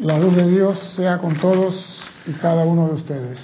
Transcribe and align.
La 0.00 0.16
luz 0.16 0.36
de 0.36 0.48
Dios 0.48 0.78
sea 0.94 1.18
con 1.18 1.36
todos 1.40 1.74
y 2.24 2.32
cada 2.34 2.64
uno 2.64 2.86
de 2.86 2.94
ustedes. 2.94 3.38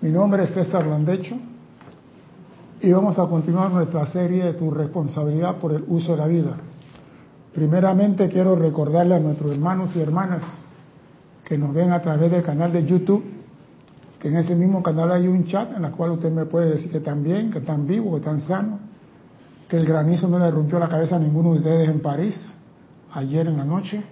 Mi 0.00 0.10
nombre 0.10 0.42
es 0.42 0.50
César 0.50 0.84
Landecho 0.84 1.36
y 2.80 2.90
vamos 2.90 3.16
a 3.20 3.28
continuar 3.28 3.70
nuestra 3.70 4.04
serie 4.06 4.46
de 4.46 4.54
tu 4.54 4.72
responsabilidad 4.72 5.58
por 5.58 5.74
el 5.74 5.84
uso 5.86 6.10
de 6.10 6.18
la 6.18 6.26
vida. 6.26 6.56
Primeramente 7.54 8.28
quiero 8.28 8.56
recordarle 8.56 9.14
a 9.14 9.20
nuestros 9.20 9.52
hermanos 9.52 9.94
y 9.94 10.00
hermanas 10.00 10.42
que 11.44 11.56
nos 11.56 11.72
ven 11.72 11.92
a 11.92 12.02
través 12.02 12.32
del 12.32 12.42
canal 12.42 12.72
de 12.72 12.84
YouTube, 12.84 13.22
que 14.18 14.26
en 14.26 14.38
ese 14.38 14.56
mismo 14.56 14.82
canal 14.82 15.12
hay 15.12 15.28
un 15.28 15.44
chat 15.44 15.76
en 15.76 15.84
el 15.84 15.92
cual 15.92 16.10
usted 16.10 16.32
me 16.32 16.46
puede 16.46 16.70
decir 16.70 16.90
que 16.90 16.98
están 16.98 17.22
bien, 17.22 17.52
que 17.52 17.58
están 17.58 17.86
vivos, 17.86 18.10
que 18.14 18.18
están 18.18 18.40
sanos, 18.40 18.80
que 19.68 19.76
el 19.76 19.86
granizo 19.86 20.26
no 20.26 20.40
le 20.40 20.50
rompió 20.50 20.80
la 20.80 20.88
cabeza 20.88 21.14
a 21.14 21.20
ninguno 21.20 21.52
de 21.52 21.58
ustedes 21.58 21.88
en 21.88 22.00
París 22.00 22.57
ayer 23.14 23.46
en 23.46 23.56
la 23.56 23.64
noche, 23.64 24.02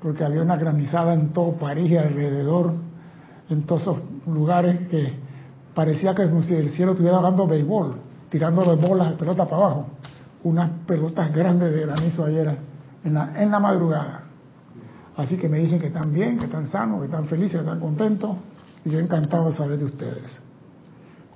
porque 0.00 0.24
había 0.24 0.42
una 0.42 0.56
granizada 0.56 1.14
en 1.14 1.32
todo 1.32 1.52
París 1.52 1.90
y 1.90 1.96
alrededor, 1.96 2.74
en 3.48 3.62
todos 3.62 3.82
esos 3.82 3.98
lugares 4.26 4.88
que 4.88 5.12
parecía 5.74 6.14
que 6.14 6.28
como 6.28 6.42
si 6.42 6.54
el 6.54 6.70
cielo 6.70 6.92
estuviera 6.92 7.20
dando 7.20 7.46
béisbol, 7.46 7.96
tirando 8.30 8.64
de 8.64 8.86
bolas 8.86 9.10
de 9.10 9.16
pelota 9.16 9.44
para 9.44 9.56
abajo, 9.56 9.86
unas 10.44 10.70
pelotas 10.86 11.32
grandes 11.32 11.74
de 11.74 11.80
granizo 11.80 12.24
ayer 12.24 12.56
en 13.04 13.14
la, 13.14 13.42
en 13.42 13.50
la 13.50 13.60
madrugada. 13.60 14.22
Así 15.16 15.36
que 15.36 15.48
me 15.48 15.58
dicen 15.58 15.78
que 15.78 15.86
están 15.86 16.12
bien, 16.12 16.38
que 16.38 16.46
están 16.46 16.66
sanos, 16.68 17.00
que 17.00 17.06
están 17.06 17.26
felices, 17.26 17.52
que 17.52 17.66
están 17.66 17.80
contentos, 17.80 18.36
y 18.84 18.90
yo 18.90 18.98
encantado 18.98 19.46
de 19.46 19.52
saber 19.52 19.78
de 19.78 19.84
ustedes. 19.84 20.42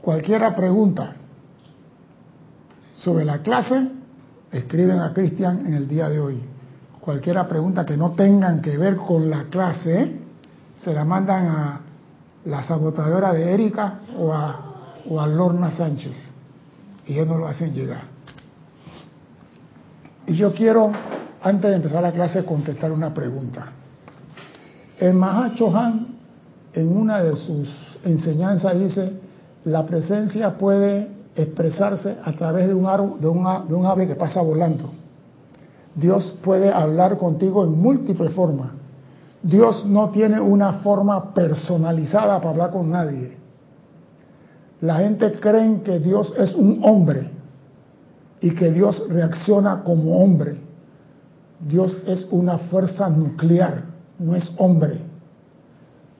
Cualquiera 0.02 0.54
pregunta 0.54 1.14
sobre 2.94 3.24
la 3.24 3.42
clase, 3.42 3.88
escriben 4.50 4.98
a 4.98 5.12
Cristian 5.12 5.66
en 5.66 5.74
el 5.74 5.88
día 5.88 6.08
de 6.08 6.20
hoy. 6.20 6.42
Cualquiera 7.00 7.46
pregunta 7.46 7.86
que 7.86 7.96
no 7.96 8.12
tengan 8.12 8.60
que 8.60 8.76
ver 8.76 8.96
con 8.96 9.30
la 9.30 9.44
clase, 9.44 10.18
se 10.82 10.92
la 10.92 11.04
mandan 11.04 11.46
a 11.46 11.80
la 12.44 12.62
sabotadora 12.64 13.32
de 13.32 13.52
Erika 13.52 14.00
o 14.18 14.32
a, 14.32 14.60
o 15.08 15.20
a 15.20 15.26
Lorna 15.26 15.70
Sánchez. 15.70 16.16
Y 17.06 17.14
ellos 17.14 17.28
no 17.28 17.38
lo 17.38 17.48
hacen 17.48 17.72
llegar. 17.72 18.02
Y 20.26 20.36
yo 20.36 20.52
quiero, 20.52 20.92
antes 21.42 21.70
de 21.70 21.76
empezar 21.76 22.02
la 22.02 22.12
clase, 22.12 22.44
contestar 22.44 22.92
una 22.92 23.14
pregunta. 23.14 23.66
El 24.98 25.14
Mahacho 25.14 25.74
Han, 25.74 26.06
en 26.72 26.96
una 26.96 27.22
de 27.22 27.36
sus 27.36 27.98
enseñanzas, 28.04 28.78
dice, 28.78 29.12
la 29.64 29.86
presencia 29.86 30.58
puede 30.58 31.10
expresarse 31.34 32.16
a 32.22 32.32
través 32.32 32.66
de 32.68 32.74
un, 32.74 32.84
de, 33.20 33.68
de 33.68 33.74
un 33.74 33.86
ave 33.86 34.06
que 34.06 34.16
pasa 34.16 34.42
volando. 34.42 34.97
Dios 35.98 36.32
puede 36.44 36.72
hablar 36.72 37.16
contigo 37.16 37.64
en 37.64 37.72
múltiples 37.72 38.32
formas. 38.32 38.70
Dios 39.42 39.84
no 39.84 40.10
tiene 40.10 40.40
una 40.40 40.74
forma 40.74 41.34
personalizada 41.34 42.38
para 42.38 42.50
hablar 42.50 42.70
con 42.70 42.90
nadie. 42.90 43.36
La 44.80 44.98
gente 44.98 45.32
cree 45.40 45.82
que 45.82 45.98
Dios 45.98 46.32
es 46.38 46.54
un 46.54 46.80
hombre 46.84 47.30
y 48.40 48.50
que 48.54 48.70
Dios 48.70 49.02
reacciona 49.08 49.82
como 49.82 50.18
hombre. 50.22 50.60
Dios 51.68 51.96
es 52.06 52.28
una 52.30 52.58
fuerza 52.58 53.08
nuclear, 53.08 53.82
no 54.20 54.36
es 54.36 54.52
hombre. 54.56 55.00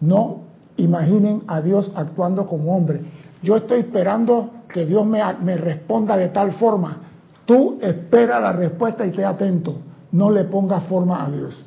No 0.01 0.41
imaginen 0.77 1.43
a 1.47 1.61
Dios 1.61 1.93
actuando 1.95 2.47
como 2.47 2.77
hombre. 2.77 3.03
Yo 3.43 3.57
estoy 3.57 3.81
esperando 3.81 4.51
que 4.69 4.87
Dios 4.87 5.07
me, 5.07 5.21
me 5.41 5.57
responda 5.57 6.17
de 6.17 6.31
tal 6.31 6.53
forma. 6.53 7.08
Tú 7.49 7.79
espera 7.81 8.39
la 8.39 8.53
respuesta 8.53 9.07
y 9.07 9.09
esté 9.09 9.25
atento. 9.25 9.77
No 10.13 10.31
le 10.31 10.45
pongas 10.45 10.85
forma 10.85 11.25
a 11.25 11.31
Dios. 11.31 11.65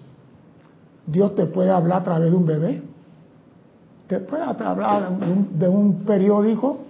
Dios 1.08 1.34
te 1.34 1.48
puede 1.48 1.72
hablar 1.72 2.02
a 2.02 2.04
través 2.04 2.30
de 2.30 2.38
un 2.38 2.46
bebé, 2.46 2.84
te 4.06 4.20
puede 4.20 4.44
hablar 4.44 5.10
de 5.18 5.26
un, 5.26 5.58
de 5.58 5.68
un 5.68 6.04
periódico, 6.04 6.82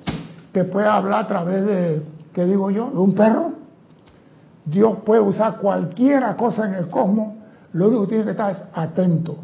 te 0.52 0.66
puede 0.66 0.88
hablar 0.88 1.24
a 1.24 1.28
través 1.28 1.66
de, 1.66 2.04
¿qué 2.34 2.44
digo 2.44 2.70
yo?, 2.70 2.90
de 2.92 2.98
un 2.98 3.16
perro. 3.16 3.54
Dios 4.66 4.98
puede 5.06 5.22
usar 5.22 5.60
cualquier 5.60 6.24
cosa 6.36 6.66
en 6.66 6.74
el 6.74 6.90
cosmos, 6.90 7.36
lo 7.72 7.88
único 7.88 8.02
que 8.02 8.08
tiene 8.10 8.26
que 8.26 8.32
estar 8.32 8.52
es 8.52 8.62
atento. 8.74 9.38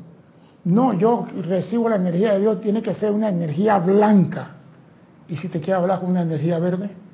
No, 0.65 0.91
yo 0.91 1.25
recibo 1.43 1.87
la 1.87 1.95
energía 1.95 2.33
de 2.33 2.41
Dios, 2.41 2.59
tiene 2.59 2.81
que 2.81 2.93
ser 2.95 3.13
una 3.13 3.29
energía 3.29 3.79
blanca. 3.79 4.55
¿Y 5.29 5.37
si 5.37 5.47
te 5.47 5.61
quiere 5.61 5.79
hablar 5.79 6.01
con 6.01 6.09
una 6.09 6.23
energía 6.23 6.59
verde? 6.59 7.06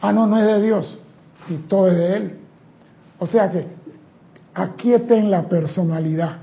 Ah, 0.00 0.12
no, 0.12 0.26
no 0.26 0.38
es 0.38 0.46
de 0.46 0.62
Dios. 0.62 0.98
Si 1.46 1.56
todo 1.56 1.88
es 1.88 1.96
de 1.96 2.16
Él. 2.16 2.38
O 3.18 3.26
sea 3.26 3.50
que 3.50 3.66
aquieten 4.54 5.30
la 5.30 5.48
personalidad 5.48 6.38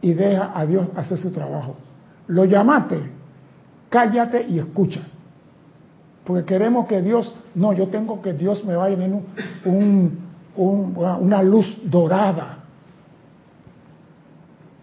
y 0.00 0.12
deja 0.12 0.52
a 0.54 0.66
Dios 0.66 0.88
hacer 0.96 1.18
su 1.18 1.32
trabajo. 1.32 1.76
Lo 2.28 2.44
llamaste, 2.44 3.00
cállate 3.88 4.46
y 4.48 4.58
escucha. 4.58 5.00
Porque 6.24 6.44
queremos 6.44 6.86
que 6.86 7.00
Dios, 7.00 7.34
no, 7.54 7.72
yo 7.72 7.88
tengo 7.88 8.20
que 8.20 8.34
Dios 8.34 8.64
me 8.64 8.76
vaya 8.76 9.02
en 9.02 9.14
un, 9.64 10.18
un, 10.54 10.94
una 10.96 11.42
luz 11.42 11.66
dorada. 11.84 12.58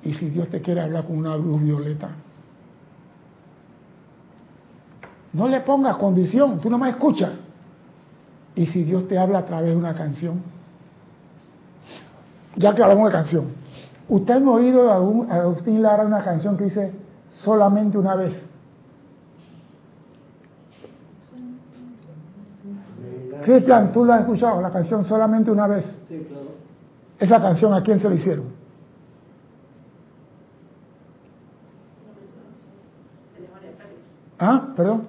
Y 0.04 0.14
si 0.14 0.30
Dios 0.30 0.50
te 0.50 0.62
quiere 0.62 0.82
hablar 0.82 1.06
con 1.06 1.18
una 1.18 1.36
luz 1.38 1.62
violeta, 1.62 2.10
no 5.34 5.48
le 5.48 5.62
pongas 5.62 5.98
condición, 5.98 6.60
tú 6.60 6.70
no 6.70 6.78
me 6.78 6.90
escuchas. 6.90 7.32
Y 8.56 8.66
si 8.68 8.84
Dios 8.84 9.08
te 9.08 9.18
habla 9.18 9.40
a 9.40 9.46
través 9.46 9.72
de 9.72 9.76
una 9.76 9.94
canción, 9.94 10.42
ya 12.56 12.74
que 12.74 12.82
hablamos 12.82 13.08
de 13.08 13.12
canción, 13.12 13.46
¿usted 14.08 14.34
ha 14.34 14.50
oído 14.50 14.92
a 14.92 14.96
Agustín 15.42 15.82
Lara 15.82 16.06
una 16.06 16.24
canción 16.24 16.56
que 16.56 16.66
dice 16.66 16.94
solamente 17.44 17.98
una 17.98 18.16
vez? 18.16 18.46
Cristian, 23.44 23.92
¿tú 23.92 24.06
la 24.06 24.16
has 24.16 24.22
escuchado? 24.22 24.62
La 24.62 24.72
canción 24.72 25.04
solamente 25.04 25.52
una 25.52 25.68
vez. 25.68 25.86
Sí, 26.08 26.26
claro. 26.28 26.56
Esa 27.20 27.42
canción, 27.42 27.74
¿a 27.74 27.84
quién 27.84 28.00
se 28.00 28.10
la 28.10 28.16
hicieron? 28.16 28.46
¿Ah? 34.40 34.70
¿Perdón? 34.76 35.08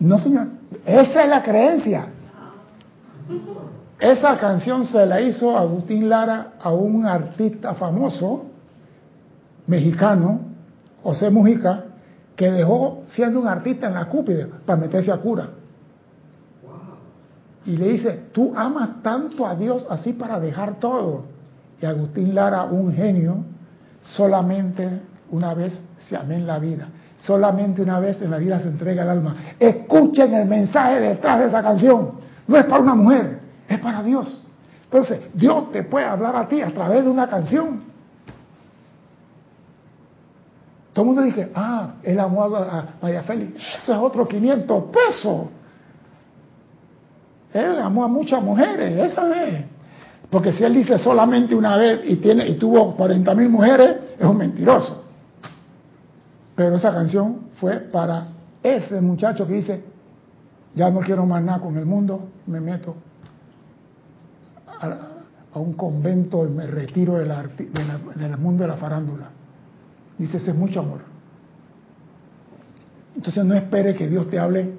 No, 0.00 0.18
señor. 0.18 0.48
Esa 0.84 1.22
es 1.24 1.28
la 1.28 1.42
creencia. 1.42 2.11
Esa 3.98 4.36
canción 4.36 4.84
se 4.84 5.06
la 5.06 5.20
hizo 5.20 5.56
Agustín 5.56 6.08
Lara 6.08 6.54
a 6.60 6.72
un 6.72 7.06
artista 7.06 7.74
famoso 7.74 8.46
mexicano, 9.66 10.40
José 11.02 11.30
Mujica, 11.30 11.84
que 12.34 12.50
dejó 12.50 13.02
siendo 13.08 13.40
un 13.40 13.46
artista 13.46 13.86
en 13.86 13.94
la 13.94 14.06
cúpide 14.06 14.46
para 14.66 14.80
meterse 14.80 15.12
a 15.12 15.18
cura. 15.18 15.50
Y 17.64 17.76
le 17.76 17.90
dice, 17.90 18.28
tú 18.32 18.52
amas 18.56 19.02
tanto 19.02 19.46
a 19.46 19.54
Dios 19.54 19.86
así 19.88 20.14
para 20.14 20.40
dejar 20.40 20.80
todo. 20.80 21.26
Y 21.80 21.86
Agustín 21.86 22.34
Lara, 22.34 22.64
un 22.64 22.92
genio, 22.92 23.44
solamente 24.02 25.00
una 25.30 25.54
vez 25.54 25.80
se 26.08 26.16
amé 26.16 26.36
en 26.36 26.46
la 26.46 26.58
vida. 26.58 26.88
Solamente 27.18 27.82
una 27.82 28.00
vez 28.00 28.20
en 28.20 28.32
la 28.32 28.38
vida 28.38 28.58
se 28.60 28.66
entrega 28.66 29.04
el 29.04 29.10
alma. 29.10 29.36
Escuchen 29.60 30.34
el 30.34 30.48
mensaje 30.48 30.98
detrás 30.98 31.38
de 31.38 31.46
esa 31.46 31.62
canción. 31.62 32.21
No 32.52 32.58
es 32.58 32.66
para 32.66 32.82
una 32.82 32.94
mujer, 32.94 33.40
es 33.66 33.80
para 33.80 34.02
Dios. 34.02 34.46
Entonces, 34.84 35.20
Dios 35.32 35.72
te 35.72 35.84
puede 35.84 36.04
hablar 36.04 36.36
a 36.36 36.46
ti 36.46 36.60
a 36.60 36.68
través 36.68 37.02
de 37.02 37.08
una 37.08 37.26
canción. 37.26 37.80
Todo 40.92 41.02
el 41.02 41.06
mundo 41.06 41.22
dice, 41.22 41.50
ah, 41.54 41.94
él 42.02 42.20
amó 42.20 42.44
a 42.44 42.88
María 43.00 43.22
Félix. 43.22 43.54
Eso 43.82 43.94
es 43.94 43.98
otro 43.98 44.28
500 44.28 44.84
pesos. 44.84 45.46
Él 47.54 47.78
amó 47.80 48.04
a 48.04 48.08
muchas 48.08 48.42
mujeres, 48.42 48.98
eso 49.12 49.32
es. 49.32 49.64
Porque 50.28 50.52
si 50.52 50.62
él 50.62 50.74
dice 50.74 50.98
solamente 50.98 51.54
una 51.54 51.78
vez 51.78 52.02
y, 52.04 52.16
tiene, 52.16 52.46
y 52.48 52.56
tuvo 52.56 52.94
40 52.96 53.34
mil 53.34 53.48
mujeres, 53.48 53.96
es 54.18 54.26
un 54.26 54.36
mentiroso. 54.36 55.04
Pero 56.54 56.76
esa 56.76 56.92
canción 56.92 57.46
fue 57.54 57.78
para 57.78 58.26
ese 58.62 59.00
muchacho 59.00 59.46
que 59.46 59.54
dice, 59.54 59.91
ya 60.74 60.90
no 60.90 61.00
quiero 61.00 61.26
más 61.26 61.42
nada 61.42 61.60
con 61.60 61.76
el 61.76 61.86
mundo, 61.86 62.28
me 62.46 62.60
meto 62.60 62.96
a, 64.66 65.58
un 65.58 65.74
convento 65.74 66.46
y 66.46 66.50
me 66.50 66.66
retiro 66.66 67.16
del 67.16 68.38
mundo 68.38 68.64
de 68.64 68.68
la 68.68 68.76
farándula. 68.76 69.28
Dice, 70.16 70.38
ese 70.38 70.50
es 70.52 70.56
mucho 70.56 70.80
amor. 70.80 71.00
Entonces 73.14 73.44
no 73.44 73.54
espere 73.54 73.94
que 73.94 74.08
Dios 74.08 74.30
te 74.30 74.38
hable 74.38 74.72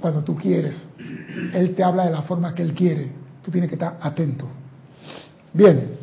cuando 0.00 0.22
tú 0.22 0.36
quieres. 0.36 0.86
Él 1.52 1.74
te 1.74 1.82
habla 1.82 2.04
de 2.04 2.12
la 2.12 2.22
forma 2.22 2.54
que 2.54 2.62
Él 2.62 2.74
quiere. 2.74 3.10
Tú 3.42 3.50
tienes 3.50 3.68
que 3.68 3.74
estar 3.74 3.98
atento. 4.00 4.46
Bien, 5.52 5.96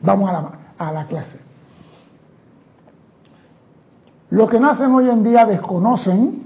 vamos 0.00 0.30
a 0.30 0.32
la, 0.32 0.52
a 0.78 0.92
la 0.92 1.06
clase. 1.06 1.38
Los 4.30 4.48
que 4.48 4.60
nacen 4.60 4.90
hoy 4.92 5.10
en 5.10 5.24
día 5.24 5.44
desconocen 5.46 6.41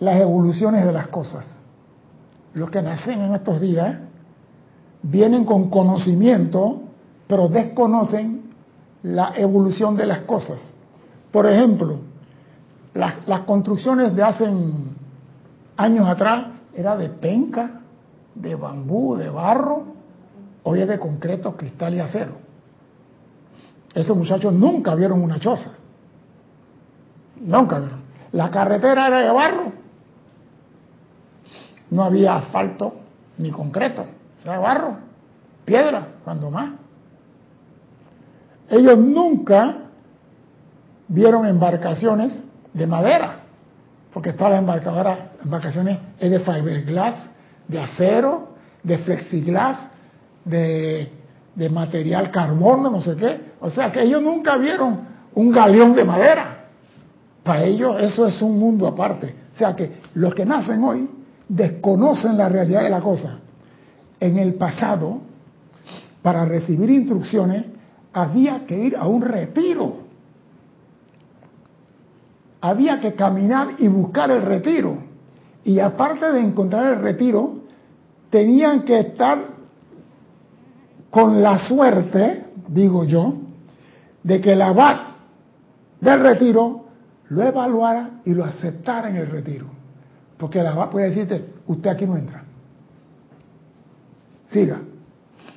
las 0.00 0.16
evoluciones 0.20 0.84
de 0.84 0.92
las 0.92 1.08
cosas. 1.08 1.60
Los 2.54 2.70
que 2.70 2.82
nacen 2.82 3.20
en 3.20 3.34
estos 3.34 3.60
días 3.60 3.96
vienen 5.02 5.44
con 5.44 5.70
conocimiento, 5.70 6.80
pero 7.26 7.48
desconocen 7.48 8.42
la 9.02 9.32
evolución 9.36 9.96
de 9.96 10.06
las 10.06 10.20
cosas. 10.20 10.74
Por 11.30 11.46
ejemplo, 11.46 12.00
las, 12.94 13.40
construcciones 13.46 14.14
de 14.16 14.22
hace 14.22 14.48
años 15.76 16.08
atrás 16.08 16.46
era 16.74 16.96
de 16.96 17.08
penca, 17.08 17.80
de 18.34 18.54
bambú, 18.54 19.16
de 19.16 19.30
barro, 19.30 19.84
hoy 20.64 20.80
es 20.80 20.88
de 20.88 20.98
concreto, 20.98 21.56
cristal 21.56 21.94
y 21.94 22.00
acero. 22.00 22.32
Esos 23.94 24.16
muchachos 24.16 24.52
nunca 24.54 24.94
vieron 24.94 25.22
una 25.22 25.38
choza. 25.38 25.72
Nunca 27.40 27.78
vieron. 27.78 28.00
La 28.32 28.50
carretera 28.50 29.08
era 29.08 29.20
de 29.20 29.30
barro. 29.30 29.79
No 31.90 32.04
había 32.04 32.36
asfalto 32.36 32.94
ni 33.38 33.50
concreto. 33.50 34.04
Era 34.44 34.58
barro. 34.58 34.96
Piedra, 35.64 36.06
cuando 36.24 36.50
más. 36.50 36.70
Ellos 38.68 38.98
nunca 38.98 39.76
vieron 41.08 41.46
embarcaciones 41.46 42.40
de 42.72 42.86
madera, 42.86 43.40
porque 44.12 44.32
todas 44.32 44.62
las 44.62 45.18
embarcaciones 45.42 45.98
es 46.18 46.30
de 46.30 46.40
fiberglass, 46.40 47.30
de 47.66 47.80
acero, 47.80 48.50
de 48.82 48.98
flexiglass, 48.98 49.90
de, 50.44 51.12
de 51.54 51.68
material 51.68 52.30
carbono, 52.30 52.90
no 52.90 53.00
sé 53.00 53.16
qué. 53.16 53.50
O 53.60 53.70
sea 53.70 53.90
que 53.90 54.02
ellos 54.02 54.22
nunca 54.22 54.56
vieron 54.56 55.00
un 55.34 55.50
galeón 55.50 55.94
de 55.94 56.04
madera. 56.04 56.64
Para 57.42 57.64
ellos 57.64 57.96
eso 58.00 58.26
es 58.26 58.40
un 58.40 58.58
mundo 58.58 58.86
aparte. 58.86 59.34
O 59.52 59.58
sea 59.58 59.74
que 59.74 60.00
los 60.14 60.34
que 60.34 60.44
nacen 60.44 60.82
hoy 60.84 61.08
desconocen 61.50 62.38
la 62.38 62.48
realidad 62.48 62.84
de 62.84 62.90
la 62.90 63.00
cosa. 63.00 63.38
En 64.20 64.38
el 64.38 64.54
pasado, 64.54 65.20
para 66.22 66.44
recibir 66.44 66.90
instrucciones, 66.90 67.64
había 68.12 68.64
que 68.66 68.78
ir 68.78 68.96
a 68.96 69.06
un 69.08 69.20
retiro. 69.20 69.96
Había 72.60 73.00
que 73.00 73.14
caminar 73.14 73.70
y 73.78 73.88
buscar 73.88 74.30
el 74.30 74.42
retiro. 74.42 74.98
Y 75.64 75.80
aparte 75.80 76.30
de 76.30 76.40
encontrar 76.40 76.94
el 76.94 77.00
retiro, 77.00 77.62
tenían 78.30 78.84
que 78.84 79.00
estar 79.00 79.48
con 81.10 81.42
la 81.42 81.58
suerte, 81.66 82.44
digo 82.68 83.04
yo, 83.04 83.34
de 84.22 84.40
que 84.40 84.52
el 84.52 84.62
abad 84.62 84.98
del 86.00 86.20
retiro 86.20 86.84
lo 87.28 87.42
evaluara 87.42 88.20
y 88.24 88.34
lo 88.34 88.44
aceptara 88.44 89.10
en 89.10 89.16
el 89.16 89.26
retiro. 89.26 89.79
Porque 90.40 90.58
el 90.58 90.66
abad 90.66 90.88
puede 90.88 91.10
decirte, 91.10 91.44
usted 91.66 91.90
aquí 91.90 92.06
no 92.06 92.16
entra. 92.16 92.42
Siga. 94.46 94.78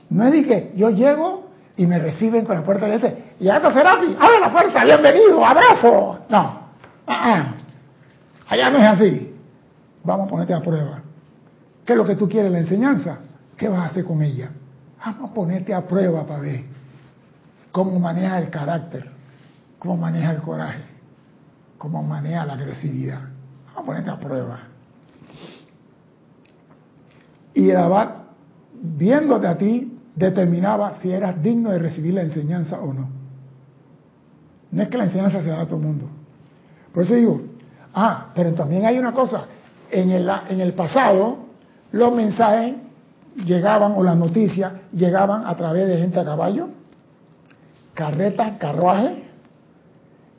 No 0.10 0.26
es 0.26 0.32
de 0.34 0.44
que 0.44 0.74
yo 0.76 0.90
llego 0.90 1.48
y 1.78 1.88
me 1.88 1.98
reciben 1.98 2.46
con 2.46 2.56
la 2.58 2.64
puerta 2.64 2.86
de 2.86 2.96
este. 2.96 3.36
Y 3.40 3.48
anda 3.48 3.74
Serapi, 3.74 4.16
abre 4.20 4.40
la 4.42 4.52
puerta, 4.52 4.84
bienvenido, 4.84 5.44
abrazo. 5.44 6.20
No, 6.30 6.60
ah. 7.08 7.54
allá 8.50 8.70
no 8.70 8.78
es 8.78 8.84
así. 8.84 9.36
Vamos 10.04 10.28
a 10.28 10.30
ponerte 10.30 10.54
a 10.54 10.62
prueba. 10.62 11.02
¿Qué 11.86 11.94
es 11.94 11.98
lo 11.98 12.06
que 12.06 12.16
tú 12.16 12.28
quieres, 12.28 12.52
la 12.52 12.60
enseñanza? 12.60 13.20
¿Qué 13.56 13.70
vas 13.70 13.80
a 13.80 13.86
hacer 13.86 14.04
con 14.04 14.22
ella? 14.22 14.52
Vamos 15.04 15.32
a 15.32 15.34
ponerte 15.34 15.74
a 15.74 15.88
prueba 15.88 16.28
para 16.28 16.42
ver 16.42 16.64
cómo 17.72 17.98
maneja 18.02 18.38
el 18.38 18.50
carácter, 18.50 19.10
cómo 19.80 19.96
maneja 19.96 20.32
el 20.32 20.42
coraje, 20.42 20.84
cómo 21.78 22.04
maneja 22.04 22.46
la 22.46 22.54
agresividad. 22.54 23.22
Vamos 23.68 23.82
a 23.82 23.86
ponerte 23.86 24.12
a 24.12 24.20
prueba. 24.20 24.73
Y 27.54 27.70
el 27.70 27.78
abad, 27.78 28.10
viéndote 28.82 29.48
a 29.48 29.58
ti, 29.58 30.00
determinaba 30.16 30.96
si 31.02 31.12
eras 31.12 31.42
digno 31.42 31.72
de 31.72 31.80
recibir 31.80 32.14
la 32.14 32.22
enseñanza 32.22 32.80
o 32.80 32.94
no. 32.94 33.10
No 34.72 34.82
es 34.82 34.90
que 34.90 34.98
la 34.98 35.06
enseñanza 35.06 35.42
se 35.42 35.50
da 35.50 35.62
a 35.62 35.66
todo 35.66 35.78
el 35.78 35.84
mundo. 35.84 36.06
Por 36.94 37.04
eso 37.04 37.16
digo, 37.16 37.42
ah, 37.94 38.28
pero 38.34 38.54
también 38.54 38.86
hay 38.86 38.98
una 38.98 39.12
cosa, 39.12 39.46
en 39.92 40.12
el, 40.12 40.30
en 40.50 40.62
el 40.62 40.74
pasado 40.74 41.38
los 41.92 42.16
mensajes 42.16 42.76
llegaban, 43.46 43.94
o 43.96 44.04
las 44.04 44.18
noticias 44.18 44.74
llegaban 44.92 45.46
a 45.46 45.56
través 45.56 45.88
de 45.88 45.98
gente 45.98 46.20
a 46.20 46.26
caballo, 46.26 46.70
carretas, 47.94 48.54
carruaje, 48.58 49.24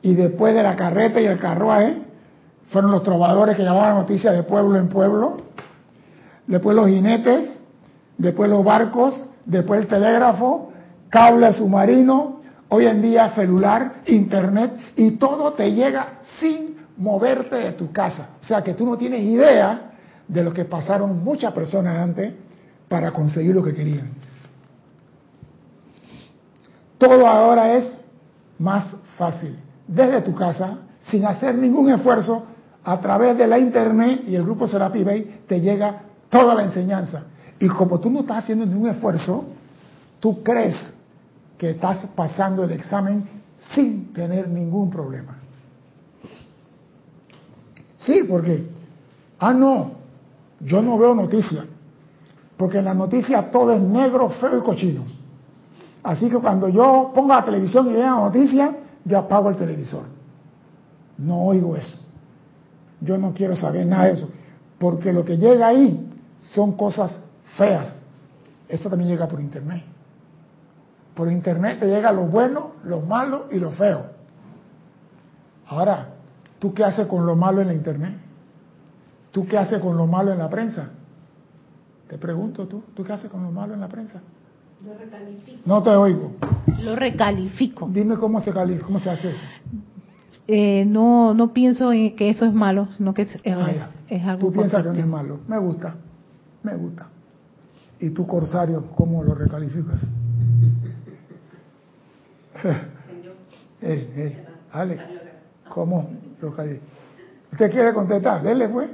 y 0.01 0.13
después 0.13 0.53
de 0.53 0.63
la 0.63 0.75
carreta 0.75 1.19
y 1.19 1.25
el 1.25 1.39
carruaje 1.39 2.01
fueron 2.69 2.91
los 2.91 3.03
trovadores 3.03 3.55
que 3.55 3.63
llevaban 3.63 3.95
noticias 3.95 4.35
de 4.35 4.43
pueblo 4.43 4.77
en 4.77 4.89
pueblo, 4.89 5.37
después 6.47 6.75
los 6.75 6.87
jinetes, 6.87 7.59
después 8.17 8.49
los 8.49 8.63
barcos, 8.63 9.25
después 9.45 9.81
el 9.81 9.87
telégrafo, 9.87 10.71
cable 11.09 11.53
submarino, 11.53 12.41
hoy 12.69 12.87
en 12.87 13.01
día 13.01 13.29
celular, 13.29 14.01
internet, 14.05 14.71
y 14.95 15.11
todo 15.11 15.53
te 15.53 15.71
llega 15.71 16.19
sin 16.39 16.75
moverte 16.97 17.55
de 17.55 17.71
tu 17.73 17.91
casa. 17.91 18.29
O 18.41 18.45
sea 18.45 18.63
que 18.63 18.73
tú 18.73 18.85
no 18.85 18.97
tienes 18.97 19.21
idea 19.21 19.91
de 20.27 20.43
lo 20.43 20.53
que 20.53 20.65
pasaron 20.65 21.23
muchas 21.23 21.53
personas 21.53 21.97
antes 21.97 22.33
para 22.87 23.11
conseguir 23.11 23.53
lo 23.53 23.63
que 23.63 23.73
querían. 23.73 24.09
Todo 26.97 27.27
ahora 27.27 27.73
es 27.73 28.05
más 28.57 28.95
fácil. 29.17 29.57
Desde 29.87 30.21
tu 30.21 30.33
casa, 30.33 30.79
sin 31.01 31.25
hacer 31.25 31.55
ningún 31.55 31.89
esfuerzo, 31.89 32.47
a 32.83 32.99
través 32.99 33.37
de 33.37 33.47
la 33.47 33.57
internet 33.57 34.23
y 34.27 34.35
el 34.35 34.43
grupo 34.43 34.67
Serapi 34.67 35.03
Bay, 35.03 35.41
te 35.47 35.59
llega 35.59 36.03
toda 36.39 36.55
la 36.55 36.63
enseñanza. 36.63 37.23
Y 37.59 37.67
como 37.67 37.99
tú 37.99 38.09
no 38.09 38.21
estás 38.21 38.43
haciendo 38.43 38.65
ningún 38.65 38.89
esfuerzo, 38.89 39.45
tú 40.19 40.43
crees 40.43 40.75
que 41.57 41.71
estás 41.71 42.05
pasando 42.15 42.63
el 42.65 42.71
examen 42.71 43.27
sin 43.73 44.11
tener 44.13 44.49
ningún 44.49 44.89
problema. 44.89 45.37
Sí, 47.97 48.23
porque, 48.29 48.67
ah, 49.39 49.53
no, 49.53 49.91
yo 50.59 50.81
no 50.81 50.97
veo 50.97 51.15
noticias, 51.15 51.65
porque 52.57 52.79
en 52.79 52.85
la 52.85 52.93
noticia 52.93 53.49
todo 53.49 53.71
es 53.71 53.81
negro, 53.81 54.29
feo 54.29 54.59
y 54.59 54.61
cochino. 54.61 55.05
Así 56.03 56.29
que 56.29 56.37
cuando 56.37 56.67
yo 56.67 57.11
pongo 57.15 57.29
la 57.29 57.43
televisión 57.43 57.89
y 57.89 57.93
la 57.93 58.11
noticia, 58.11 58.75
yo 59.05 59.17
apago 59.17 59.49
el 59.49 59.55
televisor. 59.55 60.03
No 61.17 61.45
oigo 61.45 61.75
eso. 61.75 61.97
Yo 63.01 63.17
no 63.17 63.33
quiero 63.33 63.55
saber 63.55 63.87
nada 63.87 64.05
de 64.05 64.13
eso, 64.13 64.29
porque 64.77 65.11
lo 65.13 65.23
que 65.23 65.37
llega 65.37 65.67
ahí 65.67 66.04
son 66.39 66.73
cosas 66.73 67.19
feas. 67.57 67.99
Eso 68.67 68.89
también 68.89 69.09
llega 69.09 69.27
por 69.27 69.39
internet. 69.39 69.83
Por 71.13 71.31
internet 71.31 71.79
te 71.79 71.87
llega 71.87 72.11
lo 72.11 72.23
bueno, 72.23 72.73
lo 72.83 73.01
malo 73.01 73.47
y 73.51 73.59
lo 73.59 73.71
feo. 73.71 74.07
Ahora, 75.67 76.09
¿tú 76.59 76.73
qué 76.73 76.83
haces 76.83 77.07
con 77.07 77.25
lo 77.25 77.35
malo 77.35 77.61
en 77.61 77.67
la 77.67 77.73
internet? 77.73 78.13
¿Tú 79.31 79.47
qué 79.47 79.57
haces 79.57 79.81
con 79.81 79.97
lo 79.97 80.07
malo 80.07 80.31
en 80.31 80.39
la 80.39 80.49
prensa? 80.49 80.89
Te 82.07 82.17
pregunto 82.17 82.67
tú, 82.67 82.83
¿tú 82.93 83.03
qué 83.03 83.13
haces 83.13 83.31
con 83.31 83.43
lo 83.43 83.51
malo 83.51 83.73
en 83.73 83.81
la 83.81 83.87
prensa? 83.87 84.21
Lo 84.85 84.93
recalifico. 84.93 85.61
No 85.65 85.81
te 85.81 85.89
oigo. 85.89 86.31
Lo 86.83 86.95
recalifico. 86.95 87.89
Dime 87.91 88.17
cómo 88.17 88.41
se 88.41 88.51
califica, 88.51 88.85
cómo 88.85 88.99
se 88.99 89.09
hace 89.09 89.31
eso. 89.31 89.43
Eh, 90.47 90.85
no, 90.85 91.33
no 91.33 91.53
pienso 91.53 91.91
en 91.91 92.15
que 92.15 92.29
eso 92.29 92.45
es 92.45 92.53
malo, 92.53 92.89
sino 92.97 93.13
que 93.13 93.23
es, 93.23 93.39
ah, 93.47 93.89
es 94.07 94.23
algo 94.23 94.47
Tú 94.47 94.53
piensas 94.53 94.83
que 94.83 94.89
no 94.89 94.95
es 94.95 95.07
malo. 95.07 95.39
Me 95.47 95.57
gusta, 95.57 95.95
me 96.65 96.75
gusta. 96.75 97.05
¿Y 97.99 98.09
tú, 98.09 98.25
Corsario, 98.27 98.83
cómo 98.97 99.23
lo 99.23 99.35
recalificas? 99.35 99.99
hey, 103.81 104.11
hey, 104.15 104.45
Alex, 104.73 105.03
¿cómo 105.69 106.09
lo 106.41 106.51
calificas? 106.51 106.87
¿Usted 107.51 107.71
quiere 107.71 107.93
contestar? 107.93 108.41
Dele, 108.43 108.67
pues. 108.67 108.89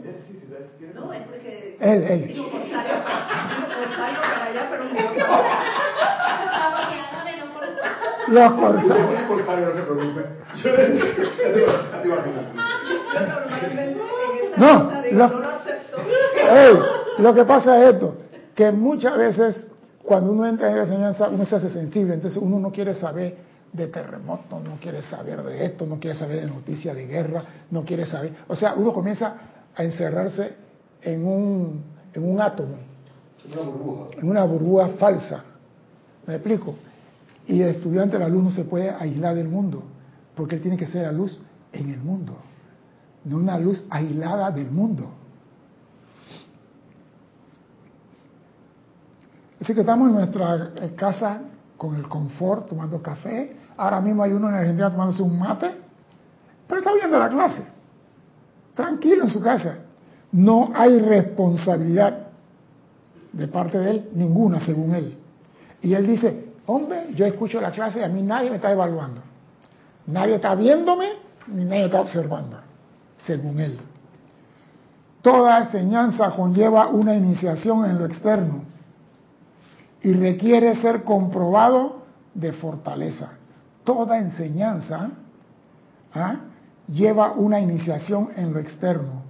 No, 0.94 1.14
es 1.14 1.22
porque... 1.24 1.78
Él, 1.80 2.04
él. 2.04 2.28
Digo, 2.28 2.52
Corsario, 2.52 2.94
Corsario 3.76 4.20
para 4.22 4.46
allá, 4.46 4.70
pero 4.70 4.84
Los 8.28 8.52
corsarios. 8.54 9.12
Los 9.12 9.22
corsarios 9.24 9.76
no 9.76 9.76
se 9.76 9.82
preocupen. 9.82 10.26
Yo 10.64 10.70
esa 14.52 14.58
No, 14.58 14.84
cosa 14.86 15.02
digo, 15.02 15.28
lo- 17.20 17.34
que 17.34 17.46
pasa 17.46 17.78
es 17.84 17.94
esto, 17.96 18.16
que 18.56 18.72
muchas 18.72 19.18
veces 19.18 19.68
cuando 20.04 20.32
uno 20.32 20.46
entra 20.48 20.70
en 20.70 20.78
la 20.78 20.84
enseñanza 20.84 21.30
uno 21.30 21.46
se 21.46 21.56
hace 21.56 21.70
sensible, 21.70 22.14
entonces 22.16 22.42
uno 22.42 22.60
no 22.60 22.72
quiere 22.72 22.96
saber 22.96 23.38
de 23.72 23.88
terremotos, 23.88 24.62
no 24.64 24.76
quiere 24.82 25.02
saber 25.02 25.42
de 25.44 25.66
esto, 25.66 25.86
no 25.86 26.00
quiere 26.00 26.18
saber 26.18 26.42
de 26.42 26.48
noticias 26.48 26.96
de 26.96 27.06
guerra, 27.08 27.44
no 27.70 27.84
quiere 27.86 28.06
saber, 28.06 28.34
o 28.48 28.56
sea, 28.56 28.74
uno 28.76 28.92
comienza 28.92 29.34
a 29.76 29.84
encerrarse 29.84 30.54
en 31.02 31.26
un, 31.26 31.84
en 32.14 32.30
un 32.30 32.42
átomo, 32.42 32.76
Una 33.52 33.62
burbuja. 33.62 34.06
en 34.20 34.30
una 34.30 34.44
burbuja 34.44 34.88
falsa, 35.00 35.44
¿me 36.28 36.36
explico? 36.36 36.76
Y 37.48 37.62
el 37.62 37.70
estudiante, 37.70 38.20
la 38.20 38.28
luz 38.28 38.44
no 38.44 38.52
se 38.52 38.66
puede 38.66 38.90
aislar 38.90 39.36
del 39.36 39.48
mundo, 39.48 39.84
porque 40.36 40.56
él 40.56 40.62
tiene 40.62 40.78
que 40.78 40.88
ser 40.88 41.04
la 41.04 41.12
luz 41.12 41.42
en 41.72 41.90
el 41.92 42.00
mundo, 42.00 42.36
no 43.24 43.38
una 43.38 43.58
luz 43.58 43.86
aislada 43.90 44.52
del 44.52 44.70
mundo. 44.70 45.10
Así 49.62 49.76
que 49.76 49.82
estamos 49.82 50.10
en 50.10 50.16
nuestra 50.16 50.72
eh, 50.76 50.96
casa 50.96 51.42
con 51.78 51.96
el 51.96 52.08
confort, 52.08 52.68
tomando 52.68 53.02
café. 53.02 53.56
Ahora 53.78 54.02
mismo 54.02 54.24
hay 54.24 54.32
uno 54.32 54.50
en 54.50 54.56
Argentina 54.56 54.90
tomándose 54.90 55.22
un 55.22 55.38
mate, 55.38 55.72
pero 56.68 56.80
está 56.80 56.94
viendo 56.94 57.20
la 57.20 57.30
clase. 57.30 57.64
Tranquilo 58.74 59.24
en 59.24 59.30
su 59.30 59.40
casa. 59.40 59.78
No 60.32 60.72
hay 60.74 61.00
responsabilidad 61.00 62.28
de 63.34 63.48
parte 63.48 63.78
de 63.78 63.92
él, 63.92 64.10
ninguna 64.16 64.60
según 64.62 64.96
él. 64.96 65.18
Y 65.82 65.94
él 65.94 66.08
dice, 66.08 66.54
hombre, 66.66 67.08
yo 67.16 67.26
escucho 67.26 67.62
la 67.62 67.72
clase 67.72 68.00
y 68.00 68.04
a 68.04 68.10
mí 68.10 68.24
nadie 68.24 68.50
me 68.50 68.56
está 68.56 68.72
evaluando. 68.72 69.22
Nadie 70.08 70.36
está 70.36 70.56
viéndome 70.56 71.08
ni 71.48 71.66
nadie 71.66 71.86
está 71.86 72.02
observando, 72.02 72.58
según 73.26 73.60
él. 73.60 73.80
Toda 75.22 75.60
enseñanza 75.60 76.32
conlleva 76.32 76.88
una 76.88 77.14
iniciación 77.14 77.86
en 77.86 78.00
lo 78.00 78.06
externo 78.06 78.71
y 80.02 80.14
requiere 80.14 80.76
ser 80.78 81.04
comprobado 81.04 82.04
de 82.34 82.54
fortaleza. 82.54 83.34
Toda 83.84 84.18
enseñanza 84.18 85.12
¿ah? 86.14 86.36
lleva 86.88 87.34
una 87.34 87.60
iniciación 87.60 88.30
en 88.36 88.54
lo 88.54 88.60
externo. 88.60 89.24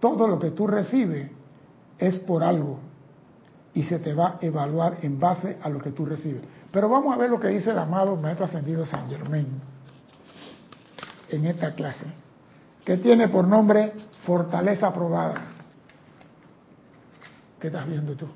Todo 0.00 0.26
lo 0.26 0.38
que 0.38 0.50
tú 0.50 0.66
recibes 0.66 1.30
es 1.98 2.18
por 2.20 2.42
algo 2.42 2.78
y 3.72 3.82
se 3.84 3.98
te 3.98 4.14
va 4.14 4.38
a 4.40 4.44
evaluar 4.44 4.98
en 5.02 5.18
base 5.18 5.58
a 5.62 5.68
lo 5.68 5.80
que 5.80 5.90
tú 5.90 6.04
recibes. 6.06 6.42
Pero 6.70 6.88
vamos 6.88 7.14
a 7.14 7.18
ver 7.18 7.30
lo 7.30 7.40
que 7.40 7.48
dice 7.48 7.70
el 7.70 7.78
amado 7.78 8.16
Maestro 8.16 8.46
Ascendido 8.46 8.84
San 8.84 9.08
Germain 9.08 9.46
en 11.30 11.46
esta 11.46 11.74
clase, 11.74 12.06
que 12.84 12.96
tiene 12.98 13.28
por 13.28 13.46
nombre 13.46 13.92
Fortaleza 14.24 14.92
Probada. 14.92 15.34
¿Qué 17.58 17.68
estás 17.68 17.86
viendo 17.86 18.14
tú? 18.14 18.28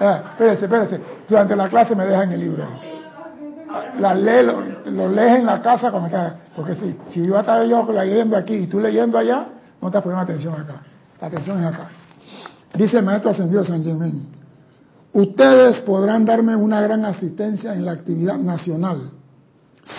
Ah, 0.00 0.22
espérese, 0.32 0.64
espérese. 0.64 1.00
Durante 1.28 1.56
la 1.56 1.68
clase 1.68 1.94
me 1.94 2.04
dejan 2.04 2.32
el 2.32 2.40
libro. 2.40 2.66
Lo, 3.98 4.90
lo 4.90 5.08
lees 5.08 5.38
en 5.38 5.46
la 5.46 5.62
casa 5.62 5.90
cuando 5.90 6.08
estás. 6.08 6.34
Porque 6.54 6.74
si, 6.74 6.98
si 7.10 7.26
yo 7.26 7.38
estaba 7.38 7.64
yo 7.64 7.90
leyendo 7.90 8.36
aquí 8.36 8.54
y 8.54 8.66
tú 8.66 8.80
leyendo 8.80 9.18
allá, 9.18 9.46
no 9.80 9.88
estás 9.88 10.02
poniendo 10.02 10.22
atención 10.22 10.54
acá. 10.54 10.82
La 11.20 11.26
atención 11.28 11.58
es 11.60 11.66
acá. 11.66 11.88
Dice 12.74 12.98
el 12.98 13.04
maestro 13.04 13.30
ascendido 13.30 13.64
San 13.64 13.84
Germán. 13.84 14.26
Ustedes 15.12 15.80
podrán 15.80 16.24
darme 16.24 16.56
una 16.56 16.80
gran 16.80 17.04
asistencia 17.04 17.72
en 17.74 17.84
la 17.84 17.92
actividad 17.92 18.36
nacional. 18.36 19.12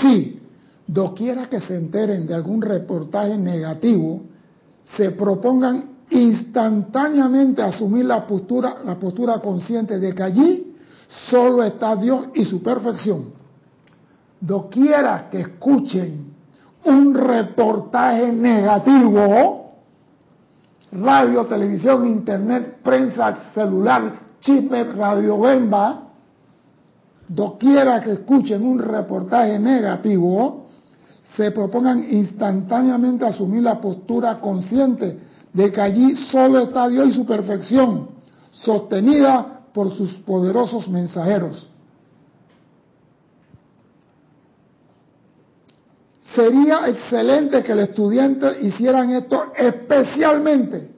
Si, 0.02 0.42
doquiera 0.86 1.48
que 1.48 1.62
se 1.62 1.78
enteren 1.78 2.28
de 2.28 2.36
algún 2.36 2.62
reportaje 2.62 3.38
negativo, 3.38 4.24
se 4.98 5.12
propongan 5.12 5.95
instantáneamente 6.10 7.62
asumir 7.62 8.06
la 8.06 8.26
postura, 8.26 8.78
la 8.84 8.96
postura 8.96 9.40
consciente 9.40 10.00
de 10.00 10.14
que 10.14 10.24
allí 10.24 10.76
solo 11.30 11.64
está 11.64 11.96
Dios 11.96 12.28
y 12.34 12.46
su 12.46 12.62
perfección. 12.62 13.34
Doquiera 14.40 15.30
que 15.32 15.42
escuchen 15.42 16.34
un 16.86 17.14
reportaje 17.14 18.32
negativo, 18.32 19.74
radio, 20.92 21.46
televisión, 21.46 22.06
internet, 22.08 22.78
prensa, 22.84 23.52
celular, 23.54 24.20
chisme, 24.42 24.84
radio 24.84 25.40
bemba, 25.40 26.04
doquiera 27.28 28.02
que 28.02 28.12
escuchen 28.12 28.64
un 28.64 28.78
reportaje 28.78 29.58
negativo, 29.58 30.66
se 31.36 31.52
propongan 31.52 32.06
instantáneamente 32.12 33.26
asumir 33.26 33.64
la 33.64 33.82
postura 33.82 34.40
consciente 34.40 35.18
de 35.56 35.72
que 35.72 35.80
allí 35.80 36.16
solo 36.18 36.60
está 36.60 36.90
Dios 36.90 37.08
y 37.08 37.14
su 37.14 37.26
perfección, 37.26 38.10
sostenida 38.52 39.62
por 39.74 39.96
sus 39.96 40.12
poderosos 40.18 40.90
mensajeros. 40.90 41.66
Sería 46.36 46.90
excelente 46.90 47.64
que 47.64 47.72
el 47.72 47.80
estudiante 47.80 48.60
hicieran 48.64 49.12
esto 49.12 49.54
especialmente. 49.56 50.92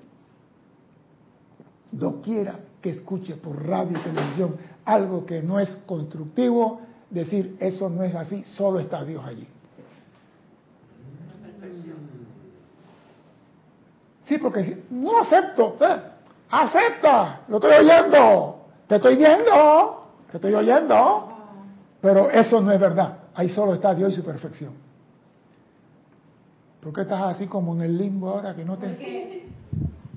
Doquiera 1.91 2.59
que 2.81 2.89
escuche 2.89 3.35
por 3.35 3.63
radio 3.63 3.95
y 3.95 4.01
televisión 4.01 4.55
algo 4.85 5.23
que 5.23 5.43
no 5.43 5.59
es 5.59 5.69
constructivo, 5.85 6.81
decir 7.11 7.57
eso 7.59 7.91
no 7.91 8.03
es 8.03 8.15
así, 8.15 8.43
solo 8.55 8.79
está 8.79 9.03
Dios 9.03 9.23
allí. 9.23 9.47
Sí, 14.27 14.37
porque 14.37 14.63
si, 14.63 14.83
no 14.91 15.19
acepto, 15.21 15.77
eh, 15.79 15.95
acepta, 16.51 17.41
lo 17.47 17.57
estoy 17.57 17.71
oyendo, 17.73 18.59
te 18.87 18.95
estoy 18.97 19.15
viendo, 19.15 20.03
te 20.29 20.37
estoy 20.37 20.53
oyendo, 20.53 21.31
pero 22.01 22.29
eso 22.29 22.59
no 22.61 22.71
es 22.71 22.79
verdad, 22.79 23.19
ahí 23.33 23.49
solo 23.49 23.73
está 23.73 23.93
Dios 23.95 24.13
y 24.13 24.15
su 24.17 24.25
perfección. 24.25 24.73
¿Por 26.81 26.93
qué 26.93 27.01
estás 27.01 27.21
así 27.35 27.47
como 27.47 27.73
en 27.75 27.81
el 27.81 27.97
limbo 27.97 28.29
ahora 28.29 28.55
que 28.55 28.63
no 28.63 28.77
te... 28.77 29.45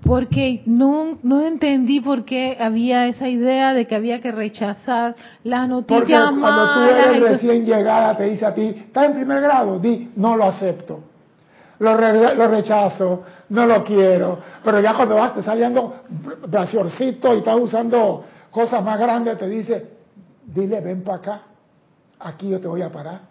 Porque 0.05 0.63
no, 0.67 1.19
no 1.23 1.43
entendí 1.43 2.01
por 2.01 2.25
qué 2.25 2.57
había 2.59 3.07
esa 3.07 3.29
idea 3.29 3.75
de 3.75 3.87
que 3.87 3.95
había 3.95 4.21
que 4.21 4.33
rechazar 4.33 5.15
las 5.45 5.69
Porque 5.69 5.95
noticias 5.95 6.31
cuando 6.41 6.75
tú 6.75 6.81
eres 6.81 7.07
entonces- 7.07 7.31
recién 7.43 7.65
llegada 7.67 8.17
te 8.17 8.25
dice 8.25 8.47
a 8.47 8.55
ti, 8.55 8.75
¿estás 8.77 9.07
en 9.07 9.15
primer 9.15 9.41
grado? 9.43 9.79
Di, 9.79 10.11
no 10.17 10.37
lo 10.37 10.45
acepto. 10.45 11.01
Lo, 11.81 11.97
re- 11.97 12.35
lo 12.35 12.47
rechazo, 12.49 13.25
no 13.49 13.67
lo 13.67 13.83
quiero. 13.83 14.39
Pero 14.63 14.81
ya 14.81 14.95
cuando 14.95 15.17
vas 15.17 15.35
te 15.35 15.43
saliendo 15.43 15.97
braciorcito 16.47 17.35
y 17.35 17.39
estás 17.39 17.57
usando 17.57 18.25
cosas 18.51 18.85
más 18.85 18.99
grandes, 18.99 19.37
te 19.39 19.49
dice, 19.49 19.91
dile, 20.45 20.81
ven 20.81 21.03
para 21.03 21.17
acá, 21.19 21.43
aquí 22.21 22.49
yo 22.51 22.61
te 22.61 22.69
voy 22.69 22.83
a 22.83 22.91
parar. 22.93 23.23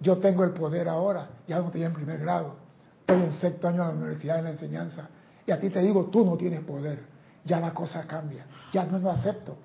Yo 0.00 0.18
tengo 0.18 0.44
el 0.44 0.50
poder 0.50 0.88
ahora, 0.88 1.26
ya 1.48 1.58
no 1.58 1.66
estoy 1.66 1.82
en 1.82 1.92
primer 1.92 2.18
grado, 2.20 2.54
estoy 3.00 3.16
en 3.24 3.32
sexto 3.32 3.66
año 3.68 3.82
de 3.82 3.88
la 3.88 3.94
universidad 3.98 4.36
de 4.36 4.42
la 4.42 4.50
enseñanza. 4.50 5.08
Y 5.46 5.50
a 5.50 5.58
ti 5.58 5.70
te 5.70 5.80
digo, 5.80 6.04
tú 6.04 6.24
no 6.24 6.36
tienes 6.36 6.60
poder, 6.60 7.00
ya 7.44 7.58
la 7.58 7.72
cosa 7.72 8.06
cambia, 8.06 8.44
ya 8.72 8.84
no 8.84 8.98
lo 8.98 9.10
acepto. 9.10 9.56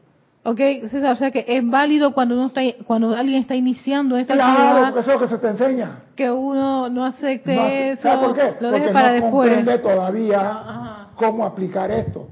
Ok, 0.46 0.58
César, 0.90 1.14
o 1.14 1.16
sea 1.16 1.32
que 1.32 1.46
es 1.48 1.66
válido 1.66 2.14
cuando 2.14 2.36
uno 2.36 2.48
está, 2.48 2.62
cuando 2.86 3.16
alguien 3.16 3.42
está 3.42 3.56
iniciando 3.56 4.18
esta 4.18 4.34
Claro, 4.34 4.52
actividad 4.60 4.84
porque 4.90 5.00
eso 5.00 5.12
es 5.12 5.22
lo 5.22 5.28
que 5.28 5.34
se 5.36 5.40
te 5.42 5.48
enseña. 5.48 6.00
que 6.18 6.30
uno 6.30 6.90
no 6.90 7.06
acepte 7.06 7.56
No 7.56 7.66
eso, 7.68 8.02
¿Sabe 8.02 8.26
por 8.28 8.36
qué? 8.36 8.42
lo 8.60 8.70
Porque 8.70 8.80
deje 8.82 8.94
para 8.94 9.08
no 9.08 9.14
después. 9.14 9.32
comprende 9.50 9.80
todavía 9.80 10.42
Ajá. 10.42 11.08
cómo 11.16 11.46
aplicar 11.46 11.90
esto. 11.92 12.28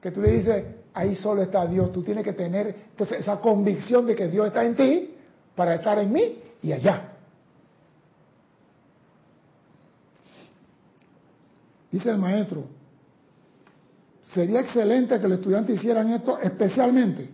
Que 0.00 0.12
tú 0.12 0.20
le 0.20 0.30
dices, 0.30 0.64
ahí 0.94 1.16
solo 1.16 1.42
está 1.42 1.66
Dios. 1.66 1.90
Tú 1.92 2.04
tienes 2.04 2.22
que 2.22 2.34
tener 2.34 2.68
entonces, 2.90 3.18
esa 3.20 3.40
convicción 3.40 4.06
de 4.06 4.14
que 4.14 4.28
Dios 4.28 4.46
está 4.46 4.64
en 4.64 4.76
ti 4.76 5.10
para 5.56 5.74
estar 5.74 5.98
en 5.98 6.12
mí 6.12 6.38
y 6.62 6.70
allá. 6.72 7.02
Dice 11.90 12.10
el 12.10 12.18
maestro, 12.18 12.64
sería 14.22 14.60
excelente 14.60 15.18
que 15.18 15.28
los 15.28 15.38
estudiantes 15.38 15.76
hicieran 15.76 16.10
esto 16.12 16.38
especialmente, 16.40 17.30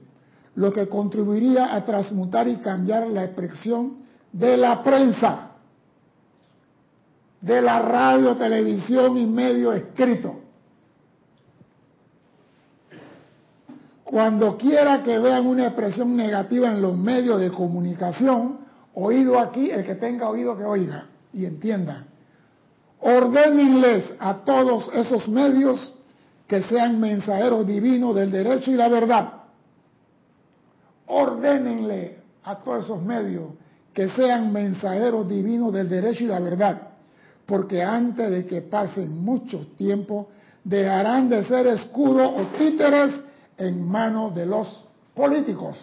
lo 0.54 0.73
que 0.73 0.88
contribuiría 0.88 1.75
a 1.75 1.85
transmutar 1.85 2.49
y 2.49 2.56
cambiar 2.56 3.06
la 3.09 3.25
expresión 3.25 3.97
de 4.32 4.56
la 4.56 4.82
prensa 4.82 5.52
de 7.42 7.61
la 7.61 7.80
radio, 7.80 8.37
televisión 8.37 9.18
y 9.18 9.26
medio 9.26 9.73
escrito. 9.73 10.37
Cuando 14.04 14.56
quiera 14.56 15.02
que 15.02 15.18
vean 15.18 15.47
una 15.47 15.66
expresión 15.66 16.16
negativa 16.16 16.68
en 16.68 16.80
los 16.80 16.97
medios 16.97 17.40
de 17.40 17.50
comunicación, 17.50 18.59
oído 18.94 19.38
aquí, 19.40 19.71
el 19.71 19.85
que 19.85 19.97
tenga 19.97 20.28
oído 20.28 20.56
que 20.56 20.64
oiga 20.64 21.06
y 21.32 21.47
entienda. 21.47 22.04
Ordénenles 23.00 24.14
a 24.21 24.44
todos 24.44 24.88
esos 24.94 25.28
medios 25.28 25.94
que 26.47 26.62
sean 26.64 27.00
mensajeros 27.00 27.66
divinos 27.66 28.14
del 28.14 28.30
derecho 28.30 28.71
y 28.71 28.75
la 28.75 28.88
verdad. 28.88 29.41
Ordénenle 31.14 32.19
a 32.45 32.57
todos 32.57 32.85
esos 32.85 33.02
medios 33.02 33.50
que 33.92 34.09
sean 34.11 34.52
mensajeros 34.52 35.28
divinos 35.28 35.73
del 35.73 35.88
derecho 35.88 36.25
y 36.25 36.28
la 36.28 36.40
verdad 36.40 36.92
porque 37.47 37.83
antes 37.83 38.31
de 38.31 38.47
que 38.47 38.62
pasen 38.62 39.23
mucho 39.23 39.66
tiempo, 39.76 40.28
dejarán 40.64 41.28
de 41.28 41.45
ser 41.45 41.66
escudos 41.66 42.33
o 42.35 42.47
títeres 42.59 43.23
en 43.59 43.87
manos 43.87 44.35
de 44.35 44.47
los 44.47 44.87
políticos. 45.14 45.78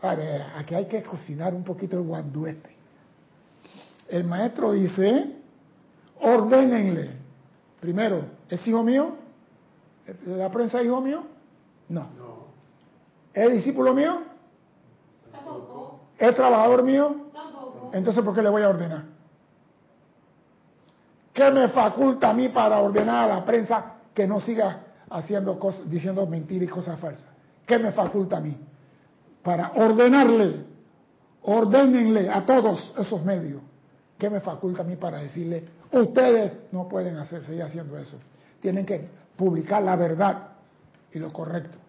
A 0.00 0.14
ver, 0.14 0.42
aquí 0.56 0.74
hay 0.74 0.86
que 0.86 1.02
cocinar 1.02 1.54
un 1.54 1.62
poquito 1.62 1.98
el 1.98 2.02
guanduete. 2.02 2.70
El 4.08 4.24
maestro 4.24 4.72
dice, 4.72 5.36
ordénenle. 6.20 7.10
Primero, 7.80 8.24
¿es 8.48 8.66
hijo 8.66 8.82
mío? 8.82 9.14
¿La 10.26 10.50
prensa 10.50 10.80
es 10.80 10.86
hijo 10.86 11.00
mío? 11.00 11.22
No. 11.88 12.21
¿Es 13.34 13.52
discípulo 13.52 13.94
mío? 13.94 14.22
¿Es 16.18 16.34
trabajador 16.34 16.82
mío? 16.82 17.16
Entonces, 17.92 18.24
¿por 18.24 18.34
qué 18.34 18.42
le 18.42 18.50
voy 18.50 18.62
a 18.62 18.68
ordenar? 18.68 19.04
¿Qué 21.32 21.50
me 21.50 21.68
faculta 21.68 22.30
a 22.30 22.34
mí 22.34 22.48
para 22.48 22.78
ordenar 22.80 23.30
a 23.30 23.34
la 23.36 23.44
prensa 23.44 23.94
que 24.14 24.26
no 24.26 24.40
siga 24.40 24.80
haciendo 25.10 25.58
cosas, 25.58 25.88
diciendo 25.90 26.26
mentiras 26.26 26.68
y 26.68 26.70
cosas 26.70 26.98
falsas? 27.00 27.26
¿Qué 27.66 27.78
me 27.78 27.92
faculta 27.92 28.36
a 28.36 28.40
mí? 28.40 28.56
Para 29.42 29.72
ordenarle, 29.72 30.64
ordenenle 31.42 32.30
a 32.30 32.44
todos 32.44 32.94
esos 32.98 33.24
medios. 33.24 33.62
¿Qué 34.18 34.30
me 34.30 34.40
faculta 34.40 34.82
a 34.82 34.84
mí 34.84 34.96
para 34.96 35.18
decirle, 35.18 35.64
ustedes 35.90 36.52
no 36.70 36.86
pueden 36.86 37.16
hacer, 37.16 37.42
seguir 37.44 37.62
haciendo 37.62 37.98
eso? 37.98 38.18
Tienen 38.60 38.86
que 38.86 39.08
publicar 39.36 39.82
la 39.82 39.96
verdad 39.96 40.48
y 41.12 41.18
lo 41.18 41.32
correcto. 41.32 41.81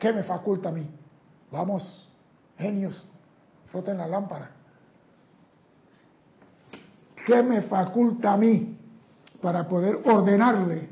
¿Qué 0.00 0.14
me 0.14 0.22
faculta 0.22 0.70
a 0.70 0.72
mí? 0.72 0.86
Vamos, 1.52 2.08
genios, 2.58 3.06
froten 3.66 3.98
la 3.98 4.08
lámpara. 4.08 4.50
¿Qué 7.26 7.42
me 7.42 7.62
faculta 7.62 8.32
a 8.32 8.36
mí 8.38 8.78
para 9.42 9.68
poder 9.68 10.00
ordenarle 10.04 10.88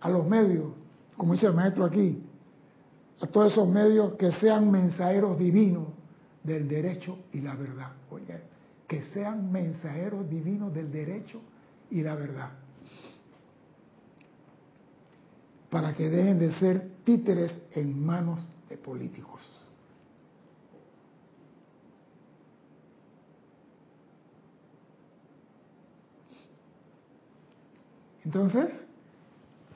a 0.00 0.08
los 0.08 0.26
medios, 0.26 0.72
como 1.16 1.34
dice 1.34 1.46
el 1.46 1.52
maestro 1.52 1.84
aquí, 1.84 2.24
a 3.20 3.26
todos 3.26 3.52
esos 3.52 3.68
medios 3.68 4.14
que 4.14 4.32
sean 4.32 4.70
mensajeros 4.70 5.38
divinos 5.38 5.88
del 6.42 6.66
derecho 6.66 7.18
y 7.34 7.42
la 7.42 7.54
verdad? 7.54 7.92
Oye, 8.10 8.40
que 8.88 9.02
sean 9.12 9.52
mensajeros 9.52 10.28
divinos 10.28 10.72
del 10.72 10.90
derecho 10.90 11.42
y 11.90 12.02
la 12.02 12.14
verdad. 12.14 12.50
Para 15.70 15.94
que 15.94 16.08
dejen 16.08 16.38
de 16.38 16.52
ser 16.54 16.91
títeres 17.04 17.62
en 17.72 18.04
manos 18.04 18.40
de 18.68 18.76
políticos. 18.76 19.40
Entonces, 28.24 28.70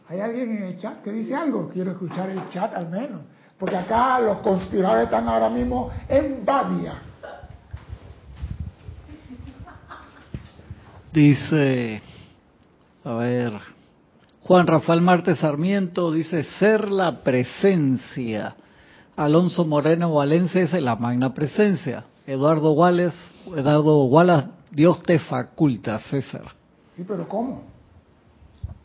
¿hay 0.09 0.21
alguien 0.21 0.57
en 0.57 0.63
el 0.63 0.81
chat 0.81 1.03
que 1.03 1.13
dice 1.13 1.35
algo? 1.35 1.69
Quiero 1.69 1.91
escuchar 1.91 2.31
el 2.31 2.49
chat 2.51 2.75
al 2.75 2.89
menos. 2.89 3.23
Porque 3.59 3.77
acá 3.77 4.21
los 4.21 4.39
conspiradores 4.39 5.05
están 5.05 5.29
ahora 5.29 5.49
mismo 5.49 5.91
en 6.09 6.45
Babia. 6.45 7.03
Dice, 11.13 12.03
a 13.05 13.15
ver, 13.15 13.76
Juan 14.47 14.69
Rafael 14.69 15.01
Marte 15.01 15.35
Sarmiento 15.35 16.13
dice, 16.13 16.45
ser 16.45 16.89
la 16.89 17.25
presencia. 17.25 18.55
Alonso 19.17 19.65
Moreno 19.65 20.15
Valencia 20.15 20.61
dice, 20.61 20.81
la 20.81 20.95
magna 20.95 21.35
presencia. 21.35 22.05
Eduardo 22.29 22.71
Wallace, 22.71 23.17
Eduardo 23.57 24.05
Wallace, 24.05 24.49
Dios 24.71 25.03
te 25.03 25.19
faculta, 25.19 25.99
César. 25.99 26.45
Sí, 26.95 27.05
pero 27.07 27.29
¿cómo? 27.29 27.63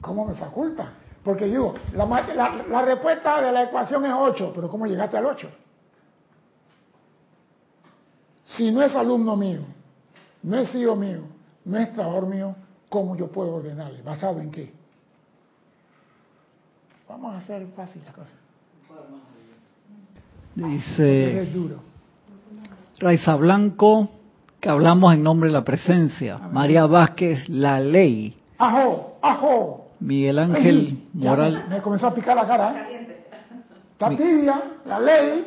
¿Cómo 0.01 0.25
me 0.25 0.33
faculta? 0.33 0.93
Porque 1.23 1.45
digo, 1.45 1.75
la, 1.93 2.05
la, 2.07 2.63
la 2.67 2.81
respuesta 2.81 3.39
de 3.39 3.51
la 3.51 3.63
ecuación 3.63 4.03
es 4.05 4.13
8, 4.17 4.53
pero 4.55 4.67
¿cómo 4.67 4.87
llegaste 4.87 5.17
al 5.17 5.27
8? 5.27 5.47
Si 8.45 8.71
no 8.71 8.81
es 8.81 8.95
alumno 8.95 9.35
mío, 9.35 9.61
no 10.41 10.57
es 10.57 10.73
hijo 10.73 10.95
mío, 10.95 11.19
no 11.65 11.77
es 11.77 11.93
trabajador 11.93 12.25
mío, 12.25 12.55
¿cómo 12.89 13.15
yo 13.15 13.27
puedo 13.27 13.57
ordenarle? 13.57 14.01
¿Basado 14.01 14.39
en 14.41 14.49
qué? 14.49 14.80
Vamos 17.11 17.35
a 17.35 17.39
hacer 17.39 17.67
fácil 17.75 18.01
la 18.05 18.13
cosa. 18.13 18.33
Dice 20.55 21.41
Es 21.41 21.53
duro. 21.53 21.75
Raiza 22.99 23.35
Blanco, 23.35 24.09
que 24.61 24.69
hablamos 24.69 25.13
en 25.13 25.21
nombre 25.21 25.49
de 25.49 25.53
la 25.53 25.63
presencia. 25.65 26.37
María 26.37 26.85
Vázquez, 26.85 27.49
la 27.49 27.81
ley. 27.81 28.37
¡Ajo! 28.57 29.17
¡Ajo! 29.21 29.87
Miguel 29.99 30.39
Ángel 30.39 30.99
Moral, 31.13 31.65
Me, 31.67 31.75
me 31.75 31.81
comenzó 31.81 32.07
a 32.07 32.13
picar 32.15 32.35
la 32.35 32.47
cara. 32.47 32.75
¿eh? 32.89 33.25
Está 33.91 34.09
tibia, 34.09 34.61
la 34.85 34.99
ley. 34.99 35.45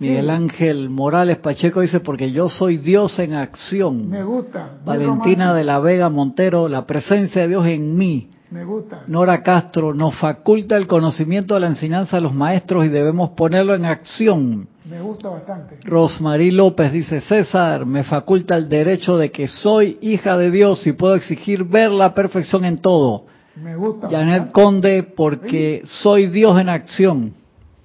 Miguel 0.00 0.24
Sí. 0.26 0.30
Ángel 0.32 0.90
Morales 0.90 1.36
Pacheco 1.38 1.80
dice, 1.82 2.00
porque 2.00 2.32
yo 2.32 2.48
soy 2.48 2.78
Dios 2.78 3.18
en 3.20 3.34
acción. 3.34 4.08
Me 4.08 4.24
gusta. 4.24 4.70
Valentina 4.84 5.54
de 5.54 5.62
la 5.62 5.78
Vega 5.78 6.08
Montero, 6.08 6.68
la 6.68 6.84
presencia 6.86 7.42
de 7.42 7.48
Dios 7.48 7.66
en 7.66 7.94
mí. 7.96 8.28
Me 8.50 8.64
gusta. 8.64 9.02
Nora 9.06 9.42
Castro, 9.42 9.94
nos 9.94 10.18
faculta 10.18 10.76
el 10.76 10.88
conocimiento 10.88 11.54
de 11.54 11.60
la 11.60 11.68
enseñanza 11.68 12.16
de 12.16 12.22
los 12.22 12.34
maestros 12.34 12.84
y 12.84 12.88
debemos 12.88 13.30
ponerlo 13.30 13.76
en 13.76 13.86
acción. 13.86 14.68
Me 14.84 15.00
gusta 15.00 15.28
bastante. 15.28 15.78
Rosmarí 15.84 16.50
López 16.50 16.90
dice, 16.90 17.20
César, 17.20 17.86
me 17.86 18.02
faculta 18.02 18.56
el 18.56 18.68
derecho 18.68 19.16
de 19.16 19.30
que 19.30 19.46
soy 19.46 19.98
hija 20.00 20.36
de 20.36 20.50
Dios 20.50 20.84
y 20.88 20.92
puedo 20.92 21.14
exigir 21.14 21.62
ver 21.62 21.92
la 21.92 22.12
perfección 22.12 22.64
en 22.64 22.78
todo. 22.78 23.26
Me 23.54 23.76
gusta. 23.76 24.08
Janet 24.08 24.28
bastante. 24.28 24.52
Conde, 24.52 25.02
porque 25.04 25.82
soy 25.84 26.26
Dios 26.26 26.60
en 26.60 26.68
acción. 26.70 27.32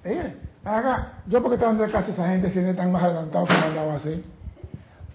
Eh, 0.02 0.34
haga, 0.64 1.12
yo 1.28 1.42
porque 1.42 1.54
estaba 1.54 1.74
dando 1.74 1.88
clases 1.92 2.18
a 2.18 2.22
esa 2.22 2.28
gente 2.32 2.50
si 2.50 2.58
no 2.58 2.70
están 2.70 2.90
más 2.90 3.04
adelantados 3.04 3.48
que 3.48 3.54
hablaba 3.54 3.94
así. 3.94 4.24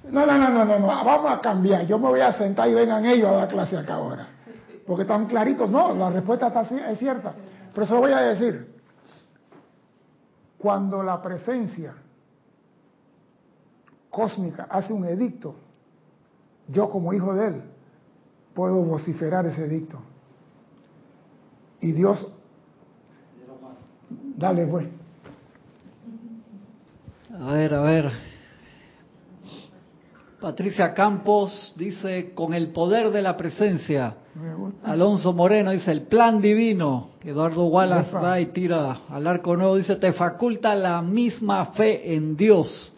No, 0.10 0.26
no, 0.26 0.38
no, 0.38 0.50
no, 0.50 0.66
no, 0.66 0.80
no, 0.80 0.88
vamos 0.88 1.32
a 1.32 1.42
cambiar. 1.42 1.86
Yo 1.88 2.00
me 2.00 2.08
voy 2.08 2.22
a 2.22 2.32
sentar 2.34 2.70
y 2.70 2.74
vengan 2.74 3.06
ellos 3.06 3.30
a 3.30 3.34
dar 3.34 3.48
clase 3.50 3.78
acá 3.78 3.96
ahora. 3.96 4.28
Porque 4.86 5.04
están 5.04 5.26
claritos. 5.28 5.70
No, 5.70 5.94
la 5.96 6.10
respuesta 6.10 6.48
está, 6.48 6.62
es 6.62 7.00
cierta. 7.00 7.34
Pero 7.74 7.86
se 7.86 7.94
lo 7.94 8.00
voy 8.00 8.12
a 8.12 8.22
decir. 8.22 8.76
Cuando 10.58 11.02
la 11.02 11.22
presencia 11.22 11.96
cósmica 14.10 14.67
hace 14.70 14.94
un 14.94 15.06
edicto, 15.06 15.56
yo 16.67 16.89
como 16.89 17.13
hijo 17.13 17.34
de 17.34 17.48
él 17.48 17.63
puedo 18.54 18.84
vociferar 18.84 19.46
ese 19.46 19.65
edicto. 19.65 20.00
Y 21.80 21.94
Dios, 21.94 22.28
dale 24.38 24.67
pues. 24.67 24.88
A 27.39 27.54
ver, 27.54 27.74
a 27.74 27.82
ver. 27.82 28.12
Patricia 30.39 30.94
Campos 30.94 31.74
dice, 31.78 32.34
con 32.34 32.54
el 32.54 32.72
poder 32.72 33.12
de 33.12 33.22
la 33.22 33.38
presencia. 33.38 34.15
Me 34.36 34.54
gusta. 34.56 34.91
Alonso 34.91 35.34
Moreno 35.34 35.72
dice, 35.72 35.91
el 35.91 36.04
plan 36.04 36.41
divino. 36.41 37.10
Eduardo 37.24 37.65
Wallace 37.65 38.13
va 38.15 38.39
y 38.39 38.48
tira 38.48 39.00
al 39.10 39.28
arco 39.28 39.56
nuevo, 39.58 39.76
dice, 39.76 39.96
te 39.98 40.13
faculta 40.13 40.74
la 40.76 41.02
misma 41.02 41.65
fe 41.67 42.15
en 42.15 42.38
Dios. 42.38 42.94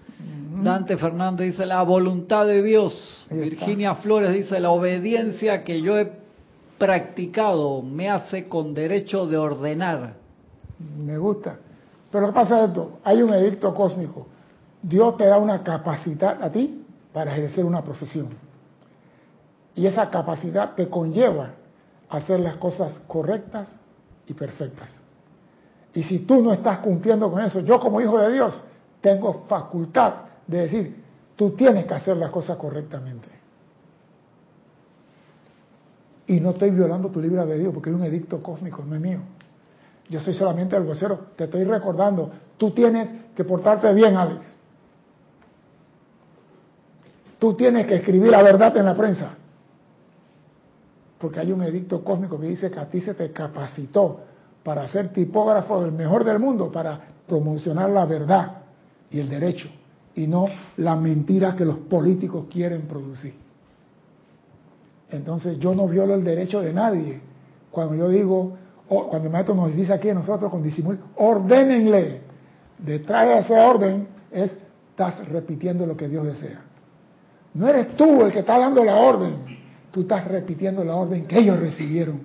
Dante 0.63 0.97
Fernández 0.97 1.51
dice, 1.51 1.65
la 1.65 1.81
voluntad 1.81 2.45
de 2.45 2.61
Dios. 2.61 3.25
Virginia 3.29 3.95
Flores 3.95 4.33
dice, 4.33 4.59
la 4.59 4.69
obediencia 4.69 5.63
que 5.63 5.81
yo 5.81 5.97
he 5.97 6.11
practicado 6.77 7.81
me 7.81 8.09
hace 8.09 8.47
con 8.47 8.73
derecho 8.73 9.25
de 9.25 9.37
ordenar. 9.37 10.13
Me 10.97 11.17
gusta. 11.17 11.57
Pero 12.11 12.27
¿qué 12.27 12.33
pasa 12.33 12.65
esto? 12.65 12.99
Hay 13.03 13.21
un 13.21 13.33
edicto 13.33 13.73
cósmico. 13.73 14.27
Dios 14.81 15.17
te 15.17 15.25
da 15.25 15.37
una 15.37 15.63
capacidad 15.63 16.41
a 16.43 16.51
ti 16.51 16.83
para 17.11 17.31
ejercer 17.31 17.65
una 17.65 17.81
profesión. 17.81 18.29
Y 19.75 19.87
esa 19.87 20.09
capacidad 20.09 20.75
te 20.75 20.89
conlleva 20.89 21.51
hacer 22.09 22.39
las 22.39 22.57
cosas 22.57 22.99
correctas 23.07 23.69
y 24.27 24.33
perfectas. 24.33 24.95
Y 25.93 26.03
si 26.03 26.19
tú 26.19 26.41
no 26.41 26.53
estás 26.53 26.79
cumpliendo 26.79 27.31
con 27.31 27.41
eso, 27.41 27.59
yo 27.61 27.79
como 27.79 28.01
hijo 28.01 28.19
de 28.19 28.33
Dios 28.33 28.61
tengo 29.01 29.45
facultad 29.47 30.13
de 30.47 30.57
decir, 30.57 31.03
tú 31.35 31.51
tienes 31.51 31.85
que 31.85 31.93
hacer 31.93 32.17
las 32.17 32.31
cosas 32.31 32.57
correctamente. 32.57 33.27
Y 36.27 36.39
no 36.39 36.51
estoy 36.51 36.71
violando 36.71 37.09
tu 37.09 37.19
libre 37.19 37.41
albedrío 37.41 37.71
porque 37.71 37.89
es 37.89 37.95
un 37.95 38.03
edicto 38.03 38.41
cósmico, 38.41 38.83
no 38.85 38.95
es 38.95 39.01
mío. 39.01 39.19
Yo 40.09 40.19
soy 40.19 40.33
solamente 40.33 40.75
el 40.75 40.83
vocero. 40.83 41.27
Te 41.35 41.45
estoy 41.45 41.63
recordando. 41.63 42.31
Tú 42.57 42.71
tienes 42.71 43.09
que 43.35 43.43
portarte 43.43 43.93
bien, 43.93 44.15
Alex. 44.15 44.45
Tú 47.39 47.55
tienes 47.55 47.87
que 47.87 47.95
escribir 47.95 48.31
la 48.31 48.41
verdad 48.41 48.75
en 48.77 48.85
la 48.85 48.95
prensa. 48.95 49.35
Porque 51.23 51.39
hay 51.39 51.53
un 51.53 51.63
edicto 51.63 52.03
cósmico 52.03 52.37
que 52.37 52.47
dice 52.47 52.69
que 52.69 52.79
a 52.79 52.89
ti 52.89 52.99
se 52.99 53.13
te 53.13 53.31
capacitó 53.31 54.19
para 54.61 54.85
ser 54.89 55.13
tipógrafo 55.13 55.81
del 55.81 55.93
mejor 55.93 56.25
del 56.25 56.37
mundo, 56.37 56.69
para 56.69 56.99
promocionar 57.25 57.89
la 57.91 58.05
verdad 58.05 58.57
y 59.09 59.21
el 59.21 59.29
derecho, 59.29 59.69
y 60.15 60.27
no 60.27 60.47
la 60.75 60.97
mentira 60.97 61.55
que 61.55 61.63
los 61.63 61.77
políticos 61.77 62.47
quieren 62.51 62.81
producir. 62.81 63.35
Entonces 65.11 65.57
yo 65.59 65.73
no 65.73 65.87
violo 65.87 66.13
el 66.13 66.25
derecho 66.25 66.59
de 66.59 66.73
nadie. 66.73 67.21
Cuando 67.71 67.95
yo 67.95 68.09
digo, 68.09 68.57
o 68.89 69.07
cuando 69.07 69.27
el 69.27 69.31
maestro 69.31 69.55
nos 69.55 69.73
dice 69.73 69.93
aquí 69.93 70.09
a 70.09 70.15
nosotros 70.15 70.51
con 70.51 70.61
disimulo, 70.61 70.97
ordénenle. 71.15 72.19
Detrás 72.79 73.29
de 73.29 73.37
ese 73.37 73.57
orden 73.57 74.09
es, 74.29 74.59
estás 74.89 75.25
repitiendo 75.29 75.85
lo 75.85 75.95
que 75.95 76.09
Dios 76.09 76.25
desea. 76.25 76.59
No 77.53 77.69
eres 77.69 77.95
tú 77.95 78.23
el 78.23 78.33
que 78.33 78.39
está 78.39 78.59
dando 78.59 78.83
la 78.83 78.97
orden, 78.97 79.52
tú 79.93 80.01
estás 80.01 80.27
repitiendo 80.27 80.83
la 80.83 80.95
orden 80.95 81.27
que 81.27 81.37
ellos 81.37 81.59
recibieron 81.59 82.19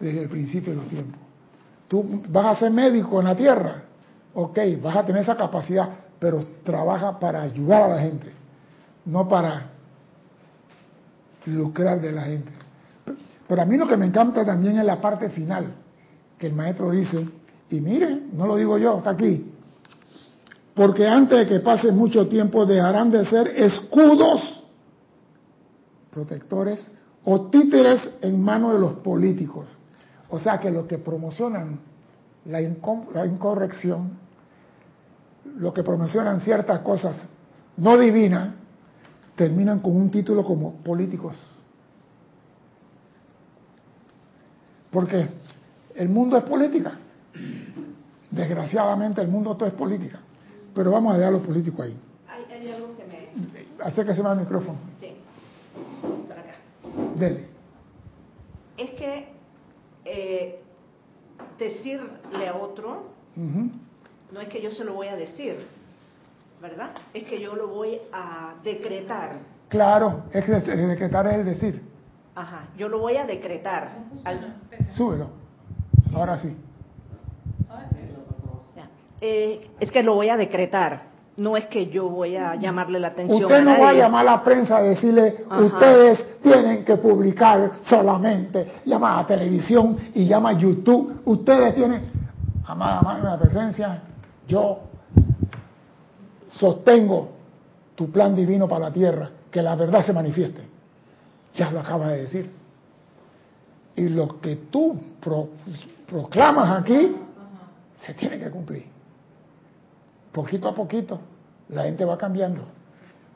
desde 0.00 0.22
el 0.22 0.28
principio 0.28 0.72
de 0.72 0.78
los 0.78 0.88
tiempos. 0.88 1.20
Tú 1.86 2.22
vas 2.28 2.46
a 2.46 2.60
ser 2.60 2.72
médico 2.72 3.20
en 3.20 3.26
la 3.26 3.36
tierra, 3.36 3.84
ok, 4.34 4.58
vas 4.82 4.96
a 4.96 5.06
tener 5.06 5.22
esa 5.22 5.36
capacidad, 5.36 5.88
pero 6.18 6.44
trabaja 6.64 7.18
para 7.18 7.42
ayudar 7.42 7.82
a 7.84 7.94
la 7.94 8.02
gente, 8.02 8.32
no 9.04 9.28
para 9.28 9.70
lucrar 11.46 12.00
de 12.00 12.10
la 12.10 12.22
gente. 12.24 12.52
Pero 13.46 13.62
a 13.62 13.64
mí 13.64 13.76
lo 13.76 13.86
que 13.86 13.96
me 13.96 14.06
encanta 14.06 14.44
también 14.44 14.78
es 14.78 14.84
la 14.84 15.00
parte 15.00 15.30
final, 15.30 15.72
que 16.38 16.48
el 16.48 16.54
maestro 16.54 16.90
dice, 16.90 17.24
y 17.70 17.80
mire, 17.80 18.20
no 18.32 18.48
lo 18.48 18.56
digo 18.56 18.78
yo, 18.78 18.98
está 18.98 19.10
aquí, 19.10 19.48
porque 20.74 21.06
antes 21.06 21.38
de 21.38 21.46
que 21.46 21.60
pase 21.60 21.92
mucho 21.92 22.26
tiempo 22.26 22.66
dejarán 22.66 23.12
de 23.12 23.24
ser 23.26 23.46
escudos 23.46 24.59
protectores 26.10 26.90
o 27.24 27.50
títeres 27.50 28.10
en 28.22 28.42
manos 28.42 28.74
de 28.74 28.78
los 28.78 28.92
políticos. 28.94 29.68
O 30.30 30.38
sea 30.38 30.58
que 30.58 30.70
los 30.70 30.86
que 30.86 30.98
promocionan 30.98 31.80
la, 32.46 32.60
la 32.60 33.26
incorrección, 33.26 34.18
los 35.56 35.72
que 35.74 35.82
promocionan 35.82 36.40
ciertas 36.40 36.80
cosas 36.80 37.22
no 37.76 37.98
divinas, 37.98 38.54
terminan 39.34 39.80
con 39.80 39.96
un 39.96 40.10
título 40.10 40.44
como 40.44 40.74
políticos. 40.76 41.36
Porque 44.90 45.28
el 45.94 46.08
mundo 46.08 46.36
es 46.36 46.44
política. 46.44 46.98
Desgraciadamente 48.30 49.20
el 49.20 49.28
mundo 49.28 49.56
todo 49.56 49.68
es 49.68 49.74
política. 49.74 50.20
Pero 50.74 50.90
vamos 50.90 51.14
a 51.14 51.16
dejar 51.16 51.32
a 51.32 51.36
los 51.36 51.46
políticos 51.46 51.86
ahí. 51.86 52.00
Hay, 52.28 52.70
algo 52.70 52.96
que 52.96 53.04
me... 53.04 53.84
Acérquese 53.84 54.22
más 54.22 54.32
al 54.32 54.40
micrófono. 54.40 54.78
Sí. 55.00 55.19
Dele. 57.20 57.44
Es 58.78 58.90
que 58.92 59.28
eh, 60.06 60.62
decirle 61.58 62.48
a 62.48 62.56
otro, 62.56 63.10
no 63.36 64.40
es 64.40 64.48
que 64.48 64.62
yo 64.62 64.70
se 64.70 64.84
lo 64.84 64.94
voy 64.94 65.08
a 65.08 65.16
decir, 65.16 65.66
¿verdad? 66.62 66.92
Es 67.12 67.24
que 67.24 67.38
yo 67.40 67.54
lo 67.54 67.68
voy 67.68 68.00
a 68.10 68.54
decretar. 68.64 69.38
Claro, 69.68 70.24
es 70.32 70.44
que 70.44 70.52
decretar 70.52 71.26
es 71.26 71.34
el 71.34 71.44
decir. 71.44 71.82
Ajá, 72.34 72.68
yo 72.78 72.88
lo 72.88 72.98
voy 72.98 73.16
a 73.16 73.26
decretar. 73.26 73.90
Súbelo. 74.96 75.28
Ahora 76.14 76.38
sí. 76.38 76.56
Eh, 79.20 79.70
es 79.78 79.90
que 79.90 80.02
lo 80.02 80.14
voy 80.14 80.30
a 80.30 80.38
decretar. 80.38 81.09
No 81.36 81.56
es 81.56 81.66
que 81.66 81.86
yo 81.86 82.08
voy 82.08 82.36
a 82.36 82.56
llamarle 82.56 83.00
la 83.00 83.08
atención. 83.08 83.44
Usted 83.44 83.62
no 83.62 83.80
va 83.80 83.90
a 83.90 83.92
llamar 83.94 84.26
a 84.26 84.30
la 84.32 84.44
prensa 84.44 84.76
a 84.78 84.82
decirle, 84.82 85.44
ustedes 85.50 86.40
tienen 86.42 86.84
que 86.84 86.96
publicar 86.96 87.72
solamente. 87.82 88.72
Llama 88.84 89.18
a 89.18 89.26
televisión 89.26 89.96
y 90.14 90.26
llama 90.26 90.50
a 90.50 90.52
YouTube. 90.52 91.22
Ustedes 91.24 91.74
tienen, 91.74 92.10
amada 92.66 93.18
la 93.22 93.38
presencia, 93.38 94.02
yo 94.46 94.80
sostengo 96.50 97.30
tu 97.94 98.10
plan 98.10 98.34
divino 98.34 98.68
para 98.68 98.86
la 98.86 98.92
tierra, 98.92 99.30
que 99.50 99.62
la 99.62 99.74
verdad 99.76 100.04
se 100.04 100.12
manifieste. 100.12 100.62
Ya 101.54 101.70
lo 101.70 101.80
acabas 101.80 102.08
de 102.08 102.22
decir. 102.22 102.50
Y 103.96 104.08
lo 104.08 104.40
que 104.40 104.56
tú 104.70 104.98
proclamas 106.06 106.80
aquí, 106.80 107.16
se 108.04 108.14
tiene 108.14 108.38
que 108.38 108.50
cumplir. 108.50 108.99
Poquito 110.32 110.68
a 110.68 110.74
poquito, 110.74 111.20
la 111.68 111.84
gente 111.84 112.04
va 112.04 112.16
cambiando. 112.16 112.64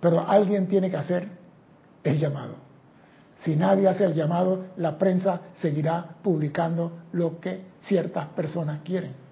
Pero 0.00 0.20
alguien 0.20 0.68
tiene 0.68 0.90
que 0.90 0.96
hacer 0.96 1.28
el 2.02 2.18
llamado. 2.18 2.54
Si 3.38 3.56
nadie 3.56 3.88
hace 3.88 4.04
el 4.04 4.14
llamado, 4.14 4.66
la 4.76 4.96
prensa 4.98 5.40
seguirá 5.60 6.16
publicando 6.22 6.92
lo 7.12 7.40
que 7.40 7.64
ciertas 7.82 8.28
personas 8.28 8.80
quieren. 8.82 9.24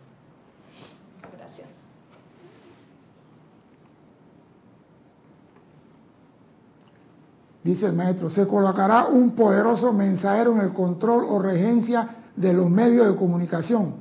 dice 7.63 7.87
el 7.87 7.93
maestro, 7.93 8.29
se 8.29 8.47
colocará 8.47 9.07
un 9.07 9.33
poderoso 9.33 9.93
mensajero 9.93 10.53
en 10.53 10.63
el 10.63 10.73
control 10.73 11.25
o 11.29 11.41
regencia 11.41 12.09
de 12.35 12.53
los 12.53 12.69
medios 12.69 13.09
de 13.09 13.17
comunicación. 13.17 13.95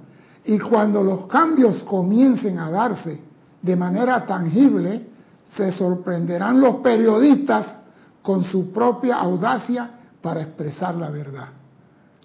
Y 0.45 0.58
cuando 0.60 1.04
los 1.04 1.28
cambios 1.28 1.84
comiencen 1.84 2.58
a 2.58 2.69
darse 2.69 3.19
de 3.62 3.76
manera 3.76 4.26
tangible, 4.26 5.08
se 5.56 5.71
sorprenderán 5.71 6.60
los 6.60 6.78
periodistas 6.78 7.78
con 8.21 8.43
su 8.43 8.71
propia 8.71 9.17
audacia 9.17 9.89
para 10.21 10.41
expresar 10.41 10.95
la 10.95 11.10
verdad. 11.10 11.50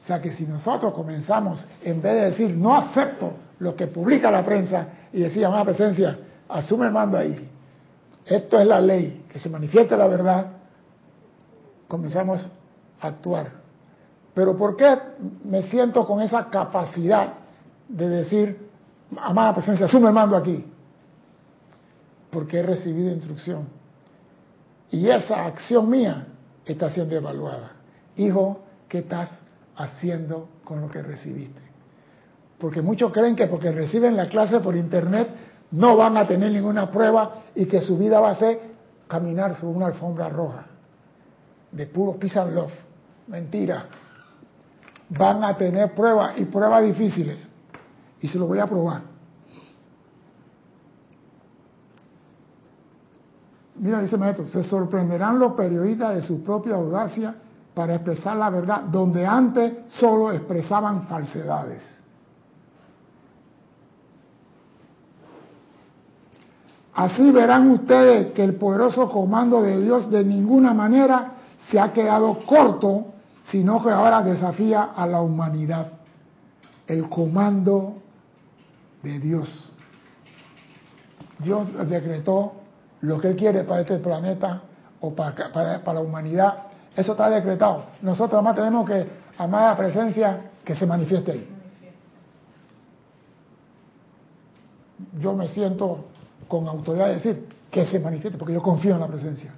O 0.01 0.05
sea 0.07 0.23
que 0.23 0.33
si 0.33 0.45
nosotros 0.45 0.93
comenzamos, 0.95 1.67
en 1.83 2.01
vez 2.01 2.15
de 2.15 2.31
decir 2.31 2.57
no 2.57 2.77
acepto 2.77 3.33
lo 3.59 3.75
que 3.75 3.89
publica 3.89 4.31
la 4.31 4.45
prensa 4.45 4.89
y 5.13 5.21
decir, 5.21 5.49
más 5.49 5.65
presencia, 5.65 6.19
asume 6.49 6.87
el 6.87 6.93
mando 6.93 7.19
ahí. 7.19 7.49
Esto 8.25 8.59
es 8.59 8.67
la 8.67 8.81
ley, 8.81 9.25
que 9.29 9.39
se 9.39 9.49
manifieste 9.49 9.97
la 9.97 10.07
verdad, 10.07 10.47
comenzamos 11.89 12.49
a 13.01 13.07
actuar. 13.07 13.49
Pero 14.35 14.57
¿por 14.57 14.77
qué 14.77 14.97
me 15.45 15.63
siento 15.63 16.07
con 16.07 16.21
esa 16.21 16.51
capacidad 16.51 17.33
de 17.89 18.09
decir, 18.09 18.69
amada 19.17 19.55
presencia, 19.55 19.87
asume 19.87 20.09
el 20.09 20.15
mando 20.15 20.37
aquí? 20.37 20.65
Porque 22.37 22.59
he 22.59 22.63
recibido 22.63 23.11
instrucción. 23.11 23.67
Y 24.91 25.09
esa 25.09 25.47
acción 25.47 25.89
mía 25.89 26.27
está 26.67 26.91
siendo 26.91 27.17
evaluada. 27.17 27.73
Hijo, 28.15 28.61
¿qué 28.91 28.99
estás 28.99 29.31
haciendo 29.75 30.47
con 30.63 30.83
lo 30.83 30.91
que 30.91 31.01
recibiste? 31.01 31.63
Porque 32.59 32.83
muchos 32.83 33.11
creen 33.11 33.37
que 33.37 33.47
porque 33.47 33.73
reciben 33.73 34.19
la 34.19 34.29
clase 34.29 34.61
por 34.61 34.77
internet 34.77 35.31
no 35.71 35.97
van 35.97 36.19
a 36.19 36.27
tener 36.27 36.53
ninguna 36.53 36.91
prueba 36.91 37.37
y 37.55 37.65
que 37.65 37.81
su 37.81 37.97
vida 37.97 38.21
va 38.21 38.33
a 38.33 38.35
ser 38.35 38.61
caminar 39.09 39.59
sobre 39.59 39.75
una 39.75 39.87
alfombra 39.87 40.29
roja 40.29 40.67
de 41.73 41.87
puro 41.87 42.19
peace 42.19 42.39
and 42.39 42.55
love. 42.55 42.73
Mentira. 43.29 43.87
Van 45.09 45.43
a 45.43 45.57
tener 45.57 45.95
pruebas 45.95 46.35
y 46.37 46.45
pruebas 46.45 46.85
difíciles. 46.85 47.49
Y 48.21 48.29
se 48.29 48.39
lo 48.39 48.47
voy 48.47 48.59
a 48.59 48.67
probar. 48.67 49.16
Mira, 53.79 54.01
dice 54.01 54.17
maestro, 54.17 54.47
se 54.47 54.63
sorprenderán 54.63 55.39
los 55.39 55.53
periodistas 55.53 56.15
de 56.15 56.23
su 56.23 56.43
propia 56.43 56.77
audacia 56.77 57.35
para 57.75 57.95
expresar 57.95 58.37
la 58.37 58.49
verdad, 58.49 58.83
donde 58.83 59.27
antes 59.27 59.73
solo 59.89 60.33
expresaban 60.33 61.07
falsedades. 61.07 61.83
Así 66.95 67.31
verán 67.31 67.71
ustedes 67.71 68.33
que 68.33 68.43
el 68.43 68.55
poderoso 68.55 69.11
comando 69.11 69.61
de 69.61 69.79
Dios 69.83 70.11
de 70.11 70.25
ninguna 70.25 70.73
manera 70.73 71.33
se 71.71 71.79
ha 71.79 71.93
quedado 71.93 72.39
corto, 72.47 73.09
sino 73.45 73.83
que 73.83 73.91
ahora 73.91 74.23
desafía 74.23 74.93
a 74.97 75.07
la 75.07 75.21
humanidad. 75.21 75.93
El 76.87 77.11
comando 77.11 77.97
de 79.03 79.19
Dios. 79.19 79.75
Dios 81.39 81.69
decretó 81.91 82.53
lo 83.03 83.19
que 83.21 83.29
Él 83.29 83.37
quiere 83.37 83.65
para 83.65 83.81
este 83.81 83.99
planeta 83.99 84.63
o 85.01 85.15
para, 85.15 85.53
para, 85.53 85.95
la 85.95 86.01
humanidad. 86.01 86.55
Eso 86.95 87.13
está 87.13 87.29
decretado. 87.31 87.85
Nosotros 88.03 88.43
más 88.43 88.55
tenemos 88.55 88.89
que 88.89 89.07
amar 89.39 89.71
la 89.71 89.77
presencia 89.77 90.51
que 90.65 90.75
se 90.75 90.87
manifieste 90.87 91.33
ahí. 91.33 91.49
Yo 95.21 95.35
me 95.35 95.49
siento 95.49 96.07
con 96.49 96.67
autoridad 96.67 97.09
de 97.09 97.15
decir 97.15 97.49
que 97.71 97.87
se 97.87 98.01
manifieste 98.01 98.39
porque 98.39 98.55
yo 98.55 98.63
confío 98.63 98.95
en 98.95 99.01
la 99.01 99.07
presencia 99.07 99.53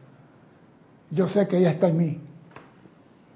yo 1.11 1.29
sé 1.29 1.47
que 1.49 1.59
ella 1.59 1.71
está 1.71 1.89
en 1.89 1.97
mí. 1.97 2.21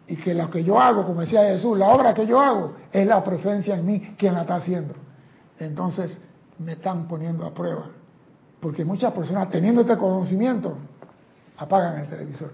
Y 0.06 0.16
que 0.16 0.34
lo 0.34 0.50
que 0.50 0.62
yo 0.64 0.78
hago, 0.80 1.06
como 1.06 1.20
decía 1.20 1.42
Jesús, 1.44 1.78
la 1.78 1.88
obra 1.88 2.12
que 2.12 2.26
yo 2.26 2.40
hago 2.40 2.74
es 2.92 3.06
la 3.06 3.22
presencia 3.24 3.76
en 3.76 3.86
mí 3.86 4.14
quien 4.18 4.34
la 4.34 4.42
está 4.42 4.56
haciendo. 4.56 4.94
Entonces 5.58 6.20
me 6.58 6.72
están 6.72 7.08
poniendo 7.08 7.46
a 7.46 7.54
prueba. 7.54 7.86
Porque 8.62 8.85
muchas 8.85 9.12
personas 9.12 9.51
teniendo 9.51 9.83
este 9.83 9.98
conocimiento 9.98 10.79
apagan 11.59 12.01
el 12.01 12.09
televisor. 12.09 12.53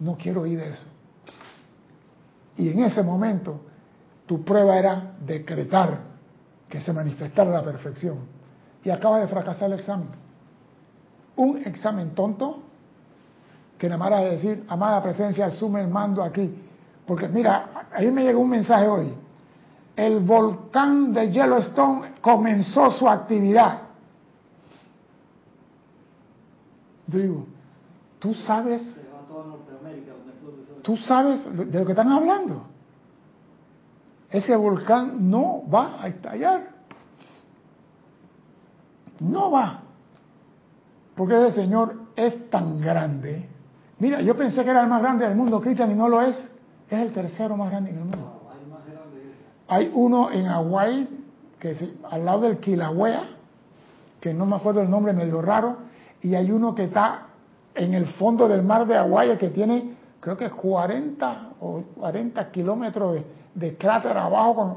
No 0.00 0.18
quiero 0.18 0.42
oír 0.42 0.60
eso. 0.60 0.86
Y 2.58 2.68
en 2.68 2.82
ese 2.82 3.02
momento 3.02 3.60
tu 4.26 4.44
prueba 4.44 4.76
era 4.76 5.14
decretar 5.24 6.00
que 6.68 6.82
se 6.82 6.92
manifestara 6.92 7.50
la 7.50 7.62
perfección. 7.62 8.18
Y 8.82 8.90
acaba 8.90 9.20
de 9.20 9.28
fracasar 9.28 9.72
el 9.72 9.78
examen 9.78 10.24
un 11.36 11.58
examen 11.64 12.10
tonto 12.10 12.62
que 13.78 13.88
nada 13.88 13.98
más 13.98 14.20
de 14.20 14.30
decir, 14.30 14.64
amada 14.68 15.02
presencia, 15.02 15.46
asume 15.46 15.80
el 15.80 15.88
mando 15.88 16.22
aquí. 16.22 16.54
Porque 17.06 17.28
mira, 17.28 17.88
ahí 17.92 18.10
me 18.10 18.22
llegó 18.22 18.40
un 18.40 18.50
mensaje 18.50 18.86
hoy. 18.86 19.14
El 19.96 20.20
volcán 20.20 21.12
de 21.12 21.30
Yellowstone 21.30 22.14
comenzó 22.20 22.90
su 22.90 23.08
actividad. 23.08 23.82
Digo, 27.06 27.46
tú 28.18 28.34
sabes, 28.34 29.00
tú 30.82 30.96
sabes 30.96 31.44
de 31.56 31.78
lo 31.78 31.86
que 31.86 31.92
están 31.92 32.10
hablando. 32.10 32.64
Ese 34.30 34.56
volcán 34.56 35.30
no 35.30 35.62
va 35.72 36.02
a 36.02 36.08
estallar. 36.08 36.68
No 39.20 39.50
va. 39.52 39.80
Porque 41.14 41.46
ese 41.46 41.62
Señor 41.62 41.94
es 42.16 42.50
tan 42.50 42.80
grande 42.80 43.48
Mira, 43.98 44.20
yo 44.20 44.36
pensé 44.36 44.64
que 44.64 44.70
era 44.70 44.82
el 44.82 44.88
más 44.88 45.00
grande 45.00 45.26
del 45.26 45.36
mundo, 45.36 45.60
Cristian, 45.60 45.90
y 45.90 45.94
no 45.94 46.08
lo 46.08 46.20
es. 46.22 46.36
Es 46.90 47.00
el 47.00 47.12
tercero 47.12 47.56
más 47.56 47.70
grande 47.70 47.90
en 47.90 47.98
el 47.98 48.04
mundo. 48.04 48.33
Hay 49.68 49.90
uno 49.94 50.30
en 50.30 50.46
Hawái, 50.46 51.08
que 51.58 51.70
es 51.70 51.84
al 52.10 52.24
lado 52.24 52.42
del 52.42 52.58
Kilauea, 52.58 53.24
que 54.20 54.34
no 54.34 54.46
me 54.46 54.56
acuerdo 54.56 54.82
el 54.82 54.90
nombre, 54.90 55.12
medio 55.12 55.40
raro, 55.40 55.76
y 56.22 56.34
hay 56.34 56.50
uno 56.50 56.74
que 56.74 56.84
está 56.84 57.26
en 57.74 57.94
el 57.94 58.06
fondo 58.06 58.48
del 58.48 58.62
mar 58.62 58.86
de 58.86 58.94
Hawái, 58.94 59.36
que 59.38 59.50
tiene, 59.50 59.94
creo 60.20 60.36
que 60.36 60.50
40 60.50 61.50
o 61.60 61.82
40 61.96 62.50
kilómetros 62.50 63.14
de, 63.14 63.24
de 63.54 63.76
cráter 63.76 64.16
abajo, 64.16 64.54
con, 64.54 64.76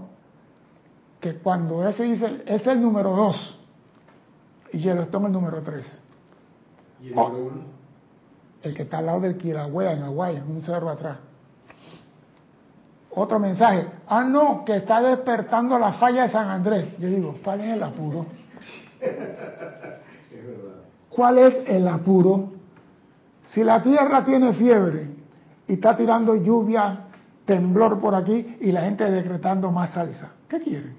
que 1.20 1.36
cuando 1.36 1.88
ese 1.88 2.04
dice, 2.04 2.44
es 2.46 2.66
el 2.68 2.82
número 2.82 3.12
2, 3.12 3.60
y 4.74 4.80
Yellowstone 4.80 5.28
el 5.28 5.32
número 5.32 5.62
3. 5.62 6.02
¿Y 7.02 7.08
el 7.08 7.16
número 7.16 7.46
uno? 7.46 7.62
El 8.62 8.74
que 8.74 8.84
está 8.84 8.98
al 9.00 9.06
lado 9.06 9.22
del 9.22 9.38
Kilauea 9.38 9.94
en 9.94 10.02
Hawái, 10.02 10.38
en 10.38 10.52
un 10.52 10.62
cerro 10.62 10.90
atrás. 10.90 11.18
Otro 13.20 13.40
mensaje. 13.40 13.88
Ah, 14.08 14.24
no, 14.24 14.64
que 14.64 14.76
está 14.76 15.02
despertando 15.02 15.80
la 15.80 15.94
falla 15.94 16.24
de 16.24 16.30
San 16.30 16.50
Andrés. 16.50 16.86
Yo 17.00 17.08
digo, 17.08 17.36
¿cuál 17.44 17.62
es 17.62 17.74
el 17.74 17.82
apuro? 17.82 18.28
¿Cuál 21.10 21.40
es 21.40 21.64
el 21.66 21.88
apuro? 21.88 22.52
Si 23.48 23.64
la 23.64 23.82
tierra 23.82 24.24
tiene 24.24 24.54
fiebre 24.54 25.08
y 25.68 25.74
está 25.74 25.98
tirando 25.98 26.36
lluvia, 26.36 27.06
temblor 27.44 28.00
por 28.00 28.14
aquí 28.14 28.56
y 28.62 28.72
la 28.72 28.82
gente 28.82 29.10
decretando 29.10 29.72
más 29.72 29.94
salsa, 29.94 30.34
¿qué 30.48 30.60
quieren? 30.60 30.96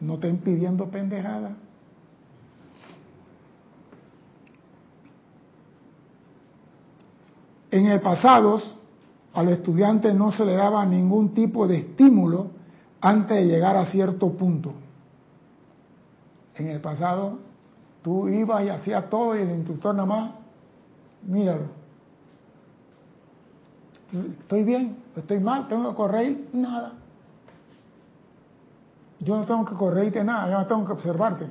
No 0.00 0.14
estén 0.14 0.36
pidiendo 0.36 0.90
pendejada. 0.90 1.52
En 7.70 7.86
el 7.86 8.02
pasado, 8.02 8.60
al 9.34 9.48
estudiante 9.48 10.14
no 10.14 10.30
se 10.30 10.44
le 10.44 10.54
daba 10.54 10.86
ningún 10.86 11.34
tipo 11.34 11.66
de 11.66 11.78
estímulo 11.78 12.46
antes 13.00 13.36
de 13.36 13.46
llegar 13.46 13.76
a 13.76 13.84
cierto 13.86 14.30
punto. 14.32 14.72
En 16.54 16.68
el 16.68 16.80
pasado, 16.80 17.38
tú 18.02 18.28
ibas 18.28 18.64
y 18.64 18.68
hacías 18.68 19.10
todo 19.10 19.36
y 19.36 19.42
el 19.42 19.50
instructor 19.50 19.94
nada 19.94 20.06
más, 20.06 20.30
míralo. 21.26 21.66
¿Estoy 24.40 24.62
bien? 24.62 24.96
¿Estoy 25.16 25.40
mal? 25.40 25.66
¿Tengo 25.66 25.90
que 25.90 25.96
correr? 25.96 26.38
Nada. 26.52 26.92
Yo 29.18 29.36
no 29.36 29.44
tengo 29.44 29.64
que 29.64 29.74
corregirte 29.74 30.22
nada, 30.22 30.48
yo 30.50 30.58
no 30.58 30.66
tengo 30.66 30.86
que 30.86 30.92
observarte. 30.92 31.46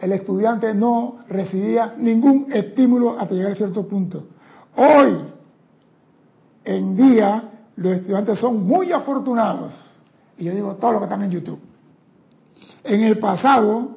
El 0.00 0.12
estudiante 0.12 0.72
no 0.72 1.18
recibía 1.28 1.94
ningún 1.96 2.46
estímulo 2.52 3.18
hasta 3.18 3.34
llegar 3.34 3.52
a 3.52 3.56
cierto 3.56 3.88
punto. 3.88 4.26
Hoy 4.76 5.33
en 6.64 6.96
día 6.96 7.50
los 7.76 7.96
estudiantes 7.96 8.38
son 8.38 8.66
muy 8.66 8.92
afortunados. 8.92 9.72
Y 10.38 10.44
yo 10.44 10.52
digo 10.52 10.74
todo 10.76 10.92
lo 10.92 10.98
que 10.98 11.04
están 11.04 11.22
en 11.22 11.30
YouTube. 11.30 11.60
En 12.82 13.02
el 13.02 13.18
pasado, 13.18 13.96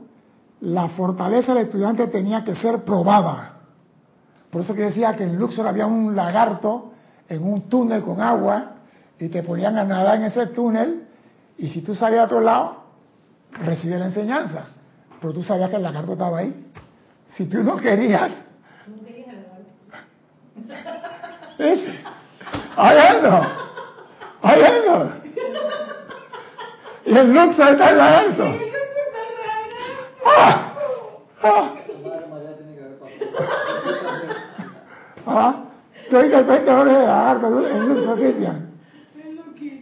la 0.61 0.89
fortaleza 0.89 1.53
del 1.53 1.65
estudiante 1.65 2.07
tenía 2.07 2.43
que 2.43 2.55
ser 2.55 2.83
probada. 2.83 3.53
Por 4.49 4.61
eso 4.61 4.73
que 4.73 4.83
decía 4.83 5.15
que 5.15 5.23
en 5.23 5.37
Luxor 5.37 5.67
había 5.67 5.85
un 5.85 6.15
lagarto 6.15 6.93
en 7.27 7.43
un 7.43 7.63
túnel 7.63 8.01
con 8.01 8.21
agua 8.21 8.75
y 9.19 9.27
te 9.29 9.43
ponían 9.43 9.77
a 9.77 9.83
nadar 9.83 10.15
en 10.17 10.23
ese 10.23 10.47
túnel 10.47 11.03
y 11.57 11.69
si 11.69 11.81
tú 11.81 11.95
salías 11.95 12.21
a 12.21 12.25
otro 12.25 12.39
lado, 12.39 12.83
recibías 13.51 13.99
la 13.99 14.05
enseñanza. 14.07 14.67
Pero 15.19 15.33
tú 15.33 15.43
sabías 15.43 15.69
que 15.69 15.75
el 15.75 15.83
lagarto 15.83 16.13
estaba 16.13 16.39
ahí. 16.39 16.71
Si 17.35 17.45
tú 17.45 17.63
no 17.63 17.75
querías... 17.75 18.31
¿Sí? 22.77 22.83
¡Hay 22.83 22.97
algo! 22.97 23.41
¡Hay 24.43 24.61
algo! 24.61 25.11
Y 27.05 27.17
el 27.17 27.33
Luxor 27.33 27.69
está 27.69 27.89
en 27.89 27.97
lagarto. 27.97 28.43
¡Ah! 30.25 30.73
¡Ah! 31.41 31.73
¿Ah? 35.25 35.63
Estoy 36.03 36.29
de 36.29 36.37
repente 36.37 36.71
ahora 36.71 36.99
de 36.99 37.05
lagarto 37.05 37.67
en 37.67 37.89
Luxor, 37.89 38.15
Cristian. 38.17 38.67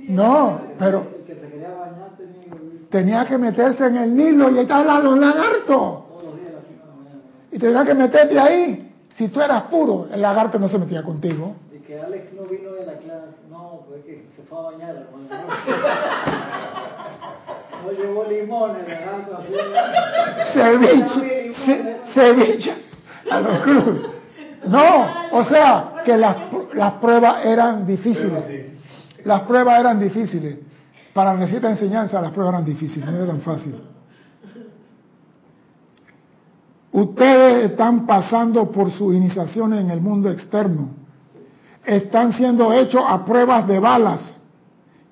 No, 0.08 0.62
pero 0.80 1.08
tenía 2.90 3.26
que 3.26 3.38
meterse 3.38 3.88
en 3.88 3.98
el 3.98 4.16
Nilo 4.16 4.50
y 4.52 4.58
ahí 4.58 4.62
estaban 4.62 5.04
los 5.04 5.18
lagartos. 5.18 6.04
Y 7.52 7.60
tenía 7.60 7.84
que 7.84 7.94
meterte 7.94 8.40
ahí. 8.40 8.92
Si 9.18 9.30
tú 9.30 9.42
eras 9.42 9.64
puro, 9.64 10.08
el 10.12 10.22
lagarto 10.22 10.60
no 10.60 10.68
se 10.68 10.78
metía 10.78 11.04
contigo. 11.04 11.56
Y 11.74 11.80
que 11.80 12.00
Alex 12.00 12.34
no 12.34 12.44
vino 12.44 12.72
de 12.74 12.86
la 12.86 12.94
clase. 12.94 13.36
No, 13.50 13.82
pues 13.88 14.04
que 14.04 14.28
se 14.36 14.44
fue 14.56 14.68
a 14.68 14.72
bañar, 14.72 14.96
hermano. 14.96 15.28
No 17.84 17.92
llevó 17.92 18.26
el 18.26 18.48
lagarto. 18.88 19.44
Ceviche, 20.54 21.54
ce- 21.66 21.98
ceviche, 22.14 22.74
a 23.30 23.40
los 23.42 23.60
cruz. 23.60 24.02
No, 24.68 25.08
o 25.32 25.44
sea, 25.46 25.94
que 26.04 26.18
las, 26.18 26.36
las 26.74 26.94
pruebas 26.94 27.46
eran 27.46 27.86
difíciles. 27.86 28.72
Las 29.24 29.42
pruebas 29.42 29.80
eran 29.80 30.00
difíciles. 30.00 30.58
Para 31.14 31.34
la 31.34 31.46
enseñanza, 31.70 32.22
las 32.22 32.32
pruebas 32.32 32.56
eran 32.56 32.66
difíciles, 32.66 33.10
no 33.10 33.24
eran 33.24 33.42
fáciles. 33.42 33.80
Ustedes 36.92 37.72
están 37.72 38.06
pasando 38.06 38.72
por 38.72 38.90
sus 38.92 39.14
iniciaciones 39.14 39.82
en 39.82 39.92
el 39.92 40.02
mundo 40.02 40.30
externo. 40.30 40.92
Están 41.86 42.34
siendo 42.34 42.74
hechos 42.74 43.04
a 43.08 43.24
pruebas 43.26 43.68
de 43.68 43.80
balas, 43.80 44.42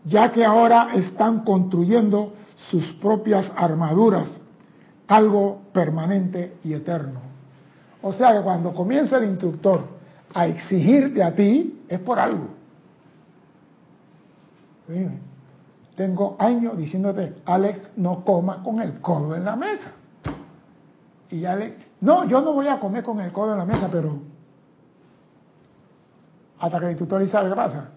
ya 0.05 0.31
que 0.31 0.43
ahora 0.45 0.89
están 0.93 1.43
construyendo 1.43 2.33
sus 2.69 2.93
propias 2.93 3.51
armaduras, 3.55 4.41
algo 5.07 5.61
permanente 5.73 6.57
y 6.63 6.73
eterno. 6.73 7.21
O 8.01 8.11
sea 8.13 8.33
que 8.33 8.41
cuando 8.41 8.73
comienza 8.73 9.17
el 9.17 9.29
instructor 9.29 9.87
a 10.33 10.47
exigirte 10.47 11.23
a 11.23 11.33
ti, 11.33 11.83
es 11.87 11.99
por 11.99 12.19
algo. 12.19 12.47
Tengo 15.95 16.35
años 16.39 16.77
diciéndote, 16.77 17.35
Alex, 17.45 17.79
no 17.97 18.23
coma 18.25 18.61
con 18.63 18.81
el 18.81 18.99
codo 18.99 19.35
en 19.35 19.45
la 19.45 19.55
mesa. 19.55 19.91
Y 21.29 21.45
Alex, 21.45 21.75
no, 22.01 22.25
yo 22.25 22.41
no 22.41 22.53
voy 22.53 22.67
a 22.67 22.79
comer 22.79 23.03
con 23.03 23.19
el 23.21 23.31
codo 23.31 23.53
en 23.53 23.59
la 23.59 23.65
mesa, 23.65 23.89
pero 23.91 24.19
hasta 26.59 26.79
que 26.79 26.85
el 26.85 26.91
instructor 26.91 27.19
dice, 27.21 27.31
¿sabe 27.31 27.49
qué 27.49 27.55
pasa? 27.55 27.89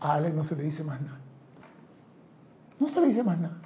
A 0.00 0.14
Alex 0.14 0.34
no 0.34 0.44
se 0.44 0.56
le 0.56 0.64
dice 0.64 0.82
más 0.82 1.00
nada. 1.00 1.25
No 2.78 2.88
se 2.88 3.00
le 3.00 3.08
dice 3.08 3.22
más 3.22 3.38
nada. 3.38 3.56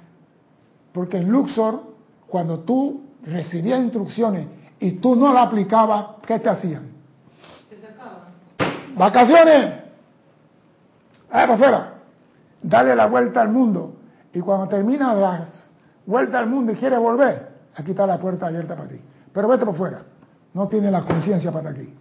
Porque 0.93 1.17
en 1.17 1.29
Luxor, 1.29 1.81
cuando 2.27 2.59
tú 2.59 3.01
recibías 3.23 3.81
instrucciones 3.81 4.47
y 4.79 4.93
tú 4.93 5.15
no 5.15 5.33
las 5.33 5.47
aplicabas, 5.47 6.17
¿qué 6.25 6.39
te 6.39 6.49
hacían? 6.49 6.91
¡Vacaciones! 8.95 9.65
¡Eh, 9.65 9.81
para 11.29 11.53
afuera! 11.53 11.93
Dale 12.61 12.95
la 12.95 13.07
vuelta 13.07 13.41
al 13.41 13.49
mundo. 13.49 13.95
Y 14.33 14.39
cuando 14.39 14.67
terminas 14.67 15.17
la 15.17 15.47
vuelta 16.05 16.39
al 16.39 16.47
mundo 16.47 16.73
y 16.73 16.75
quieres 16.75 16.99
volver, 16.99 17.51
aquí 17.75 17.91
está 17.91 18.05
la 18.05 18.17
puerta 18.17 18.47
abierta 18.47 18.75
para 18.75 18.89
ti. 18.89 18.99
Pero 19.33 19.47
vete 19.47 19.65
por 19.65 19.75
fuera. 19.75 20.03
No 20.53 20.67
tiene 20.67 20.91
la 20.91 21.03
conciencia 21.03 21.51
para 21.51 21.69
aquí. 21.69 21.93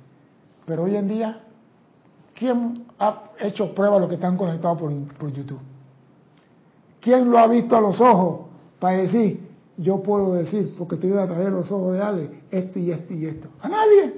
Pero 0.66 0.82
hoy 0.84 0.96
en 0.96 1.08
día, 1.08 1.40
¿quién 2.34 2.86
ha 2.98 3.22
hecho 3.38 3.74
prueba 3.74 3.96
de 3.96 4.00
lo 4.02 4.08
que 4.08 4.16
están 4.16 4.36
conectados 4.36 4.78
por, 4.78 4.92
por 5.16 5.32
YouTube? 5.32 5.60
¿Quién 7.00 7.30
lo 7.30 7.38
ha 7.38 7.46
visto 7.46 7.76
a 7.76 7.80
los 7.80 8.00
ojos 8.00 8.48
para 8.78 8.98
decir, 8.98 9.48
yo 9.76 10.02
puedo 10.02 10.34
decir, 10.34 10.74
porque 10.78 10.96
estoy 10.96 11.12
a 11.12 11.26
través 11.26 11.46
de 11.46 11.50
los 11.50 11.70
ojos 11.72 11.94
de 11.94 12.02
Ale, 12.02 12.30
esto 12.50 12.78
y 12.78 12.90
esto 12.90 13.14
y 13.14 13.26
esto? 13.26 13.48
A 13.60 13.68
nadie. 13.68 14.14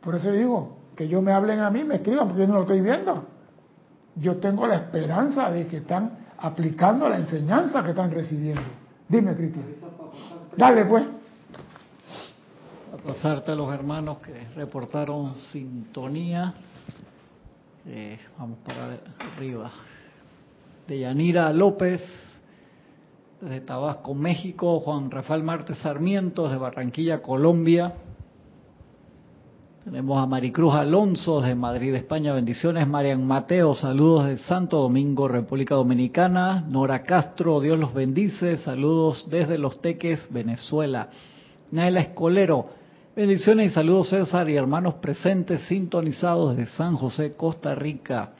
Por 0.00 0.14
eso 0.14 0.30
digo, 0.30 0.76
que 0.94 1.08
yo 1.08 1.20
me 1.20 1.32
hablen 1.32 1.60
a 1.60 1.70
mí, 1.70 1.84
me 1.84 1.96
escriban, 1.96 2.28
porque 2.28 2.42
yo 2.42 2.48
no 2.48 2.54
lo 2.54 2.62
estoy 2.62 2.80
viendo. 2.80 3.24
Yo 4.16 4.36
tengo 4.36 4.66
la 4.66 4.76
esperanza 4.76 5.50
de 5.50 5.66
que 5.66 5.78
están 5.78 6.18
aplicando 6.38 7.08
la 7.08 7.18
enseñanza 7.18 7.82
que 7.82 7.90
están 7.90 8.10
recibiendo. 8.10 8.62
Dime, 9.08 9.34
Cristian. 9.36 9.66
Dale, 10.56 10.84
pues. 10.84 11.04
A 12.92 12.96
pasarte 13.06 13.52
a 13.52 13.54
los 13.54 13.72
hermanos 13.72 14.18
que 14.18 14.32
reportaron 14.54 15.34
sintonía. 15.52 16.54
Eh, 17.86 18.18
vamos 18.38 18.58
para 18.64 18.98
arriba. 19.34 19.70
De 20.86 21.00
Yanira 21.00 21.52
López, 21.52 22.00
desde 23.40 23.60
Tabasco, 23.60 24.14
México. 24.14 24.80
Juan 24.80 25.10
Rafael 25.10 25.42
Martes 25.42 25.78
Sarmiento, 25.78 26.48
de 26.48 26.56
Barranquilla, 26.56 27.22
Colombia. 27.22 27.92
Tenemos 29.82 30.22
a 30.22 30.26
Maricruz 30.26 30.74
Alonso 30.74 31.40
de 31.40 31.54
Madrid, 31.54 31.94
España. 31.94 32.32
Bendiciones. 32.32 32.86
Marian 32.86 33.26
Mateo, 33.26 33.74
saludos 33.74 34.26
de 34.26 34.38
Santo 34.38 34.80
Domingo, 34.80 35.26
República 35.26 35.74
Dominicana. 35.74 36.64
Nora 36.68 37.02
Castro, 37.02 37.60
Dios 37.60 37.78
los 37.78 37.92
bendice. 37.92 38.56
Saludos 38.58 39.26
desde 39.28 39.58
Los 39.58 39.80
Teques, 39.80 40.26
Venezuela. 40.30 41.08
Naila 41.72 42.00
Escolero, 42.00 42.66
Bendiciones 43.16 43.72
y 43.72 43.74
saludos 43.74 44.10
César 44.10 44.50
y 44.50 44.56
hermanos 44.56 44.96
presentes 44.96 45.62
sintonizados 45.62 46.54
desde 46.54 46.70
San 46.76 46.96
José, 46.96 47.32
Costa 47.34 47.74
Rica. 47.74 48.32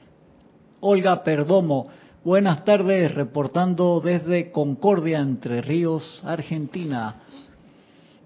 Olga 0.80 1.24
Perdomo, 1.24 1.88
buenas 2.26 2.64
tardes, 2.64 3.14
reportando 3.14 4.00
desde 4.04 4.50
Concordia, 4.50 5.20
Entre 5.20 5.62
Ríos, 5.62 6.24
Argentina. 6.24 7.22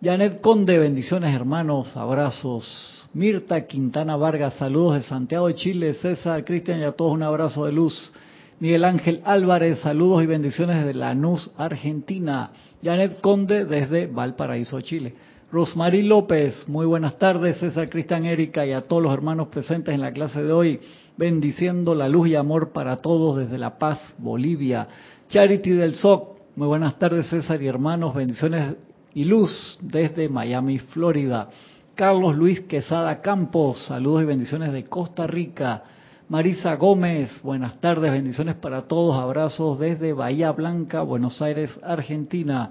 Janet 0.02 0.40
Conde, 0.40 0.78
bendiciones 0.78 1.34
hermanos, 1.34 1.94
abrazos. 1.98 3.06
Mirta 3.12 3.66
Quintana 3.66 4.16
Vargas, 4.16 4.54
saludos 4.54 4.94
de 4.94 5.02
Santiago 5.02 5.48
de 5.48 5.54
Chile. 5.54 5.92
César, 5.92 6.46
Cristian 6.46 6.80
y 6.80 6.84
a 6.84 6.92
todos 6.92 7.12
un 7.12 7.22
abrazo 7.22 7.66
de 7.66 7.72
luz. 7.72 8.10
Miguel 8.58 8.86
Ángel 8.86 9.20
Álvarez, 9.22 9.80
saludos 9.80 10.22
y 10.22 10.26
bendiciones 10.26 10.78
desde 10.78 10.98
Lanús, 10.98 11.52
Argentina. 11.58 12.52
Janet 12.82 13.20
Conde 13.20 13.66
desde 13.66 14.06
Valparaíso, 14.06 14.80
Chile. 14.80 15.12
Rosmarie 15.52 16.04
López, 16.04 16.68
muy 16.68 16.86
buenas 16.86 17.18
tardes. 17.18 17.58
César 17.58 17.90
Cristian 17.90 18.24
Erika 18.24 18.64
y 18.64 18.70
a 18.70 18.82
todos 18.82 19.02
los 19.02 19.12
hermanos 19.12 19.48
presentes 19.48 19.92
en 19.92 20.00
la 20.00 20.12
clase 20.12 20.44
de 20.44 20.52
hoy, 20.52 20.80
bendiciendo 21.16 21.92
la 21.96 22.08
luz 22.08 22.28
y 22.28 22.36
amor 22.36 22.70
para 22.70 22.98
todos 22.98 23.36
desde 23.36 23.58
La 23.58 23.76
Paz, 23.76 23.98
Bolivia. 24.18 24.86
Charity 25.28 25.70
del 25.70 25.96
SOC, 25.96 26.38
muy 26.54 26.68
buenas 26.68 27.00
tardes 27.00 27.26
César 27.26 27.60
y 27.60 27.66
hermanos, 27.66 28.14
bendiciones 28.14 28.76
y 29.12 29.24
luz 29.24 29.76
desde 29.82 30.28
Miami, 30.28 30.78
Florida. 30.78 31.48
Carlos 31.96 32.36
Luis 32.36 32.60
Quesada 32.60 33.20
Campos, 33.20 33.86
saludos 33.86 34.22
y 34.22 34.26
bendiciones 34.26 34.72
de 34.72 34.84
Costa 34.84 35.26
Rica. 35.26 35.82
Marisa 36.28 36.76
Gómez, 36.76 37.28
buenas 37.42 37.80
tardes, 37.80 38.12
bendiciones 38.12 38.54
para 38.54 38.82
todos, 38.82 39.16
abrazos 39.16 39.80
desde 39.80 40.12
Bahía 40.12 40.52
Blanca, 40.52 41.02
Buenos 41.02 41.42
Aires, 41.42 41.76
Argentina. 41.82 42.70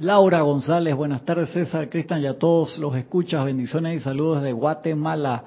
Laura 0.00 0.42
González, 0.42 0.94
buenas 0.94 1.24
tardes 1.24 1.50
César, 1.50 1.90
Cristian 1.90 2.22
y 2.22 2.26
a 2.26 2.38
todos 2.38 2.78
los 2.78 2.94
escuchas, 2.94 3.44
bendiciones 3.44 3.96
y 3.96 4.00
saludos 4.00 4.40
desde 4.40 4.52
Guatemala. 4.52 5.42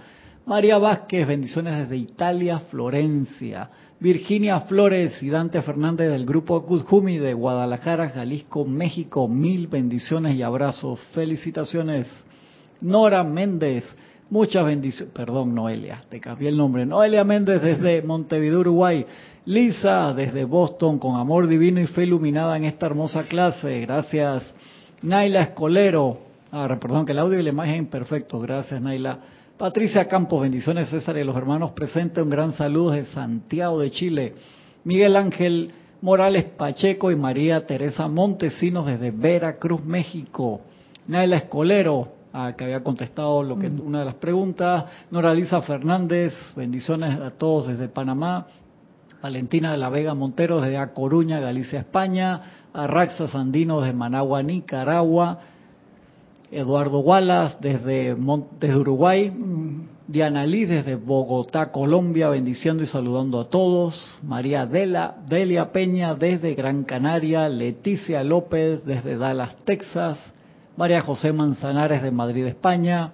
María 0.46 0.78
Vázquez, 0.78 1.26
bendiciones 1.26 1.78
desde 1.78 1.96
Italia, 1.96 2.60
Florencia. 2.60 3.70
Virginia 4.02 4.60
Flores 4.60 5.24
y 5.24 5.30
Dante 5.30 5.62
Fernández 5.62 6.12
del 6.12 6.26
grupo 6.26 6.66
Kuzhumi 6.66 7.18
de 7.18 7.34
Guadalajara, 7.34 8.10
Jalisco, 8.10 8.66
México, 8.66 9.26
mil 9.30 9.68
bendiciones 9.68 10.36
y 10.36 10.42
abrazos, 10.42 11.00
felicitaciones. 11.14 12.12
Nora 12.82 13.24
Méndez, 13.24 13.86
Muchas 14.32 14.65
bendiciones, 14.65 15.13
perdón 15.13 15.54
Noelia, 15.54 16.04
te 16.10 16.22
cambié 16.22 16.48
el 16.48 16.56
nombre. 16.56 16.86
Noelia 16.86 17.26
Méndez 17.26 17.62
desde 17.62 18.02
Montevideo, 18.08 18.62
Uruguay. 18.62 19.06
Lisa 19.44 20.13
desde 20.13 20.46
Boston, 20.46 21.00
con 21.00 21.17
amor 21.17 21.48
divino 21.48 21.82
y 21.82 21.88
fe 21.88 22.04
iluminada 22.04 22.56
en 22.56 22.63
esta 22.63 22.86
hermosa 22.86 23.24
clase. 23.24 23.82
Gracias. 23.82 24.56
Naila 25.02 25.41
Escolero, 25.41 26.17
ah, 26.50 26.78
perdón 26.80 27.06
que 27.06 27.12
el 27.12 27.20
audio 27.20 27.39
y 27.39 27.44
la 27.44 27.50
imagen 27.50 27.88
perfecto. 27.88 28.39
Gracias 28.39 28.82
Naila. 28.82 29.20
Patricia 29.58 30.08
Campos, 30.08 30.44
bendiciones 30.44 30.88
César 30.88 31.17
y 31.17 31.26
los 31.26 31.36
hermanos 31.36 31.72
presentes. 31.72 32.24
Un 32.24 32.30
gran 32.30 32.54
saludo 32.54 32.91
de 32.91 33.04
Santiago 33.08 33.82
de 33.82 33.91
Chile. 33.91 34.34
Miguel 34.86 35.17
Ángel 35.17 35.74
Morales 36.00 36.46
Pacheco 36.46 37.12
y 37.12 37.17
María 37.17 37.67
Teresa 37.67 38.08
Montesinos 38.08 38.86
desde 38.86 39.12
Veracruz, 39.12 39.84
México. 39.84 40.62
Naila 41.06 41.36
Escolero, 41.36 42.21
que 42.56 42.63
había 42.63 42.84
contestado 42.84 43.44
lo 43.44 43.60
que 43.60 43.70
mm. 43.70 43.82
una 43.82 44.00
de 44.00 44.06
las 44.06 44.15
preguntas. 44.15 44.86
Nora 45.12 45.34
Lisa 45.34 45.62
Fernández, 45.62 46.34
bendiciones 46.56 47.20
a 47.20 47.32
todos 47.32 47.67
desde 47.67 47.88
Panamá. 47.88 48.48
Valentina 49.22 49.72
de 49.72 49.78
la 49.78 49.89
Vega 49.89 50.15
Montero 50.15 50.62
desde 50.62 50.78
A 50.78 50.94
Coruña, 50.94 51.39
Galicia, 51.39 51.80
España. 51.80 52.41
Arraxa 52.74 53.28
Sandino 53.28 53.82
desde 53.82 53.94
Managua, 53.94 54.41
Nicaragua. 54.41 55.39
Eduardo 56.52 57.00
Wallace 57.00 57.58
desde, 57.60 58.15
desde 58.60 58.78
Uruguay. 58.78 59.30
Mm. 59.30 59.91
Diana 60.08 60.46
Liz 60.46 60.67
desde 60.67 60.96
Bogotá, 60.96 61.72
Colombia, 61.72 62.28
bendiciendo 62.30 62.84
y 62.84 62.88
saludando 62.88 63.39
a 63.39 63.50
todos. 63.50 64.20
María 64.24 64.65
Dela, 64.65 65.15
Delia 65.28 65.72
Peña 65.72 66.15
desde 66.15 66.56
Gran 66.56 66.84
Canaria. 66.84 67.48
Leticia 67.48 68.24
López 68.24 68.84
desde 68.86 69.17
Dallas, 69.17 69.56
Texas. 69.63 70.17
María 70.82 71.02
José 71.02 71.32
Manzanares 71.32 72.02
de 72.02 72.10
Madrid, 72.10 72.44
España. 72.48 73.12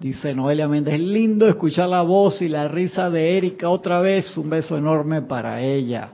Dice 0.00 0.34
Noelia 0.34 0.66
Méndez, 0.66 0.98
lindo 0.98 1.48
escuchar 1.48 1.88
la 1.88 2.02
voz 2.02 2.42
y 2.42 2.48
la 2.48 2.66
risa 2.66 3.08
de 3.08 3.38
Erika 3.38 3.68
otra 3.68 4.00
vez. 4.00 4.36
Un 4.36 4.50
beso 4.50 4.76
enorme 4.76 5.22
para 5.22 5.62
ella. 5.62 6.08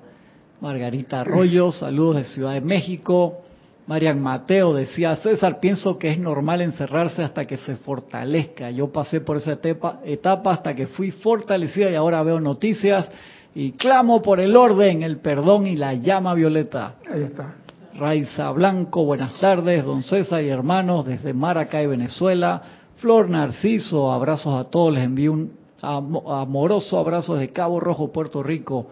Margarita 0.61 1.23
Arroyo, 1.23 1.73
saludos 1.73 2.16
de 2.16 2.25
Ciudad 2.25 2.53
de 2.53 2.61
México. 2.61 3.38
Marian 3.87 4.20
Mateo 4.20 4.75
decía, 4.75 5.16
César, 5.16 5.59
pienso 5.59 5.99
que 5.99 6.11
es 6.11 6.18
normal 6.18 6.61
encerrarse 6.61 7.23
hasta 7.23 7.46
que 7.46 7.57
se 7.57 7.77
fortalezca. 7.77 8.70
Yo 8.70 8.92
pasé 8.92 9.23
por 9.23 9.38
esa 9.38 9.53
etapa, 9.53 10.01
etapa 10.05 10.53
hasta 10.53 10.75
que 10.75 10.87
fui 10.87 11.12
fortalecida 11.12 11.90
y 11.90 11.94
ahora 11.94 12.23
veo 12.23 12.38
noticias 12.38 13.09
y 13.55 13.73
clamo 13.73 14.20
por 14.20 14.38
el 14.38 14.55
orden, 14.55 15.03
el 15.03 15.16
perdón 15.16 15.66
y 15.66 15.77
la 15.77 15.94
llama 15.94 16.35
violeta. 16.35 16.96
Ahí 17.11 17.23
está. 17.23 17.55
Raiza 18.01 18.51
Blanco, 18.53 19.05
buenas 19.05 19.35
tardes, 19.41 19.85
don 19.85 20.03
César 20.03 20.43
y 20.43 20.49
hermanos 20.49 21.05
desde 21.05 21.35
Maracay, 21.35 21.87
Venezuela. 21.87 22.63
Flor 22.97 23.29
Narciso, 23.29 24.11
abrazos 24.11 24.59
a 24.59 24.71
todos, 24.71 24.95
les 24.95 25.05
envío 25.05 25.35
un 25.35 25.53
amoroso 25.83 26.99
abrazo 26.99 27.35
desde 27.35 27.53
Cabo 27.53 27.79
Rojo, 27.79 28.11
Puerto 28.11 28.43
Rico. 28.43 28.87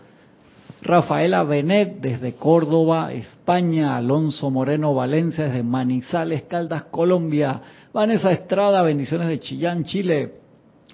Rafaela 0.83 1.43
Benet 1.43 2.03
desde 2.03 2.35
Córdoba, 2.35 3.11
España. 3.15 3.97
Alonso 3.97 4.51
Moreno 4.51 4.93
Valencia 4.93 5.45
desde 5.45 5.63
Manizales, 5.63 6.43
Caldas, 6.43 6.83
Colombia. 6.91 7.63
Vanessa 7.95 8.31
Estrada, 8.31 8.83
bendiciones 8.83 9.29
de 9.29 9.41
Chillán, 9.41 9.85
Chile. 9.85 10.35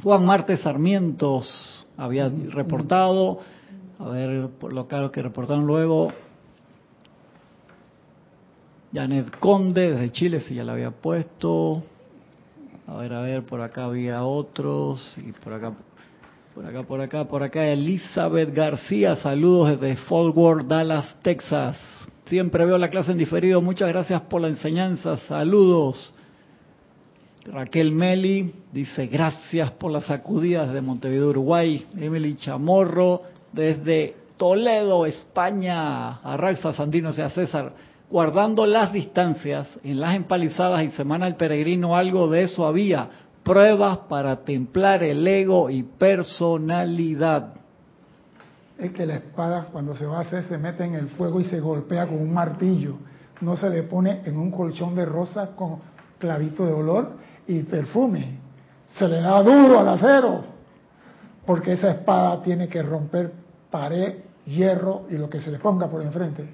Juan 0.05 0.25
Marte 0.25 0.57
Sarmientos 0.59 1.85
había 1.97 2.31
reportado. 2.51 3.41
A 3.99 4.09
ver, 4.09 4.51
por 4.61 4.73
lo 4.73 4.87
que 4.87 5.21
reportaron 5.21 5.67
luego. 5.67 6.13
Janet 8.95 9.39
Conde 9.41 9.91
desde 9.91 10.13
Chile, 10.13 10.41
si 10.41 10.55
ya 10.55 10.63
la 10.63 10.73
había 10.73 10.93
puesto. 10.93 11.83
A 12.87 12.95
ver, 12.97 13.13
a 13.13 13.23
ver, 13.23 13.43
por 13.43 13.61
acá 13.61 13.87
había 13.87 14.23
otros. 14.23 15.17
Y 15.19 15.33
por 15.33 15.53
acá, 15.53 15.73
por 16.55 16.65
acá, 16.65 16.83
por 16.85 17.01
acá, 17.01 17.25
por 17.25 17.43
acá. 17.43 17.67
Elizabeth 17.67 18.55
García, 18.55 19.17
saludos 19.17 19.81
desde 19.81 19.97
Fort 19.97 20.37
Worth, 20.37 20.69
Dallas, 20.69 21.17
Texas. 21.23 21.77
Siempre 22.27 22.65
veo 22.65 22.79
la 22.79 22.89
clase 22.89 23.11
en 23.11 23.19
diferido. 23.19 23.61
Muchas 23.61 23.89
gracias 23.89 24.21
por 24.23 24.41
la 24.41 24.49
enseñanza. 24.49 25.17
Saludos. 25.27 26.15
Raquel 27.47 27.91
Meli 27.91 28.55
dice 28.73 29.09
gracias 29.09 29.73
por 29.73 29.91
las 29.91 30.05
sacudidas 30.05 30.73
de 30.73 30.81
Montevideo, 30.81 31.31
Uruguay. 31.31 31.85
Emily 31.99 32.37
Chamorro 32.37 33.23
desde 33.53 34.15
Toledo, 34.37 35.05
España. 35.05 36.21
Arraxa 36.21 36.73
Sandino, 36.73 37.13
sea 37.13 37.29
César 37.29 37.73
guardando 38.15 38.65
las 38.65 38.93
distancias 38.93 39.69
en 39.83 39.99
las 39.99 40.15
empalizadas 40.15 40.85
y 40.85 40.91
Semana 40.91 41.25
del 41.25 41.35
Peregrino, 41.35 41.97
algo 41.97 42.29
de 42.29 42.45
eso 42.45 42.65
había, 42.65 43.11
pruebas 43.43 43.99
para 44.09 44.45
templar 44.45 45.03
el 45.03 45.27
ego 45.27 45.69
y 45.69 45.83
personalidad. 45.83 47.55
Es 48.79 48.93
que 48.93 49.05
la 49.05 49.17
espada 49.17 49.67
cuando 49.73 49.97
se 49.97 50.07
va 50.07 50.19
a 50.19 50.21
hacer 50.21 50.45
se 50.45 50.57
mete 50.59 50.85
en 50.85 50.95
el 50.95 51.09
fuego 51.09 51.41
y 51.41 51.45
se 51.47 51.59
golpea 51.59 52.07
con 52.07 52.21
un 52.21 52.33
martillo, 52.33 52.99
no 53.41 53.57
se 53.57 53.69
le 53.69 53.83
pone 53.83 54.21
en 54.25 54.37
un 54.37 54.53
colchón 54.53 54.95
de 54.95 55.07
rosas 55.07 55.49
con 55.57 55.81
clavito 56.17 56.65
de 56.65 56.73
olor 56.73 57.15
y 57.49 57.65
perfume, 57.65 58.39
se 58.91 59.09
le 59.09 59.23
da 59.23 59.43
duro 59.43 59.81
al 59.81 59.89
acero, 59.89 60.45
porque 61.45 61.73
esa 61.73 61.91
espada 61.91 62.41
tiene 62.45 62.69
que 62.69 62.81
romper 62.81 63.33
pared, 63.73 64.19
hierro 64.47 65.03
y 65.11 65.15
lo 65.15 65.29
que 65.29 65.41
se 65.41 65.51
le 65.51 65.59
ponga 65.59 65.89
por 65.89 66.01
enfrente. 66.01 66.49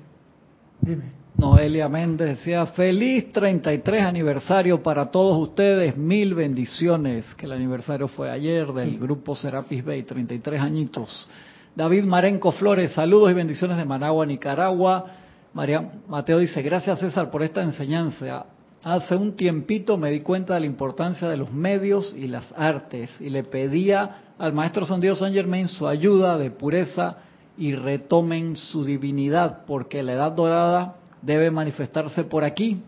Dime. 0.81 1.20
Noelia 1.41 1.89
Méndez 1.89 2.37
decía, 2.37 2.67
feliz 2.67 3.33
33 3.33 4.03
aniversario 4.03 4.83
para 4.83 5.07
todos 5.07 5.39
ustedes, 5.39 5.97
mil 5.97 6.35
bendiciones, 6.35 7.25
que 7.35 7.47
el 7.47 7.53
aniversario 7.53 8.09
fue 8.09 8.31
ayer 8.31 8.71
del 8.75 8.99
grupo 8.99 9.35
Serapis 9.35 9.83
Bay, 9.83 10.03
33 10.03 10.61
añitos. 10.61 11.27
David 11.75 12.05
Marenco 12.05 12.53
Flores, 12.53 12.93
saludos 12.93 13.31
y 13.31 13.35
bendiciones 13.35 13.79
de 13.79 13.87
Managua, 13.87 14.27
Nicaragua. 14.27 15.07
María 15.55 15.91
Mateo 16.09 16.41
dice, 16.41 16.61
gracias 16.61 16.99
César 16.99 17.31
por 17.31 17.43
esta 17.43 17.63
enseñanza. 17.63 18.45
Hace 18.85 19.17
un 19.17 19.35
tiempito 19.35 19.97
me 19.97 20.11
di 20.11 20.21
cuenta 20.21 20.53
de 20.53 20.61
la 20.61 20.67
importancia 20.67 21.27
de 21.27 21.39
los 21.39 21.51
medios 21.51 22.15
y 22.15 22.27
las 22.27 22.53
artes 22.55 23.11
y 23.19 23.31
le 23.31 23.45
pedía 23.45 24.35
al 24.39 24.53
maestro 24.53 24.85
San 24.85 25.01
Dios 25.01 25.21
San 25.21 25.33
Germain 25.33 25.69
su 25.69 25.89
ayuda 25.89 26.37
de 26.37 26.51
pureza 26.51 27.17
y 27.57 27.75
retomen 27.75 28.57
su 28.57 28.85
divinidad, 28.85 29.65
porque 29.67 30.03
la 30.03 30.13
edad 30.13 30.33
dorada 30.33 30.97
debe 31.23 31.51
manifestarse 31.51 32.25
por 32.25 32.45
aquí 32.45 32.83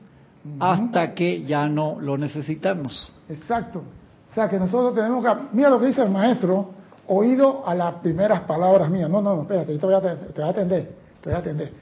hasta 0.58 1.14
que 1.14 1.44
ya 1.44 1.68
no 1.68 2.00
lo 2.00 2.18
necesitamos. 2.18 3.12
Exacto. 3.28 3.82
O 4.30 4.34
sea 4.34 4.48
que 4.48 4.58
nosotros 4.58 4.94
tenemos 4.94 5.24
que, 5.24 5.30
mira 5.52 5.68
lo 5.68 5.78
que 5.78 5.86
dice 5.86 6.02
el 6.02 6.10
maestro, 6.10 6.70
oído 7.06 7.66
a 7.66 7.74
las 7.74 7.94
primeras 7.96 8.40
palabras 8.40 8.90
mías. 8.90 9.08
No, 9.08 9.20
no, 9.20 9.36
no, 9.36 9.42
espérate, 9.42 9.76
te 9.76 9.86
voy 9.86 9.94
a, 9.94 10.00
te 10.00 10.32
voy 10.34 10.44
a 10.44 10.48
atender, 10.48 10.96
te 11.20 11.28
voy 11.28 11.34
a 11.34 11.38
atender. 11.38 11.72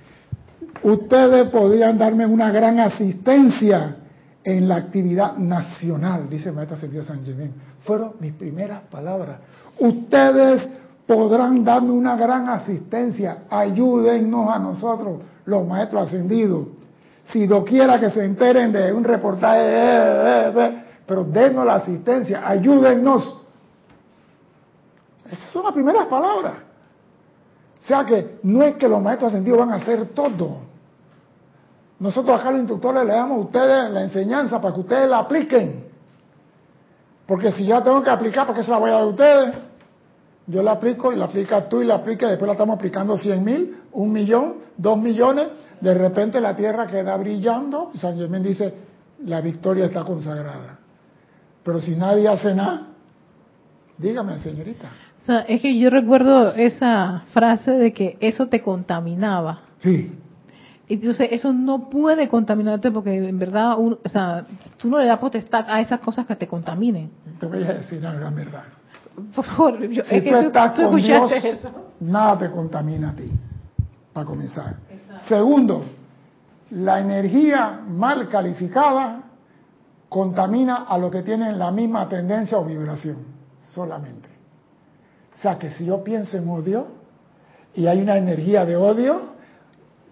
Ustedes 0.83 1.49
podrían 1.49 1.97
darme 1.97 2.27
una 2.27 2.51
gran 2.51 2.81
asistencia 2.81 3.97
en 4.43 4.69
la 4.69 4.77
actividad 4.77 5.37
nacional, 5.37 6.29
dice 6.29 6.49
el 6.49 6.55
maestro 6.55 6.77
Ascendido 6.77 7.05
San 7.05 7.25
Germán. 7.25 7.53
Fueron 7.85 8.15
mis 8.21 8.33
primeras 8.33 8.83
palabras. 8.91 9.39
Ustedes 9.79 10.69
podrán 11.11 11.65
darme 11.65 11.91
una 11.91 12.15
gran 12.15 12.49
asistencia. 12.49 13.39
Ayúdennos 13.51 14.49
a 14.49 14.61
nosotros, 14.61 15.21
los 15.45 15.67
maestros 15.67 16.07
ascendidos. 16.07 16.69
Si 17.25 17.49
quiera 17.49 17.99
que 17.99 18.11
se 18.13 18.25
enteren 18.25 18.71
de 18.71 18.93
un 18.93 19.03
reportaje, 19.03 19.59
eh, 19.61 19.73
eh, 19.73 20.53
eh, 20.57 20.85
pero 21.05 21.25
denos 21.25 21.67
la 21.67 21.75
asistencia, 21.75 22.47
ayúdennos. 22.47 23.45
Esas 25.29 25.51
son 25.51 25.65
las 25.65 25.73
primeras 25.73 26.07
palabras. 26.07 26.53
O 27.81 27.83
sea 27.83 28.05
que 28.05 28.39
no 28.45 28.63
es 28.63 28.77
que 28.77 28.89
los 28.89 29.03
maestros 29.03 29.33
ascendidos 29.33 29.59
van 29.59 29.73
a 29.73 29.77
hacer 29.77 30.11
todo. 30.11 30.59
Nosotros 31.99 32.41
acá 32.41 32.53
los 32.53 32.61
instructores 32.61 33.05
le 33.05 33.15
damos 33.15 33.39
a 33.39 33.41
ustedes 33.41 33.91
la 33.91 34.03
enseñanza 34.03 34.61
para 34.61 34.75
que 34.75 34.81
ustedes 34.81 35.11
la 35.11 35.19
apliquen. 35.19 35.87
Porque 37.27 37.51
si 37.51 37.67
yo 37.67 37.83
tengo 37.83 38.01
que 38.01 38.11
aplicar, 38.11 38.47
¿por 38.47 38.55
qué 38.55 38.63
se 38.63 38.71
la 38.71 38.79
voy 38.79 38.91
a 38.91 38.95
dar 38.95 39.03
a 39.03 39.07
ustedes? 39.07 39.70
Yo 40.51 40.65
la 40.65 40.73
aplico 40.73 41.13
y 41.13 41.17
la 41.17 41.27
aplica 41.27 41.69
tú 41.69 41.81
y 41.81 41.85
la 41.85 41.97
aplica 41.97 42.27
y 42.27 42.31
después 42.31 42.49
la 42.49 42.55
estamos 42.55 42.77
aplicando 42.77 43.17
100 43.17 43.45
mil, 43.45 43.77
un 43.93 44.13
millón, 44.13 44.55
dos 44.77 44.99
millones. 44.99 45.47
De 45.81 45.95
repente 45.95 46.41
la 46.41 46.57
tierra 46.57 46.89
queda 46.89 47.17
brillando 47.17 47.93
y 47.95 47.99
San 47.99 48.17
Germán 48.17 48.43
dice, 48.43 48.75
la 49.25 49.41
victoria 49.41 49.85
está 49.85 50.03
consagrada. 50.03 50.79
Pero 51.63 51.81
si 51.81 51.95
nadie 51.95 52.27
hace 52.27 52.53
nada, 52.53 52.89
dígame 53.97 54.41
señorita. 54.41 54.91
O 55.23 55.27
sea, 55.27 55.41
es 55.41 55.61
que 55.61 55.79
yo 55.79 55.89
recuerdo 55.89 56.53
esa 56.55 57.23
frase 57.33 57.71
de 57.71 57.93
que 57.93 58.17
eso 58.19 58.49
te 58.49 58.61
contaminaba. 58.61 59.61
Sí. 59.81 60.11
Entonces, 60.89 61.29
eso 61.31 61.53
no 61.53 61.89
puede 61.89 62.29
contaminarte 62.29 62.91
porque 62.91 63.17
en 63.17 63.39
verdad, 63.39 63.77
o 63.79 64.01
sea, 64.09 64.45
tú 64.79 64.91
no 64.91 64.99
le 64.99 65.05
das 65.05 65.21
potestad 65.21 65.67
a 65.69 65.81
esas 65.81 66.01
cosas 66.01 66.27
que 66.27 66.35
te 66.35 66.49
contaminen. 66.49 67.11
Te 67.39 67.47
voy 67.47 67.63
a 67.63 67.75
decir 67.75 68.03
la 68.03 68.13
gran 68.15 68.35
verdad. 68.35 68.65
Por 69.35 69.45
favor, 69.45 69.81
yo, 69.89 70.03
si 70.05 70.21
tú, 70.21 70.37
estás 70.37 70.73
con 70.73 70.97
Dios, 70.97 71.31
nada 72.01 72.39
te 72.39 72.51
contamina 72.51 73.11
a 73.11 73.15
ti, 73.15 73.31
para 74.13 74.27
comenzar. 74.27 74.77
Segundo, 75.29 75.85
la 76.71 77.01
energía 77.01 77.81
mal 77.87 78.29
calificada 78.29 79.23
contamina 80.09 80.85
a 80.89 80.99
lo 80.99 81.11
que 81.11 81.23
tienen 81.23 81.59
la 81.59 81.71
misma 81.71 82.09
tendencia 82.09 82.59
o 82.59 82.65
vibración, 82.65 83.19
solamente. 83.63 84.29
O 85.35 85.39
sea 85.39 85.59
que 85.59 85.71
si 85.71 85.87
yo 85.87 86.03
pienso 86.05 86.37
en 86.37 86.49
odio 86.49 86.87
y 87.75 87.87
hay 87.87 88.01
una 88.01 88.17
energía 88.17 88.65
de 88.65 88.77
odio, 88.77 89.31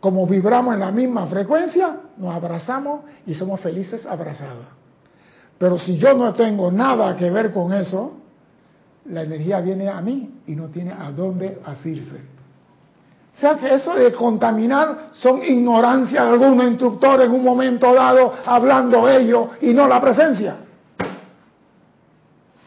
como 0.01 0.26
vibramos 0.26 0.74
en 0.74 0.80
la 0.80 0.90
misma 0.90 1.26
frecuencia, 1.26 2.01
nos 2.16 2.34
abrazamos 2.34 3.01
y 3.26 3.34
somos 3.34 3.61
felices 3.61 4.07
abrazados. 4.07 4.66
Pero 5.59 5.78
si 5.78 5.99
yo 5.99 6.14
no 6.14 6.34
tengo 6.34 6.70
nada 6.70 7.16
que 7.16 7.30
ver 7.30 7.53
con 7.53 7.72
eso, 7.72 8.18
la 9.11 9.22
energía 9.22 9.61
viene 9.61 9.88
a 9.88 10.00
mí 10.00 10.40
y 10.46 10.54
no 10.54 10.66
tiene 10.68 10.92
a 10.92 11.11
dónde 11.11 11.59
asirse. 11.64 12.16
O 13.36 13.40
sea 13.40 13.54
que 13.54 13.72
eso 13.72 13.94
de 13.94 14.12
contaminar 14.12 15.11
son 15.12 15.40
ignorancia 15.42 16.24
de 16.24 16.30
algunos 16.30 16.66
instructores 16.66 17.26
en 17.26 17.34
un 17.34 17.44
momento 17.44 17.94
dado 17.94 18.34
hablando 18.44 19.09
ellos 19.09 19.50
y 19.61 19.72
no 19.72 19.86
la 19.86 20.00
presencia. 20.00 20.56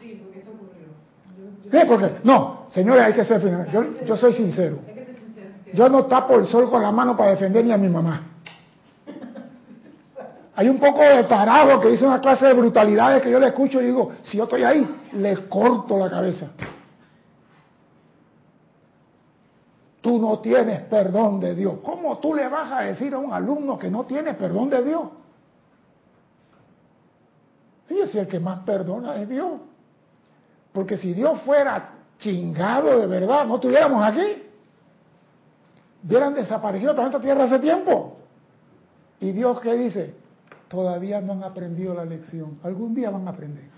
Sí, 0.00 0.18
porque 0.22 0.40
eso 0.40 0.50
ocurrió. 0.50 1.86
Porque, 1.86 2.20
no, 2.24 2.66
señores, 2.70 3.04
hay 3.04 3.12
que 3.12 3.24
ser 3.24 3.70
yo, 3.70 3.84
yo 4.06 4.16
soy 4.16 4.32
sincero. 4.32 4.78
Yo 5.74 5.88
no 5.88 6.06
tapo 6.06 6.36
el 6.36 6.46
sol 6.46 6.70
con 6.70 6.82
la 6.82 6.90
mano 6.90 7.16
para 7.16 7.30
defender 7.30 7.64
ni 7.64 7.72
a 7.72 7.78
mi 7.78 7.88
mamá. 7.88 8.31
Hay 10.54 10.68
un 10.68 10.78
poco 10.78 11.00
de 11.00 11.24
tarado 11.24 11.80
que 11.80 11.88
dice 11.88 12.06
una 12.06 12.20
clase 12.20 12.46
de 12.46 12.52
brutalidades 12.52 13.22
que 13.22 13.30
yo 13.30 13.40
le 13.40 13.48
escucho 13.48 13.80
y 13.80 13.86
digo, 13.86 14.12
si 14.24 14.36
yo 14.36 14.44
estoy 14.44 14.62
ahí, 14.62 14.86
le 15.12 15.48
corto 15.48 15.98
la 15.98 16.10
cabeza. 16.10 16.50
Tú 20.00 20.18
no 20.18 20.40
tienes 20.40 20.80
perdón 20.82 21.40
de 21.40 21.54
Dios. 21.54 21.74
¿Cómo 21.82 22.18
tú 22.18 22.34
le 22.34 22.48
vas 22.48 22.70
a 22.72 22.80
decir 22.80 23.14
a 23.14 23.18
un 23.18 23.32
alumno 23.32 23.78
que 23.78 23.90
no 23.90 24.04
tiene 24.04 24.34
perdón 24.34 24.68
de 24.68 24.82
Dios? 24.82 25.02
Y 27.88 28.18
el 28.18 28.26
que 28.26 28.40
más 28.40 28.60
perdona 28.60 29.16
es 29.16 29.28
Dios. 29.28 29.52
Porque 30.72 30.96
si 30.96 31.12
Dios 31.12 31.40
fuera 31.42 31.90
chingado 32.18 32.98
de 32.98 33.06
verdad, 33.06 33.44
no 33.46 33.56
estuviéramos 33.56 34.02
aquí 34.04 34.42
hubieran 36.04 36.34
desaparecido 36.34 36.94
de 36.94 37.02
esta 37.04 37.20
tierra 37.20 37.44
hace 37.44 37.58
tiempo. 37.58 38.16
¿Y 39.20 39.32
Dios 39.32 39.60
qué 39.60 39.74
dice? 39.74 40.14
Todavía 40.72 41.20
no 41.20 41.34
han 41.34 41.44
aprendido 41.44 41.92
la 41.92 42.06
lección. 42.06 42.58
Algún 42.62 42.94
día 42.94 43.10
van 43.10 43.28
a 43.28 43.32
aprender. 43.32 43.68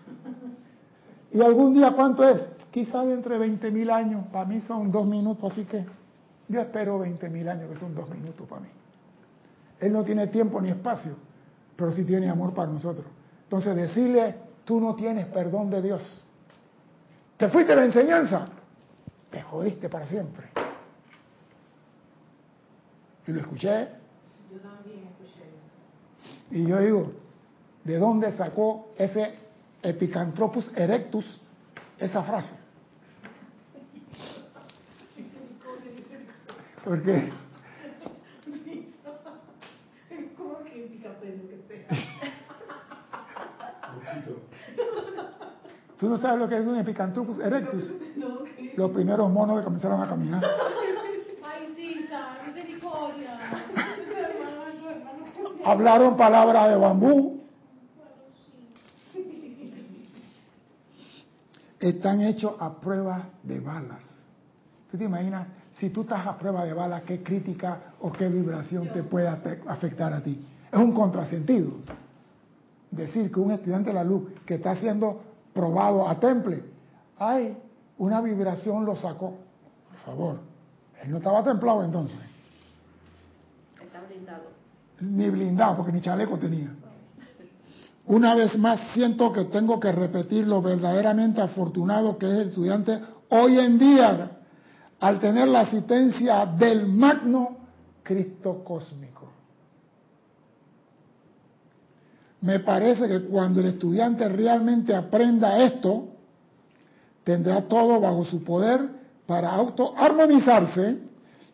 ¿Y 1.33 1.43
algún 1.43 1.75
día 1.75 1.91
cuánto 1.91 2.23
es? 2.23 2.41
Quizás 2.71 3.05
entre 3.07 3.37
20 3.37 3.69
mil 3.73 3.91
años. 3.91 4.25
Para 4.29 4.45
mí 4.45 4.61
son 4.61 4.93
dos 4.93 5.05
minutos, 5.05 5.51
así 5.51 5.65
que 5.65 5.85
yo 6.47 6.61
espero 6.61 7.01
20 7.01 7.29
mil 7.31 7.49
años, 7.49 7.73
que 7.73 7.81
son 7.81 7.97
dos 7.97 8.09
minutos 8.11 8.47
para 8.49 8.61
mí. 8.61 8.69
Él 9.81 9.93
no 9.93 10.05
tiene 10.05 10.29
tiempo 10.29 10.61
ni 10.61 10.69
espacio, 10.69 11.17
pero 11.75 11.91
sí 11.91 12.05
tiene 12.05 12.31
amor 12.31 12.55
para 12.55 12.71
nosotros. 12.71 13.07
Entonces 13.43 13.75
decirle, 13.75 14.37
tú 14.65 14.79
no 14.79 14.95
tienes 14.95 15.27
perdón 15.27 15.71
de 15.71 15.83
Dios. 15.83 16.25
Te 17.37 17.49
fuiste 17.49 17.73
de 17.73 17.77
la 17.81 17.87
enseñanza, 17.87 18.47
te 19.33 19.43
jodiste 19.43 19.89
para 19.89 20.07
siempre. 20.07 20.47
Y 23.27 23.33
lo 23.33 23.41
escuché. 23.41 23.89
Yo 24.53 24.61
también 24.61 25.09
escuché 25.09 25.41
eso. 25.41 26.44
Y 26.55 26.67
yo 26.67 26.79
digo, 26.79 27.11
¿de 27.83 27.99
dónde 27.99 28.31
sacó 28.37 28.91
ese 28.97 29.35
Epicantropus 29.83 30.71
erectus 30.77 31.41
esa 31.99 32.23
frase? 32.23 32.55
Porque 36.85 37.33
¿Cómo 40.37 40.63
que 40.63 40.71
que 40.71 41.87
¿Tú 45.99 46.09
no 46.09 46.19
sabes 46.19 46.41
lo 46.41 46.49
que 46.49 46.59
es 46.59 46.65
un 46.65 46.79
Epicantropus 46.79 47.41
erectus? 47.41 47.93
Los 48.77 48.91
primeros 48.93 49.29
monos 49.29 49.59
que 49.59 49.65
comenzaron 49.65 50.01
a 50.01 50.09
caminar. 50.09 50.45
Hablaron 55.65 56.17
palabras 56.17 56.69
de 56.69 56.77
bambú. 56.77 57.41
Están 61.81 62.21
hechos 62.21 62.55
a 62.61 62.81
prueba 62.81 63.31
de 63.43 63.61
balas. 63.61 64.03
¿Tú 64.91 64.99
te 64.99 65.05
imaginas? 65.05 65.49
Si 65.75 65.91
tú 65.91 66.03
estás 66.03 66.27
a 66.27 66.39
prueba 66.39 66.65
de 66.65 66.73
balas, 66.73 67.03
¿qué 67.03 67.23
crítica 67.23 67.95
o 68.01 68.13
qué 68.13 68.29
vibración 68.29 68.89
te 68.93 69.03
puede 69.03 69.27
afectar 69.29 70.13
a 70.13 70.23
ti? 70.23 70.47
Es 70.71 70.79
un 70.79 70.93
contrasentido. 70.93 71.73
Decir 72.91 73.31
que 73.33 73.41
un 73.41 73.51
estudiante 73.51 73.89
de 73.89 73.95
la 73.95 74.05
luz 74.05 74.23
que 74.47 74.55
está 74.55 74.77
siendo 74.77 75.21
probado 75.53 76.09
a 76.09 76.21
temple, 76.21 76.63
hay 77.19 77.57
una 77.99 78.21
vibración 78.21 78.85
lo 78.85 78.95
sacó. 78.97 79.35
Por 79.91 79.99
favor. 80.05 80.41
Él 81.03 81.11
no 81.11 81.19
estaba 81.19 81.43
templado 81.43 81.83
entonces. 81.85 82.19
Está 83.83 84.01
blindado 84.03 84.64
ni 85.05 85.29
blindado, 85.31 85.77
porque 85.77 85.93
ni 85.93 86.01
chaleco 86.01 86.39
tenía. 86.39 86.71
Una 88.07 88.35
vez 88.35 88.59
más 88.59 88.93
siento 88.93 89.33
que 89.33 89.45
tengo 89.47 89.81
que 89.81 89.91
repetir 89.91 90.47
lo 90.47 90.61
verdaderamente 90.61 91.41
afortunado 91.41 92.19
que 92.19 92.27
es 92.27 92.33
el 92.33 92.49
estudiante 92.49 93.01
hoy 93.31 93.59
en 93.59 93.79
día 93.79 94.31
al 95.01 95.19
tener 95.19 95.49
la 95.49 95.61
asistencia 95.61 96.47
del 96.47 96.87
magno 96.87 97.57
Cristo 98.03 98.63
cósmico. 98.63 99.31
Me 102.43 102.61
parece 102.61 103.09
que 103.09 103.23
cuando 103.23 103.61
el 103.61 103.69
estudiante 103.69 104.29
realmente 104.29 104.95
aprenda 104.95 105.65
esto, 105.65 106.09
tendrá 107.25 107.63
todo 107.63 107.99
bajo 108.01 108.23
su 108.27 108.45
poder 108.45 108.87
para 109.27 109.51
autoarmonizarse, 109.51 110.99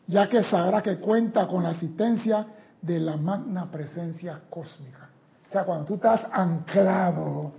ya 0.09 0.29
que 0.29 0.43
sabrá 0.43 0.83
que 0.83 0.99
cuenta 0.99 1.47
con 1.47 1.63
la 1.63 1.71
asistencia 1.71 2.45
de 2.83 2.99
la 2.99 3.17
magna 3.17 3.71
presencia 3.71 4.41
cósmica. 4.49 5.11
O 5.49 5.53
sea, 5.53 5.65
cuando 5.65 5.85
tú 5.85 5.95
estás 5.95 6.27
anclado 6.33 7.53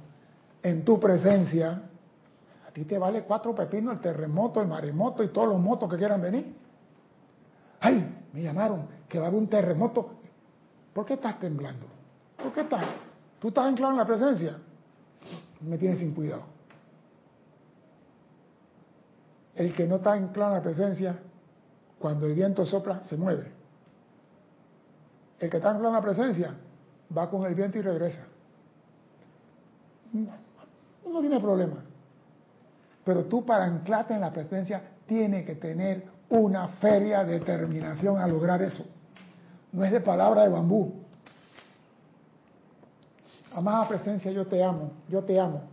en 0.64 0.84
tu 0.84 1.00
presencia, 1.00 1.82
a 2.68 2.72
ti 2.72 2.86
te 2.86 2.98
vale 2.98 3.24
cuatro 3.24 3.54
pepinos 3.54 3.96
el 3.96 4.00
terremoto, 4.00 4.62
el 4.62 4.68
maremoto 4.68 5.24
y 5.24 5.28
todos 5.28 5.50
los 5.50 5.60
motos 5.60 5.90
que 5.90 5.98
quieran 5.98 6.22
venir. 6.22 6.56
¡Ay! 7.82 8.18
Me 8.34 8.42
llamaron 8.42 8.88
que 9.10 9.20
va 9.20 9.26
a 9.26 9.28
haber 9.28 9.42
un 9.42 9.48
terremoto. 9.48 10.12
¿Por 10.94 11.06
qué 11.06 11.16
estás 11.16 11.40
temblando? 11.40 11.86
¿Por 12.42 12.54
qué 12.54 12.62
estás? 12.62 12.86
¿Tú 13.40 13.50
estás 13.50 13.66
anclado 13.66 13.92
en 13.92 13.98
la 13.98 14.06
presencia? 14.06 14.58
Me 15.60 15.78
tienes 15.78 16.00
sin 16.00 16.14
cuidado. 16.14 16.44
El 19.56 19.76
que 19.76 19.86
no 19.86 19.98
está 19.98 20.14
anclado 20.14 20.52
en 20.52 20.58
la 20.58 20.64
presencia, 20.64 21.20
cuando 22.00 22.26
el 22.26 22.34
viento 22.34 22.66
sopla, 22.66 23.04
se 23.04 23.18
mueve. 23.18 23.61
El 25.42 25.50
que 25.50 25.58
está 25.58 25.72
en 25.72 25.82
la 25.82 26.02
presencia 26.02 26.54
va 27.18 27.30
con 27.30 27.46
el 27.46 27.56
viento 27.56 27.80
y 27.80 27.82
regresa. 27.82 28.24
no 30.14 31.20
tiene 31.20 31.40
problema. 31.40 31.84
Pero 33.04 33.26
tú 33.26 33.44
para 33.44 33.66
anclarte 33.66 34.14
en 34.14 34.22
la 34.22 34.32
presencia 34.32 34.84
tienes 35.08 35.46
que 35.48 35.56
tener 35.56 36.06
una 36.30 36.68
feria 36.68 37.24
determinación 37.24 38.20
a 38.20 38.28
lograr 38.28 38.62
eso. 38.62 38.86
No 39.72 39.84
es 39.84 39.92
de 39.92 40.00
palabra 40.00 40.44
de 40.44 40.50
bambú. 40.50 40.94
Amada 43.56 43.88
presencia, 43.88 44.32
yo 44.32 44.46
te 44.46 44.64
amo, 44.64 44.92
yo 45.10 45.24
te 45.24 45.40
amo. 45.40 45.64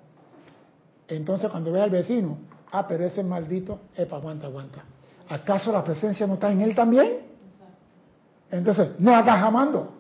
Entonces 1.07 1.51
cuando 1.51 1.71
ve 1.73 1.83
al 1.83 1.91
vecino, 1.91 2.39
ah, 2.73 2.89
pero 2.89 3.05
ese 3.05 3.23
maldito, 3.23 3.81
epa, 3.95 4.17
aguanta, 4.17 4.47
aguanta. 4.47 4.83
¿Acaso 5.29 5.71
la 5.71 5.85
presencia 5.85 6.27
no 6.27 6.35
está 6.35 6.51
en 6.51 6.63
él 6.63 6.75
también? 6.75 7.28
Entonces, 8.51 8.91
no 8.99 9.19
estás 9.19 9.43
amando. 9.43 9.95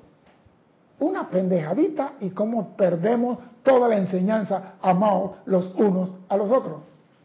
Una 1.00 1.28
pendejadita 1.28 2.14
y 2.20 2.30
cómo 2.30 2.76
perdemos 2.76 3.38
toda 3.62 3.88
la 3.88 3.98
enseñanza 3.98 4.74
amados 4.80 5.32
los 5.46 5.72
unos 5.76 6.14
a 6.28 6.36
los 6.36 6.50
otros. 6.50 6.80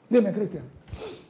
Dime, 0.10 0.32
Cristian. 0.32 0.64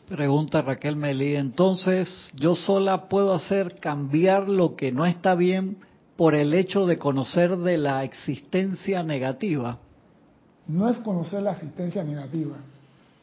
Pregunta 0.08 0.62
Raquel 0.62 0.98
Melí, 0.98 1.36
entonces 1.36 2.10
yo 2.34 2.56
sola 2.56 3.08
puedo 3.08 3.34
hacer 3.34 3.80
cambiar 3.80 4.50
lo 4.50 4.76
que 4.76 4.92
no 4.92 5.06
está 5.06 5.34
bien 5.34 5.78
por 6.18 6.36
el 6.36 6.54
hecho 6.54 6.86
de 6.86 6.98
conocer 6.98 7.58
de 7.58 7.78
la 7.78 8.04
existencia 8.04 9.02
negativa. 9.04 9.78
No 10.68 10.90
es 10.90 10.98
conocer 11.00 11.42
la 11.42 11.52
existencia 11.52 12.04
negativa. 12.04 12.56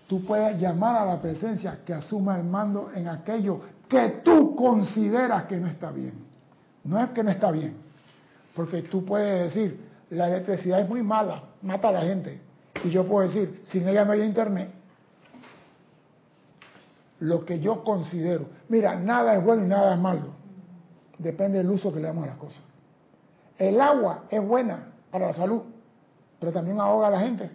Tú 0.09 0.25
puedes 0.25 0.59
llamar 0.59 0.97
a 0.97 1.05
la 1.05 1.21
presencia 1.21 1.81
que 1.85 1.93
asuma 1.93 2.37
el 2.37 2.45
mando 2.45 2.91
en 2.95 3.09
aquello 3.09 3.61
que 3.89 4.21
tú 4.25 4.57
consideras 4.57 5.45
que 5.45 5.59
no 5.59 5.67
está 5.67 5.91
bien. 5.91 6.30
No 6.85 7.03
es 7.03 7.11
que 7.11 7.23
no 7.23 7.31
está 7.31 7.51
bien. 7.51 7.77
Porque 8.55 8.83
tú 8.83 9.05
puedes 9.05 9.55
decir, 9.55 9.81
la 10.11 10.29
electricidad 10.29 10.81
es 10.81 10.89
muy 10.89 11.03
mala, 11.03 11.43
mata 11.63 11.89
a 11.89 11.93
la 11.93 12.03
gente. 12.03 12.41
Y 12.85 12.91
yo 12.91 13.07
puedo 13.07 13.29
decir, 13.29 13.63
sin 13.65 13.87
ella 13.89 14.05
no 14.05 14.13
hay 14.13 14.23
internet. 14.23 14.71
Lo 17.21 17.45
que 17.45 17.61
yo 17.61 17.85
considero. 17.85 18.47
Mira, 18.69 18.97
nada 18.97 19.35
es 19.35 19.45
bueno 19.45 19.65
y 19.65 19.69
nada 19.69 19.95
es 19.95 20.01
malo. 20.01 20.29
Depende 21.19 21.59
del 21.59 21.71
uso 21.71 21.93
que 21.93 22.01
le 22.01 22.09
damos 22.09 22.25
a 22.25 22.29
las 22.29 22.39
cosas. 22.39 22.63
El 23.59 23.79
agua 23.81 24.25
es 24.31 24.43
buena 24.43 24.87
para 25.11 25.27
la 25.27 25.35
salud, 25.35 25.63
pero 26.39 26.51
también 26.51 26.81
ahoga 26.81 27.09
a 27.09 27.11
la 27.11 27.21
gente. 27.21 27.51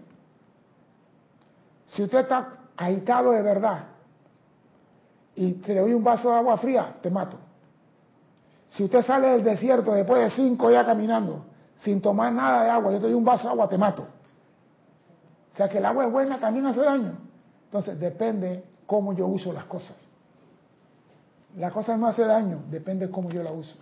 Si 1.87 2.03
usted 2.03 2.19
está 2.19 2.57
agitado 2.77 3.31
de 3.31 3.41
verdad 3.41 3.85
y 5.33 5.53
te 5.53 5.75
doy 5.75 5.93
un 5.93 6.03
vaso 6.03 6.29
de 6.29 6.35
agua 6.35 6.57
fría, 6.57 6.95
te 7.01 7.09
mato. 7.09 7.37
Si 8.75 8.83
usted 8.83 9.05
sale 9.05 9.29
del 9.29 9.43
desierto 9.43 9.93
después 9.93 10.21
de 10.21 10.35
cinco 10.35 10.69
días 10.69 10.85
caminando 10.85 11.45
sin 11.79 12.01
tomar 12.01 12.33
nada 12.33 12.63
de 12.63 12.69
agua, 12.69 12.91
yo 12.91 12.97
te 12.97 13.05
doy 13.05 13.13
un 13.13 13.23
vaso 13.23 13.43
de 13.43 13.53
agua, 13.53 13.69
te 13.69 13.77
mato. 13.77 14.03
O 15.53 15.55
sea 15.55 15.69
que 15.69 15.77
el 15.77 15.85
agua 15.85 16.05
es 16.05 16.11
buena, 16.11 16.39
también 16.39 16.65
hace 16.65 16.81
daño. 16.81 17.13
Entonces 17.65 17.97
depende 17.97 18.65
cómo 18.85 19.13
yo 19.13 19.27
uso 19.27 19.53
las 19.53 19.63
cosas. 19.65 19.95
La 21.55 21.71
cosa 21.71 21.95
no 21.95 22.07
hace 22.07 22.25
daño, 22.25 22.63
depende 22.69 23.09
cómo 23.09 23.29
yo 23.29 23.41
la 23.43 23.53
uso. 23.53 23.75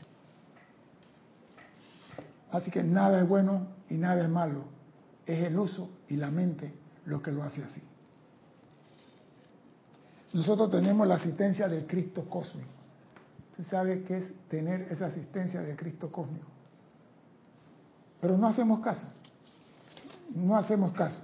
Así 2.52 2.70
que 2.70 2.84
nada 2.84 3.20
es 3.20 3.28
bueno 3.28 3.66
y 3.90 3.96
nada 3.96 4.22
es 4.22 4.30
malo. 4.30 4.66
Es 5.26 5.44
el 5.44 5.58
uso 5.58 5.90
y 6.08 6.18
la 6.18 6.30
mente 6.30 6.72
lo 7.06 7.20
que 7.20 7.32
lo 7.32 7.42
hace 7.42 7.64
así. 7.64 7.82
Nosotros 10.34 10.70
tenemos 10.70 11.08
la 11.08 11.16
asistencia 11.16 11.68
del 11.68 11.88
Cristo 11.88 12.26
cósmico. 12.30 12.83
¿Usted 13.54 13.70
sabe 13.70 14.04
qué 14.08 14.18
es 14.18 14.34
tener 14.50 14.88
esa 14.90 15.06
asistencia 15.06 15.62
del 15.62 15.76
Cristo 15.76 16.12
cósmico? 16.12 16.48
Pero 18.20 18.36
no 18.36 18.48
hacemos 18.48 18.80
caso. 18.80 19.06
No 20.34 20.58
hacemos 20.58 20.92
caso. 20.94 21.22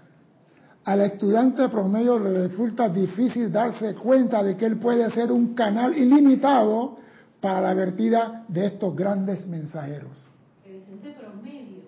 Al 0.86 1.02
estudiante 1.02 1.68
promedio 1.70 2.20
le 2.20 2.48
resulta 2.48 2.88
difícil 2.88 3.52
darse 3.52 3.96
cuenta 3.96 4.44
de 4.44 4.56
que 4.56 4.68
él 4.68 4.78
puede 4.78 5.10
ser 5.10 5.32
un 5.32 5.56
canal 5.56 5.98
ilimitado 5.98 6.98
para 7.42 7.62
la 7.62 7.74
vertida 7.74 8.46
de 8.48 8.68
estos 8.68 8.96
grandes 8.96 9.48
mensajeros. 9.48 10.30
El 10.64 10.76
estudiante 10.76 11.20
promedio. 11.20 11.82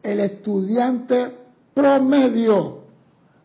El 0.00 0.20
estudiante 0.20 1.36
promedio, 1.74 2.84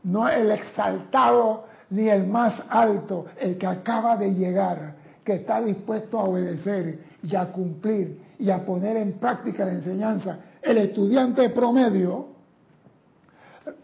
no 0.03 0.29
el 0.29 0.51
exaltado 0.51 1.65
ni 1.89 2.09
el 2.09 2.27
más 2.27 2.61
alto, 2.69 3.25
el 3.39 3.57
que 3.57 3.65
acaba 3.65 4.17
de 4.17 4.35
llegar, 4.35 4.96
que 5.27 5.33
está 5.33 5.59
dispuesto 5.59 6.17
a 6.17 6.23
obedecer 6.23 6.99
y 7.21 7.35
a 7.35 7.51
cumplir 7.51 8.17
y 8.39 8.49
a 8.49 8.65
poner 8.65 8.95
en 8.95 9.19
práctica 9.19 9.65
la 9.65 9.73
enseñanza. 9.73 10.39
El 10.61 10.77
estudiante 10.77 11.49
promedio 11.49 12.27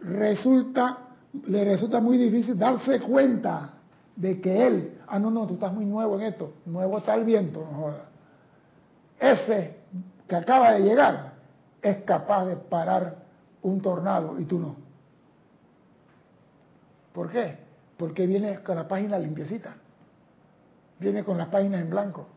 resulta, 0.04 1.00
le 1.48 1.66
resulta 1.66 2.00
muy 2.00 2.18
difícil 2.18 2.58
darse 2.58 3.02
cuenta 3.02 3.74
de 4.16 4.40
que 4.40 4.66
él, 4.66 5.00
ah, 5.06 5.20
no, 5.20 5.30
no, 5.30 5.46
tú 5.46 5.56
estás 5.56 5.74
muy 5.74 5.86
nuevo 5.86 6.16
en 6.18 6.28
esto, 6.28 6.54
nuevo 6.66 7.00
está 7.00 7.14
el 7.16 7.26
viento, 7.26 7.60
no 7.70 7.78
joda. 7.78 8.06
Ese 9.20 9.80
que 10.26 10.36
acaba 10.38 10.72
de 10.72 10.80
llegar 10.80 11.34
es 11.82 11.98
capaz 12.04 12.46
de 12.46 12.56
parar 12.56 13.18
un 13.64 13.82
tornado 13.82 14.40
y 14.40 14.46
tú 14.46 14.60
no. 14.60 14.78
¿Por 17.12 17.30
qué? 17.30 17.58
Porque 17.98 18.28
viene 18.28 18.60
con 18.60 18.78
la 18.78 18.88
página 18.88 19.20
limpiecita, 19.20 19.76
viene 21.04 21.24
con 21.24 21.38
las 21.38 21.50
páginas 21.50 21.82
en 21.82 21.90
blanco, 21.90 22.28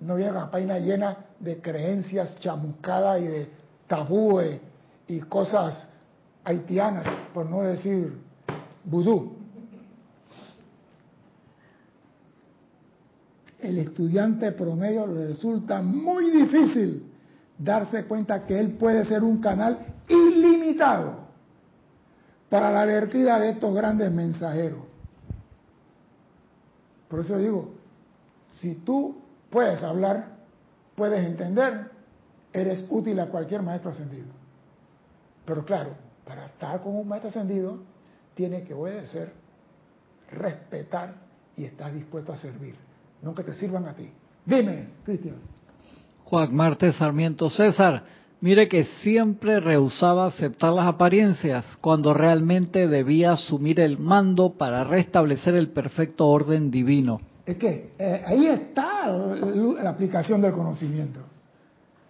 no 0.00 0.16
viene 0.16 0.32
con 0.32 0.40
la 0.42 0.50
página 0.50 0.78
llena 0.78 1.16
de 1.40 1.60
creencias 1.60 2.38
chamuscadas 2.40 3.20
y 3.20 3.26
de 3.26 3.48
tabúes 3.86 4.60
y 5.08 5.20
cosas 5.20 5.88
haitianas, 6.44 7.06
por 7.32 7.46
no 7.46 7.62
decir 7.62 8.18
vudú. 8.84 9.36
El 13.58 13.78
estudiante 13.78 14.52
promedio 14.52 15.06
le 15.06 15.28
resulta 15.28 15.80
muy 15.80 16.30
difícil 16.30 17.10
darse 17.58 18.04
cuenta 18.04 18.44
que 18.44 18.58
él 18.58 18.72
puede 18.72 19.04
ser 19.06 19.22
un 19.22 19.40
canal 19.40 19.78
ilimitado 20.08 21.24
para 22.50 22.70
la 22.70 22.84
vertida 22.84 23.38
de 23.38 23.50
estos 23.50 23.74
grandes 23.74 24.12
mensajeros. 24.12 24.93
Por 27.14 27.20
eso 27.20 27.38
digo, 27.38 27.70
si 28.54 28.74
tú 28.74 29.22
puedes 29.48 29.84
hablar, 29.84 30.30
puedes 30.96 31.24
entender, 31.24 31.92
eres 32.52 32.88
útil 32.90 33.20
a 33.20 33.26
cualquier 33.26 33.62
maestro 33.62 33.92
ascendido. 33.92 34.26
Pero 35.46 35.64
claro, 35.64 35.90
para 36.26 36.46
estar 36.46 36.80
con 36.80 36.96
un 36.96 37.06
maestro 37.06 37.28
ascendido, 37.28 37.78
tiene 38.34 38.64
que 38.64 38.74
obedecer, 38.74 39.32
respetar 40.32 41.14
y 41.56 41.62
estar 41.62 41.94
dispuesto 41.94 42.32
a 42.32 42.36
servir, 42.36 42.74
no 43.22 43.32
que 43.32 43.44
te 43.44 43.52
sirvan 43.52 43.86
a 43.86 43.94
ti. 43.94 44.10
Dime, 44.44 44.88
Cristian. 45.04 45.36
Juan 46.24 46.52
Martes 46.52 46.96
Sarmiento 46.96 47.48
César, 47.48 48.02
mire 48.40 48.68
que 48.68 48.84
siempre 49.02 49.60
rehusaba 49.60 50.26
aceptar 50.26 50.72
las 50.72 50.86
apariencias 50.86 51.64
cuando 51.80 52.14
realmente 52.14 52.88
debía 52.88 53.32
asumir 53.32 53.80
el 53.80 53.98
mando 53.98 54.54
para 54.54 54.84
restablecer 54.84 55.54
el 55.54 55.70
perfecto 55.70 56.28
orden 56.28 56.70
divino. 56.70 57.20
Es 57.46 57.56
que 57.56 57.92
eh, 57.98 58.24
ahí 58.26 58.46
está 58.46 59.08
la 59.08 59.90
aplicación 59.90 60.40
del 60.40 60.52
conocimiento. 60.52 61.20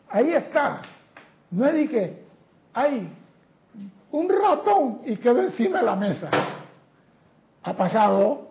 Ahí 0.08 0.32
está. 0.32 0.80
No 1.50 1.66
es 1.66 1.74
de 1.74 1.88
que 1.88 2.24
hay 2.72 3.08
un 4.12 4.28
ratón 4.28 5.00
y 5.04 5.16
quedó 5.16 5.40
encima 5.40 5.80
de 5.80 5.84
la 5.84 5.96
mesa. 5.96 6.30
Ha 7.64 7.72
pasado. 7.74 8.48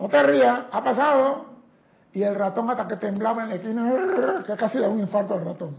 No 0.00 0.08
te 0.08 0.22
rías, 0.24 0.62
ha 0.70 0.82
pasado. 0.82 1.46
Y 2.12 2.22
el 2.22 2.34
ratón 2.34 2.68
hasta 2.68 2.88
que 2.88 2.96
temblaba 2.96 3.44
en 3.44 3.48
la 3.50 3.54
esquina, 3.54 4.44
que 4.44 4.56
casi 4.56 4.78
da 4.78 4.88
un 4.88 4.98
infarto 4.98 5.34
al 5.34 5.44
ratón. 5.44 5.76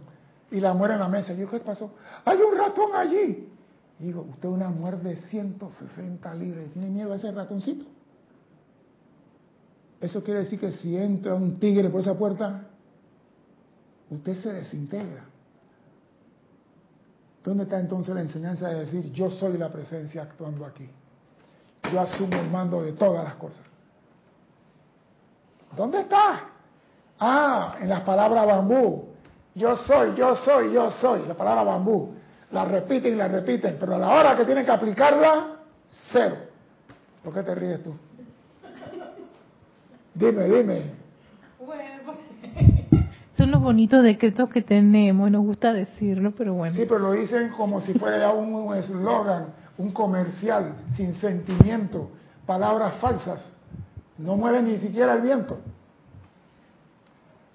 Y 0.53 0.59
la 0.59 0.73
muere 0.75 0.93
en 0.93 0.99
la 0.99 1.07
mesa. 1.07 1.33
Y 1.33 1.37
yo, 1.37 1.49
¿qué 1.49 1.59
pasó? 1.59 1.91
Hay 2.23 2.37
un 2.37 2.55
ratón 2.55 2.95
allí. 2.95 3.49
Y 3.99 4.03
digo, 4.03 4.21
usted 4.21 4.47
es 4.47 4.53
una 4.53 4.69
mujer 4.69 4.99
de 4.99 5.15
160 5.15 6.35
libras. 6.35 6.65
¿Tiene 6.73 6.89
miedo 6.91 7.11
a 7.11 7.15
ese 7.15 7.31
ratoncito? 7.31 7.85
Eso 9.99 10.23
quiere 10.23 10.41
decir 10.41 10.59
que 10.59 10.71
si 10.71 10.95
entra 10.95 11.33
un 11.33 11.59
tigre 11.59 11.89
por 11.89 12.01
esa 12.01 12.15
puerta, 12.15 12.67
usted 14.11 14.35
se 14.35 14.53
desintegra. 14.53 15.25
¿Dónde 17.43 17.63
está 17.63 17.79
entonces 17.79 18.13
la 18.13 18.21
enseñanza 18.21 18.69
de 18.69 18.81
decir 18.81 19.11
yo 19.11 19.31
soy 19.31 19.57
la 19.57 19.71
presencia 19.71 20.21
actuando 20.21 20.67
aquí? 20.67 20.87
Yo 21.91 21.99
asumo 21.99 22.37
el 22.37 22.51
mando 22.51 22.83
de 22.83 22.93
todas 22.93 23.23
las 23.23 23.35
cosas. 23.35 23.63
¿Dónde 25.75 26.01
está? 26.01 26.47
Ah, 27.19 27.75
en 27.81 27.89
las 27.89 28.01
palabras 28.01 28.45
bambú. 28.45 29.12
Yo 29.55 29.75
soy, 29.77 30.15
yo 30.15 30.35
soy, 30.35 30.73
yo 30.73 30.89
soy. 30.91 31.25
La 31.27 31.33
palabra 31.35 31.63
bambú. 31.63 32.15
La 32.51 32.65
repiten 32.65 33.13
y 33.13 33.15
la 33.15 33.27
repiten, 33.27 33.77
pero 33.79 33.95
a 33.95 33.97
la 33.97 34.09
hora 34.09 34.37
que 34.37 34.45
tienen 34.45 34.65
que 34.65 34.71
aplicarla, 34.71 35.57
cero. 36.11 36.35
¿Por 37.23 37.33
qué 37.33 37.41
te 37.41 37.55
ríes 37.55 37.81
tú? 37.81 37.95
Dime, 40.13 40.43
dime. 40.45 40.81
Bueno, 41.65 42.13
son 43.37 43.49
los 43.49 43.61
bonitos 43.61 44.03
decretos 44.03 44.49
que 44.49 44.61
tenemos 44.61 45.27
y 45.27 45.31
nos 45.31 45.43
gusta 45.43 45.73
decirlo, 45.73 46.33
pero 46.37 46.53
bueno. 46.53 46.75
Sí, 46.75 46.85
pero 46.87 46.99
lo 46.99 47.11
dicen 47.13 47.49
como 47.49 47.81
si 47.81 47.93
fuera 47.93 48.19
ya 48.19 48.31
un 48.31 48.75
eslogan, 48.75 49.47
un 49.77 49.91
comercial, 49.91 50.75
sin 50.95 51.15
sentimiento, 51.15 52.11
palabras 52.45 52.93
falsas. 53.01 53.53
No 54.19 54.35
mueven 54.35 54.67
ni 54.67 54.77
siquiera 54.77 55.13
el 55.13 55.21
viento. 55.21 55.59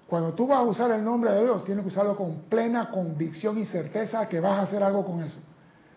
Cuando 0.09 0.33
tú 0.33 0.47
vas 0.47 0.59
a 0.59 0.63
usar 0.63 0.89
el 0.91 1.03
nombre 1.03 1.31
de 1.31 1.43
Dios, 1.43 1.63
tienes 1.65 1.83
que 1.83 1.89
usarlo 1.89 2.15
con 2.15 2.41
plena 2.49 2.89
convicción 2.89 3.59
y 3.59 3.65
certeza 3.65 4.27
que 4.27 4.39
vas 4.39 4.53
a 4.53 4.61
hacer 4.63 4.81
algo 4.81 5.05
con 5.05 5.21
eso. 5.21 5.39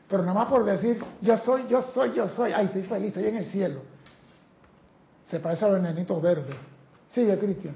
Pero 0.07 0.23
nada 0.23 0.35
más 0.35 0.49
por 0.49 0.67
decir, 0.67 1.03
yo 1.23 1.39
soy, 1.39 1.67
yo 1.67 1.81
soy, 1.81 2.13
yo 2.15 2.29
soy, 2.29 2.53
ay, 2.53 2.67
estoy 2.67 2.83
feliz, 2.83 3.09
estoy 3.09 3.25
en 3.25 3.37
el 3.37 3.47
cielo. 3.47 3.81
Se 5.25 5.41
parece 5.41 5.65
a 5.65 5.69
los 5.69 5.81
nenitos 5.81 6.21
verdes. 6.21 6.55
Sigue, 7.11 7.39
Cristian. 7.39 7.75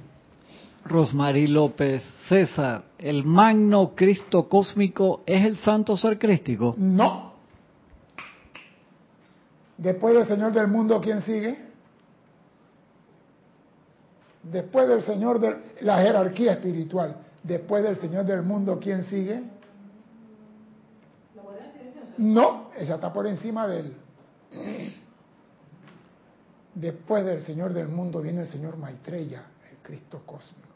Rosmarie 0.84 1.48
López, 1.48 2.04
César, 2.28 2.84
¿el 2.98 3.24
magno 3.24 3.92
Cristo 3.94 4.46
cósmico 4.46 5.22
es 5.24 5.42
el 5.42 5.56
santo 5.56 5.96
ser 5.96 6.18
crístico? 6.18 6.74
No. 6.76 7.32
Después 9.78 10.14
del 10.14 10.26
Señor 10.26 10.52
del 10.52 10.68
mundo, 10.68 11.00
¿quién 11.00 11.22
sigue? 11.22 11.65
Después 14.50 14.88
del 14.88 15.02
Señor 15.02 15.40
de 15.40 15.56
la 15.80 16.00
jerarquía 16.02 16.52
espiritual, 16.52 17.16
después 17.42 17.82
del 17.82 17.96
Señor 17.96 18.24
del 18.24 18.42
mundo, 18.42 18.78
¿quién 18.80 19.04
sigue? 19.04 19.42
No, 22.18 22.70
esa 22.76 22.94
está 22.94 23.12
por 23.12 23.26
encima 23.26 23.66
de 23.66 23.80
él. 23.80 23.96
Después 26.74 27.24
del 27.24 27.42
Señor 27.42 27.72
del 27.72 27.88
mundo 27.88 28.20
viene 28.20 28.42
el 28.42 28.48
Señor 28.48 28.76
Maitreya, 28.76 29.42
el 29.70 29.78
Cristo 29.78 30.22
cósmico. 30.24 30.66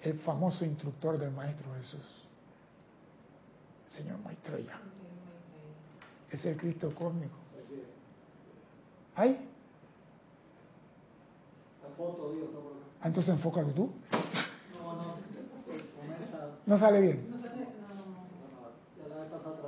El 0.00 0.18
famoso 0.18 0.64
instructor 0.64 1.18
del 1.18 1.30
Maestro 1.30 1.72
Jesús, 1.74 2.04
el 3.86 3.92
Señor 3.92 4.18
Maitreya. 4.24 4.80
Es 6.30 6.44
el 6.44 6.56
Cristo 6.56 6.92
cósmico. 6.94 7.36
¿Ay? 9.14 9.50
Ah, 13.00 13.08
entonces 13.08 13.34
enfócalo 13.34 13.68
tú. 13.68 13.90
No 16.66 16.78
sale 16.78 17.00
bien. 17.00 17.32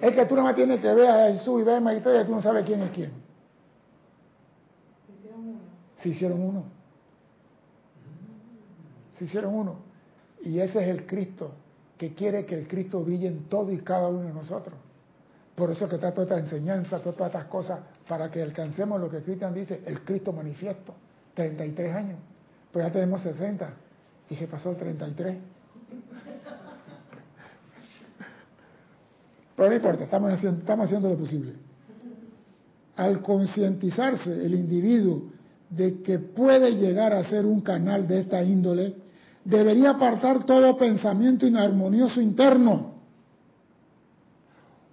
Es 0.00 0.14
que 0.14 0.26
tú 0.26 0.36
no 0.36 0.44
me 0.44 0.54
tienes 0.54 0.80
que 0.80 0.94
ver 0.94 1.08
a 1.08 1.32
Jesús 1.32 1.60
y 1.60 1.64
ver 1.64 1.76
a 1.76 1.80
Maitreya 1.80 2.22
y 2.22 2.24
tú 2.26 2.32
no 2.32 2.42
sabes 2.42 2.64
quién 2.64 2.82
es 2.82 2.90
quién. 2.90 3.12
Se 6.02 6.08
hicieron 6.10 6.40
uno. 6.40 6.64
Se 9.16 9.24
hicieron 9.24 9.54
uno. 9.54 9.76
Y 10.42 10.60
ese 10.60 10.82
es 10.82 10.88
el 10.88 11.06
Cristo, 11.06 11.52
que 11.96 12.14
quiere 12.14 12.44
que 12.44 12.54
el 12.54 12.68
Cristo 12.68 13.00
brille 13.02 13.28
en 13.28 13.44
todo 13.44 13.72
y 13.72 13.78
cada 13.78 14.08
uno 14.08 14.20
de 14.20 14.34
nosotros. 14.34 14.74
Por 15.54 15.70
eso 15.70 15.88
que 15.88 15.94
está 15.94 16.12
toda 16.12 16.24
esta 16.24 16.38
enseñanza, 16.38 16.98
todas 16.98 17.28
estas 17.28 17.46
cosas, 17.46 17.80
para 18.06 18.30
que 18.30 18.42
alcancemos 18.42 19.00
lo 19.00 19.08
que 19.08 19.22
Cristian 19.22 19.54
dice, 19.54 19.82
el 19.86 20.02
Cristo 20.02 20.32
manifiesto. 20.32 20.94
33 21.34 21.94
años. 21.94 22.18
Pues 22.72 22.86
ya 22.86 22.92
tenemos 22.92 23.22
60 23.22 23.70
y 24.30 24.34
se 24.34 24.46
pasó 24.46 24.70
el 24.70 24.76
33. 24.76 25.36
Pero 29.56 29.68
no 29.68 29.74
importa, 29.74 30.04
estamos 30.04 30.32
haciendo, 30.32 30.60
estamos 30.60 30.86
haciendo 30.86 31.08
lo 31.08 31.16
posible. 31.16 31.52
Al 32.96 33.22
concientizarse 33.22 34.44
el 34.44 34.54
individuo 34.54 35.30
de 35.70 36.02
que 36.02 36.18
puede 36.18 36.76
llegar 36.76 37.12
a 37.12 37.24
ser 37.24 37.46
un 37.46 37.60
canal 37.60 38.06
de 38.06 38.20
esta 38.20 38.42
índole, 38.42 38.94
debería 39.44 39.90
apartar 39.90 40.44
todo 40.44 40.76
pensamiento 40.76 41.46
inarmonioso 41.46 42.20
interno 42.20 42.94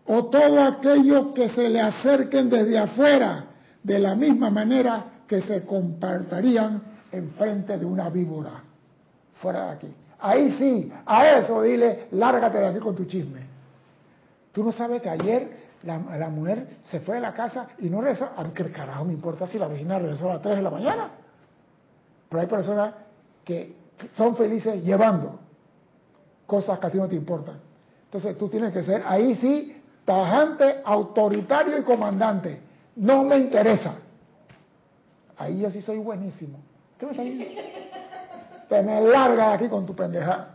o 0.06 0.26
todo 0.26 0.62
aquello 0.62 1.34
que 1.34 1.50
se 1.50 1.70
le 1.70 1.80
acerquen 1.80 2.50
desde 2.50 2.78
afuera, 2.78 3.46
de 3.84 4.00
la 4.00 4.16
misma 4.16 4.50
manera 4.50 5.21
que 5.32 5.40
se 5.44 5.66
compartirían 5.66 6.82
enfrente 7.10 7.78
de 7.78 7.86
una 7.86 8.10
víbora, 8.10 8.52
fuera 9.36 9.68
de 9.68 9.72
aquí. 9.72 9.96
Ahí 10.20 10.52
sí, 10.60 10.92
a 11.06 11.38
eso 11.38 11.62
dile, 11.62 12.08
lárgate 12.12 12.58
de 12.58 12.68
aquí 12.68 12.80
con 12.80 12.98
tu 12.98 13.06
chisme. 13.06 13.40
Tú 14.52 14.62
no 14.62 14.74
sabes 14.74 15.02
que 15.02 15.10
ayer 15.10 15.50
la, 15.84 16.00
mujer 16.28 16.80
se 16.84 17.00
fue 17.00 17.16
de 17.16 17.22
la 17.22 17.34
casa 17.34 17.68
y 17.80 17.90
no 17.90 18.02
rezó. 18.02 18.30
A 18.36 18.44
mí 18.44 18.52
carajo 18.52 19.06
me 19.06 19.14
importa 19.14 19.48
si 19.48 19.58
la 19.58 19.70
vecina 19.70 20.00
rezó 20.00 20.32
a 20.32 20.34
las 20.34 20.42
3 20.42 20.58
de 20.58 20.62
la 20.64 20.70
mañana. 20.70 21.12
Pero 22.28 22.42
hay 22.42 22.48
personas 22.48 22.94
que 23.46 23.74
son 24.18 24.36
felices 24.36 24.84
llevando 24.84 25.40
cosas 26.46 26.78
que 26.78 26.88
a 26.88 26.90
ti 26.90 26.98
no 26.98 27.08
te 27.08 27.16
importan. 27.16 27.56
Entonces 28.04 28.38
tú 28.38 28.50
tienes 28.50 28.74
que 28.74 28.84
ser 28.84 29.02
ahí 29.06 29.34
sí 29.38 29.82
tajante, 30.04 30.82
autoritario 30.84 31.78
y 31.78 31.84
comandante. 31.84 32.62
No 32.98 33.24
me 33.24 33.38
interesa. 33.38 33.94
Ahí 35.42 35.60
yo 35.60 35.72
sí 35.72 35.82
soy 35.82 35.98
buenísimo. 35.98 36.60
¿Qué 37.00 37.06
me 37.08 37.12
está 37.14 37.24
diciendo? 37.24 37.62
Te 38.70 39.42
aquí 39.42 39.68
con 39.70 39.88
tu 39.88 39.96
pendeja. 39.96 40.54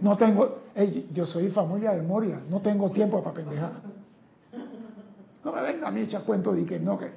No 0.00 0.16
tengo, 0.16 0.62
yo 1.12 1.26
soy 1.26 1.50
familia 1.50 1.92
de 1.92 2.00
Moria, 2.00 2.40
no 2.48 2.60
tengo 2.60 2.90
tiempo 2.90 3.22
para 3.22 3.36
pendejar. 3.36 3.72
No 5.44 5.52
me 5.52 5.60
venga 5.60 5.88
a 5.88 5.90
mí 5.90 6.00
echar 6.00 6.22
cuento 6.22 6.52
de 6.52 6.64
que 6.64 6.80
no, 6.80 6.98
que, 6.98 7.10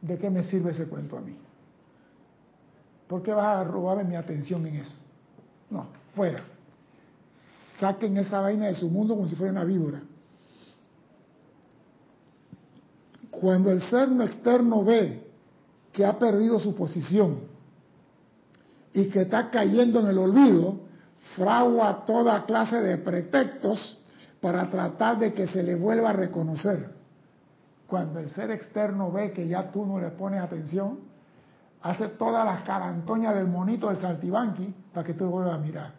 ¿de 0.00 0.18
qué 0.18 0.30
me 0.30 0.42
sirve 0.44 0.70
ese 0.70 0.88
cuento 0.88 1.18
a 1.18 1.20
mí? 1.20 1.36
¿Por 3.06 3.22
qué 3.22 3.34
vas 3.34 3.58
a 3.58 3.64
robarme 3.64 4.04
mi 4.04 4.16
atención 4.16 4.66
en 4.66 4.76
eso? 4.76 4.94
No, 5.68 5.88
fuera. 6.14 6.42
Saquen 7.78 8.16
esa 8.16 8.40
vaina 8.40 8.66
de 8.68 8.74
su 8.74 8.88
mundo 8.88 9.14
como 9.14 9.28
si 9.28 9.36
fuera 9.36 9.52
una 9.52 9.64
víbora. 9.64 10.00
Cuando 13.40 13.70
el 13.70 13.82
ser 13.82 14.08
externo 14.22 14.84
ve 14.84 15.22
que 15.92 16.04
ha 16.04 16.18
perdido 16.18 16.60
su 16.60 16.74
posición 16.74 17.40
y 18.92 19.08
que 19.08 19.22
está 19.22 19.50
cayendo 19.50 20.00
en 20.00 20.06
el 20.06 20.18
olvido, 20.18 20.80
fragua 21.36 22.04
toda 22.04 22.44
clase 22.44 22.80
de 22.80 22.98
pretextos 22.98 23.98
para 24.40 24.68
tratar 24.70 25.18
de 25.18 25.32
que 25.32 25.46
se 25.46 25.62
le 25.62 25.74
vuelva 25.74 26.10
a 26.10 26.12
reconocer. 26.12 26.90
Cuando 27.86 28.20
el 28.20 28.30
ser 28.30 28.50
externo 28.50 29.10
ve 29.10 29.32
que 29.32 29.46
ya 29.48 29.70
tú 29.70 29.84
no 29.84 29.98
le 29.98 30.10
pones 30.10 30.40
atención, 30.40 31.00
hace 31.82 32.08
todas 32.08 32.44
las 32.44 32.62
carantoñas 32.62 33.34
del 33.34 33.46
monito 33.46 33.88
del 33.88 34.00
saltibanqui 34.00 34.74
para 34.92 35.06
que 35.06 35.14
tú 35.14 35.24
lo 35.24 35.30
vuelvas 35.30 35.54
a 35.54 35.58
mirar. 35.58 35.92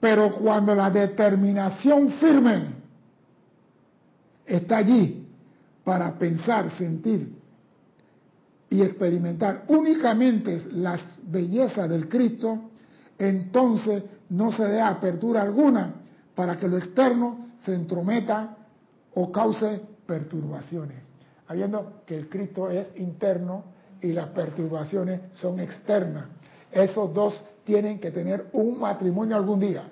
Pero 0.00 0.30
cuando 0.34 0.74
la 0.74 0.90
determinación 0.90 2.10
firme 2.12 2.77
está 4.48 4.78
allí 4.78 5.26
para 5.84 6.18
pensar, 6.18 6.70
sentir 6.72 7.36
y 8.70 8.82
experimentar 8.82 9.64
únicamente 9.68 10.60
las 10.72 11.20
bellezas 11.24 11.88
del 11.88 12.08
Cristo, 12.08 12.70
entonces 13.18 14.02
no 14.30 14.52
se 14.52 14.64
dé 14.64 14.80
apertura 14.80 15.42
alguna 15.42 15.94
para 16.34 16.56
que 16.56 16.68
lo 16.68 16.76
externo 16.76 17.48
se 17.64 17.74
entrometa 17.74 18.56
o 19.14 19.32
cause 19.32 19.80
perturbaciones, 20.06 20.98
habiendo 21.46 22.02
que 22.06 22.16
el 22.16 22.28
Cristo 22.28 22.70
es 22.70 22.92
interno 22.96 23.64
y 24.00 24.12
las 24.12 24.28
perturbaciones 24.28 25.20
son 25.32 25.60
externas. 25.60 26.26
Esos 26.70 27.12
dos 27.12 27.42
tienen 27.64 27.98
que 27.98 28.10
tener 28.10 28.48
un 28.52 28.78
matrimonio 28.78 29.36
algún 29.36 29.60
día. 29.60 29.88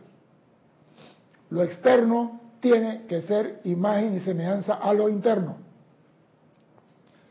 Lo 1.51 1.63
externo 1.63 2.41
tiene 2.61 3.07
que 3.07 3.23
ser 3.23 3.61
imagen 3.65 4.15
y 4.15 4.21
semejanza 4.21 4.75
a 4.75 4.93
lo 4.93 5.09
interno. 5.09 5.57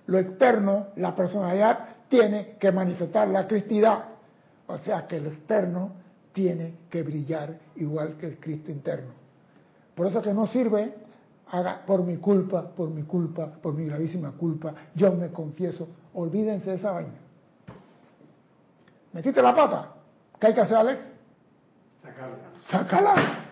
Lo 0.08 0.20
externo, 0.20 0.88
la 0.98 1.16
personalidad, 1.16 1.80
tiene 2.10 2.58
que 2.60 2.72
manifestar 2.72 3.28
la 3.28 3.48
cristidad. 3.48 4.06
O 4.68 4.78
sea 4.78 5.08
que 5.08 5.20
lo 5.20 5.30
externo 5.30 5.94
tiene 6.34 6.76
que 6.90 7.04
brillar 7.04 7.58
igual 7.76 8.18
que 8.18 8.28
el 8.28 8.40
Cristo 8.40 8.72
interno. 8.72 9.12
Por 9.96 10.08
eso 10.08 10.22
que 10.22 10.34
no 10.34 10.46
sirve, 10.48 10.94
haga 11.52 11.82
por 11.86 12.04
mi 12.04 12.18
culpa, 12.18 12.70
por 12.70 12.90
mi 12.90 13.04
culpa, 13.04 13.48
por 13.62 13.74
mi 13.74 13.86
gravísima 13.86 14.32
culpa, 14.32 14.74
yo 14.94 15.14
me 15.14 15.30
confieso. 15.30 15.88
Olvídense 16.14 16.72
de 16.72 16.76
esa 16.76 16.92
vaina. 16.92 17.14
¿Metiste 19.14 19.42
la 19.42 19.56
pata? 19.56 19.94
¿Qué 20.40 20.48
hay 20.48 20.54
que 20.54 20.62
hacer, 20.62 20.76
Alex? 20.76 21.12
Sácala. 22.04 22.36
Sácala. 22.70 23.45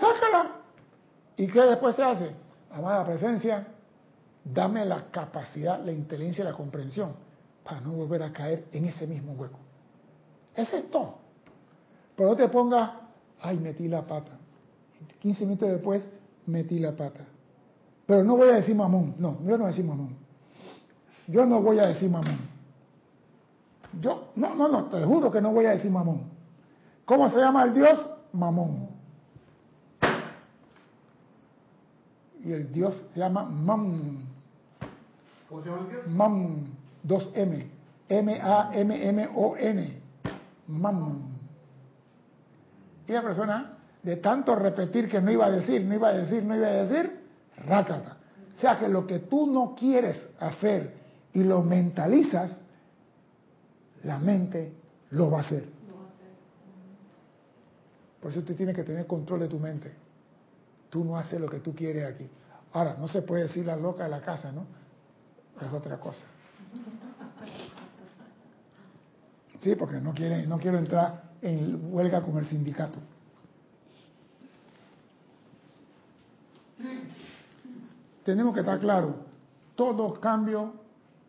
Sácala. 0.00 0.56
¿Y 1.36 1.46
qué 1.46 1.60
después 1.60 1.94
se 1.94 2.02
hace? 2.02 2.30
Amada 2.72 3.04
presencia, 3.04 3.66
dame 4.44 4.84
la 4.84 5.10
capacidad, 5.10 5.84
la 5.84 5.92
inteligencia 5.92 6.42
y 6.42 6.46
la 6.46 6.54
comprensión 6.54 7.14
para 7.64 7.80
no 7.80 7.92
volver 7.92 8.22
a 8.22 8.32
caer 8.32 8.66
en 8.72 8.86
ese 8.86 9.06
mismo 9.06 9.32
hueco. 9.32 9.58
Ese 10.54 10.78
es 10.78 10.90
todo. 10.90 11.18
Pero 12.16 12.30
no 12.30 12.36
te 12.36 12.48
pongas, 12.48 12.90
ay, 13.40 13.58
metí 13.58 13.88
la 13.88 14.02
pata. 14.02 14.32
15 15.20 15.44
minutos 15.44 15.68
después, 15.68 16.10
metí 16.46 16.78
la 16.78 16.92
pata. 16.96 17.24
Pero 18.06 18.24
no 18.24 18.36
voy 18.36 18.48
a 18.48 18.54
decir 18.56 18.74
mamón. 18.74 19.14
No, 19.18 19.38
yo 19.44 19.52
no 19.52 19.58
voy 19.58 19.64
a 19.64 19.68
decir 19.68 19.84
mamón. 19.84 20.16
yo 21.26 21.46
no 21.46 21.62
voy 21.62 21.78
a 21.78 21.86
decir 21.86 22.10
mamón. 22.10 22.38
Yo, 24.00 24.28
no, 24.36 24.54
no, 24.54 24.68
no, 24.68 24.84
te 24.86 25.02
juro 25.04 25.30
que 25.30 25.40
no 25.40 25.52
voy 25.52 25.66
a 25.66 25.70
decir 25.70 25.90
mamón. 25.90 26.30
¿Cómo 27.04 27.30
se 27.30 27.38
llama 27.38 27.64
el 27.64 27.74
Dios? 27.74 28.10
Mamón. 28.32 28.89
Y 32.50 32.52
el 32.52 32.72
Dios 32.72 32.96
se 33.14 33.20
llama 33.20 33.44
Mam. 33.44 34.24
¿Cómo 35.48 35.62
se 35.62 35.68
llama 35.68 35.82
el 35.82 35.88
Dios? 35.88 36.06
Mam. 36.08 36.66
Dos 37.00 37.30
M. 37.32 37.70
M-A-M-M-O-N. 38.08 40.00
Mam. 40.66 41.20
Y 43.06 43.12
la 43.12 43.22
persona, 43.22 43.78
de 44.02 44.16
tanto 44.16 44.56
repetir 44.56 45.08
que 45.08 45.20
no 45.20 45.30
iba 45.30 45.46
a 45.46 45.50
decir, 45.52 45.84
no 45.84 45.94
iba 45.94 46.08
a 46.08 46.12
decir, 46.12 46.42
no 46.42 46.56
iba 46.56 46.66
a 46.66 46.70
decir, 46.70 47.20
rácata. 47.58 48.16
O 48.56 48.60
sea 48.60 48.80
que 48.80 48.88
lo 48.88 49.06
que 49.06 49.20
tú 49.20 49.46
no 49.46 49.76
quieres 49.76 50.28
hacer 50.40 50.92
y 51.32 51.44
lo 51.44 51.62
mentalizas, 51.62 52.60
la 54.02 54.18
mente 54.18 54.72
lo 55.10 55.30
va 55.30 55.38
a 55.38 55.42
hacer. 55.42 55.66
Por 58.20 58.32
eso 58.32 58.42
tú 58.42 58.54
tienes 58.54 58.74
que 58.74 58.82
tener 58.82 59.06
control 59.06 59.38
de 59.38 59.48
tu 59.48 59.60
mente. 59.60 59.92
Tú 60.90 61.04
no 61.04 61.16
haces 61.16 61.40
lo 61.40 61.48
que 61.48 61.60
tú 61.60 61.76
quieres 61.76 62.12
aquí. 62.12 62.28
Ahora, 62.72 62.96
no 62.98 63.08
se 63.08 63.22
puede 63.22 63.44
decir 63.44 63.66
la 63.66 63.76
loca 63.76 64.04
de 64.04 64.10
la 64.10 64.20
casa, 64.20 64.52
¿no? 64.52 64.66
Es 65.60 65.72
otra 65.72 65.98
cosa. 65.98 66.24
Sí, 69.60 69.74
porque 69.74 69.96
no, 69.96 70.12
no 70.12 70.58
quiero 70.58 70.78
entrar 70.78 71.30
en 71.42 71.92
huelga 71.92 72.22
con 72.22 72.38
el 72.38 72.46
sindicato. 72.46 72.98
Tenemos 78.24 78.54
que 78.54 78.60
estar 78.60 78.78
claros, 78.78 79.14
todo 79.74 80.20
cambio 80.20 80.74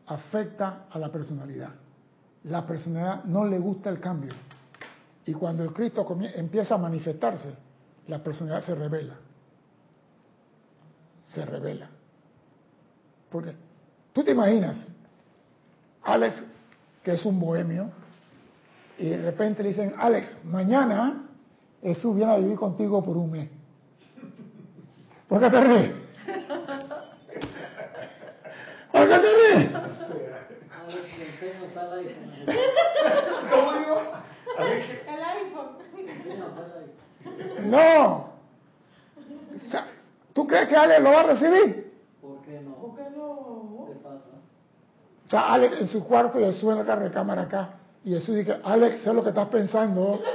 afecta 0.08 0.86
a 0.90 1.00
la 1.00 1.12
personalidad. 1.12 1.72
La 2.44 2.66
personalidad 2.66 3.24
no 3.26 3.46
le 3.46 3.60
gusta 3.60 3.90
el 3.90 4.00
cambio. 4.00 4.34
Y 5.26 5.34
cuando 5.34 5.64
el 5.64 5.74
Cristo 5.74 6.06
empieza 6.36 6.76
a 6.76 6.78
manifestarse, 6.78 7.54
la 8.08 8.24
personalidad 8.24 8.66
se 8.66 8.76
revela. 8.76 9.16
Se 11.34 11.46
revela. 11.46 11.90
Porque 13.30 13.54
tú 14.14 14.24
te 14.24 14.32
imaginas, 14.32 14.88
Alex, 16.04 16.44
que 17.04 17.14
es 17.14 17.26
un 17.26 17.40
bohemio, 17.40 17.90
y 18.98 19.10
de 19.10 19.22
repente 19.22 19.64
le 19.64 19.70
dicen, 19.70 19.94
Alex, 19.98 20.44
mañana 20.44 21.24
Jesús 21.82 22.16
viene 22.16 22.32
a 22.34 22.38
vivir 22.38 22.58
contigo 22.58 23.04
por 23.04 23.18
un 23.18 23.32
mes. 23.32 23.50
¿Por 25.28 25.40
qué 25.40 25.50
te 25.50 25.62
ríes? 25.62 25.92
¿Por 28.92 29.08
qué 29.08 29.20
te 29.20 29.56
ríes? 29.56 29.72
¿Cómo 33.50 33.74
digo? 33.80 34.02
El 35.08 35.24
iPhone. 35.24 35.70
No. 37.70 38.32
O 39.56 39.60
sea, 39.70 39.88
¿Tú 40.34 40.48
crees 40.48 40.70
que 40.70 40.76
Alex 40.76 41.02
lo 41.02 41.12
va 41.12 41.20
a 41.22 41.24
recibir? 41.24 41.94
¿Por 42.22 42.42
qué 42.42 42.62
no? 42.62 42.76
¿Por 42.76 42.96
qué 42.96 43.04
no? 43.16 43.88
¿Qué 43.88 43.96
pasa? 44.00 44.30
O 45.28 45.30
sea, 45.30 45.54
Alex 45.54 45.82
en 45.82 45.88
su 45.88 46.08
cuarto 46.08 46.40
y 46.40 46.46
Jesús 46.46 46.72
en 46.72 46.88
la 46.88 46.96
recámara 46.96 47.44
acá. 47.44 47.70
Y 48.04 48.14
Jesús 48.14 48.36
dice, 48.36 48.60
Alex, 48.64 49.02
sé 49.02 49.14
lo 49.14 49.24
que 49.24 49.30
estás 49.30 49.48
pensando. 49.50 50.22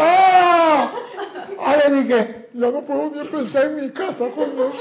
¡Ah! 0.00 0.90
Alex 1.64 1.92
dice, 1.92 2.48
yo 2.52 2.70
no 2.70 2.80
puedo 2.82 3.10
ni 3.10 3.28
pensar 3.28 3.64
en 3.64 3.76
mi 3.76 3.90
casa 3.90 4.30
con 4.30 4.54
Dios. 4.54 4.74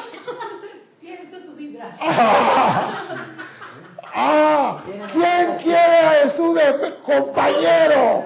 Siento 0.99 1.39
tu 1.39 1.53
vibración. 1.53 2.08
¡Ah! 4.20 4.78
¡Ah! 4.80 5.07
¿Quién 5.13 5.57
quiere 5.61 5.99
a 5.99 6.09
Jesús 6.24 6.55
de 6.55 6.95
compañero? 7.05 8.24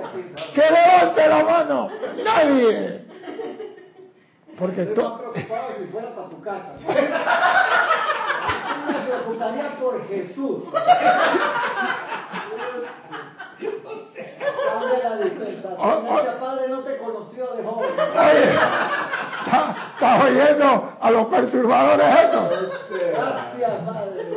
Que 0.54 0.62
levante 0.62 1.28
la 1.28 1.44
mano. 1.44 1.90
Nadie. 2.24 3.02
Porque 4.58 4.82
Estoy 4.84 4.96
to- 5.04 5.10
más 5.10 5.20
preocupado 5.22 5.68
si 5.78 5.84
fuera 5.92 6.16
para 6.16 6.30
tu 6.30 6.42
casa. 6.42 6.76
Me 8.88 8.94
preocuparía 9.06 9.70
por 9.80 10.08
Jesús. 10.08 10.64
La 15.04 15.16
dispensación. 15.18 15.76
Oh, 15.78 16.04
oh. 16.10 16.20
Ese 16.20 16.32
padre 16.40 16.68
no 16.70 16.80
te 16.80 16.98
conoció 16.98 17.48
de 17.54 17.64
joven. 17.64 17.90
Oye, 17.90 18.44
¿estás 19.46 19.76
estás 19.94 20.24
oyendo 20.24 20.94
a 21.00 21.12
los 21.12 21.28
perturbadores 21.28 22.08
estos? 22.24 22.50
Gracias, 22.90 23.84
madre. 23.86 24.28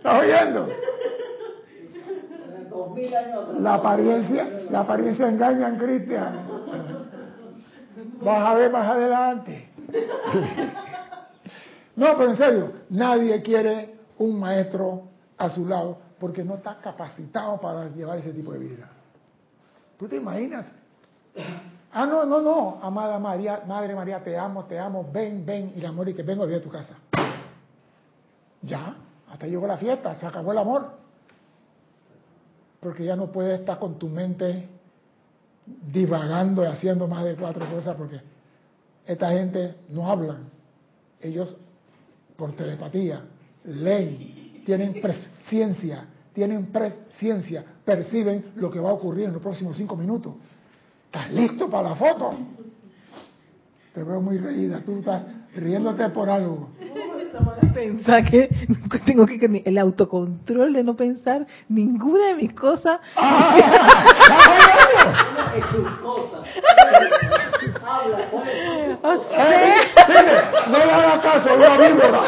¿Estás 0.00 0.22
oyendo? 0.22 0.68
La 3.60 3.74
apariencia, 3.74 4.48
la 4.70 4.80
apariencia 4.80 5.28
engaña, 5.28 5.76
Cristian. 5.76 6.32
Vas 8.22 8.48
a 8.48 8.54
ver 8.54 8.72
más 8.72 8.88
adelante. 8.88 9.68
No, 11.96 12.16
pero 12.16 12.30
en 12.30 12.36
serio, 12.36 12.72
nadie 12.88 13.42
quiere 13.42 13.94
un 14.18 14.40
maestro 14.40 15.02
a 15.36 15.50
su 15.50 15.66
lado 15.66 15.98
porque 16.18 16.42
no 16.42 16.54
está 16.54 16.78
capacitado 16.78 17.60
para 17.60 17.88
llevar 17.88 18.18
ese 18.18 18.32
tipo 18.32 18.52
de 18.52 18.60
vida. 18.60 18.88
¿Tú 19.98 20.08
te 20.08 20.16
imaginas? 20.16 20.66
Ah, 21.92 22.06
no, 22.06 22.24
no, 22.24 22.40
no, 22.40 22.78
amada 22.82 23.18
María, 23.18 23.62
Madre 23.66 23.94
María, 23.94 24.22
te 24.24 24.38
amo, 24.38 24.64
te 24.64 24.78
amo, 24.78 25.06
ven, 25.12 25.44
ven, 25.44 25.72
y 25.76 25.80
el 25.80 25.86
amor 25.86 26.08
y 26.08 26.14
que 26.14 26.22
vengo 26.22 26.44
a 26.44 26.46
vivir 26.46 26.60
a 26.60 26.64
tu 26.64 26.70
casa. 26.70 26.94
Ya, 28.62 28.94
hasta 29.30 29.46
llegó 29.46 29.66
la 29.66 29.78
fiesta, 29.78 30.14
se 30.16 30.26
acabó 30.26 30.52
el 30.52 30.58
amor. 30.58 30.90
Porque 32.80 33.04
ya 33.04 33.16
no 33.16 33.30
puedes 33.30 33.60
estar 33.60 33.78
con 33.78 33.98
tu 33.98 34.08
mente 34.08 34.68
divagando 35.92 36.64
y 36.64 36.66
haciendo 36.66 37.06
más 37.06 37.24
de 37.24 37.36
cuatro 37.36 37.68
cosas 37.70 37.94
porque 37.96 38.20
esta 39.06 39.30
gente 39.30 39.76
no 39.90 40.10
hablan. 40.10 40.48
Ellos 41.20 41.56
por 42.36 42.52
telepatía 42.52 43.22
leen, 43.64 44.62
tienen 44.64 45.00
presciencia, 45.00 46.06
tienen 46.32 46.66
presciencia, 46.66 47.64
perciben 47.84 48.52
lo 48.56 48.70
que 48.70 48.80
va 48.80 48.90
a 48.90 48.94
ocurrir 48.94 49.26
en 49.26 49.34
los 49.34 49.42
próximos 49.42 49.76
cinco 49.76 49.96
minutos. 49.96 50.34
¿Estás 51.06 51.32
listo 51.32 51.68
para 51.68 51.90
la 51.90 51.96
foto? 51.96 52.32
Te 53.94 54.02
veo 54.02 54.20
muy 54.20 54.38
reída, 54.38 54.80
tú 54.84 54.98
estás 54.98 55.24
riéndote 55.54 56.08
por 56.10 56.30
algo. 56.30 56.70
Pensar 57.74 58.24
que 58.28 58.48
tengo 59.06 59.26
que 59.26 59.38
que 59.38 59.62
el 59.64 59.78
autocontrol 59.78 60.72
de 60.72 60.82
no 60.82 60.96
pensar 60.96 61.46
ninguna 61.68 62.26
de 62.28 62.34
mis 62.34 62.52
cosas. 62.52 62.98
¡Ah! 63.16 63.56
¿Estás 63.56 65.24
¿Cómo 65.26 65.52
que 65.52 65.62
sus 65.62 65.88
cosas? 66.00 66.40
Habla, 67.86 68.28
¿cuál 68.30 68.48
es 68.48 68.56
su 68.64 69.06
O 69.06 69.24
sea, 69.28 69.76
¡Eh! 69.76 69.84
No 70.68 70.78
le 70.78 70.92
haga 70.92 71.22
caso, 71.22 71.54
una 71.54 71.76
víbora. 71.76 72.20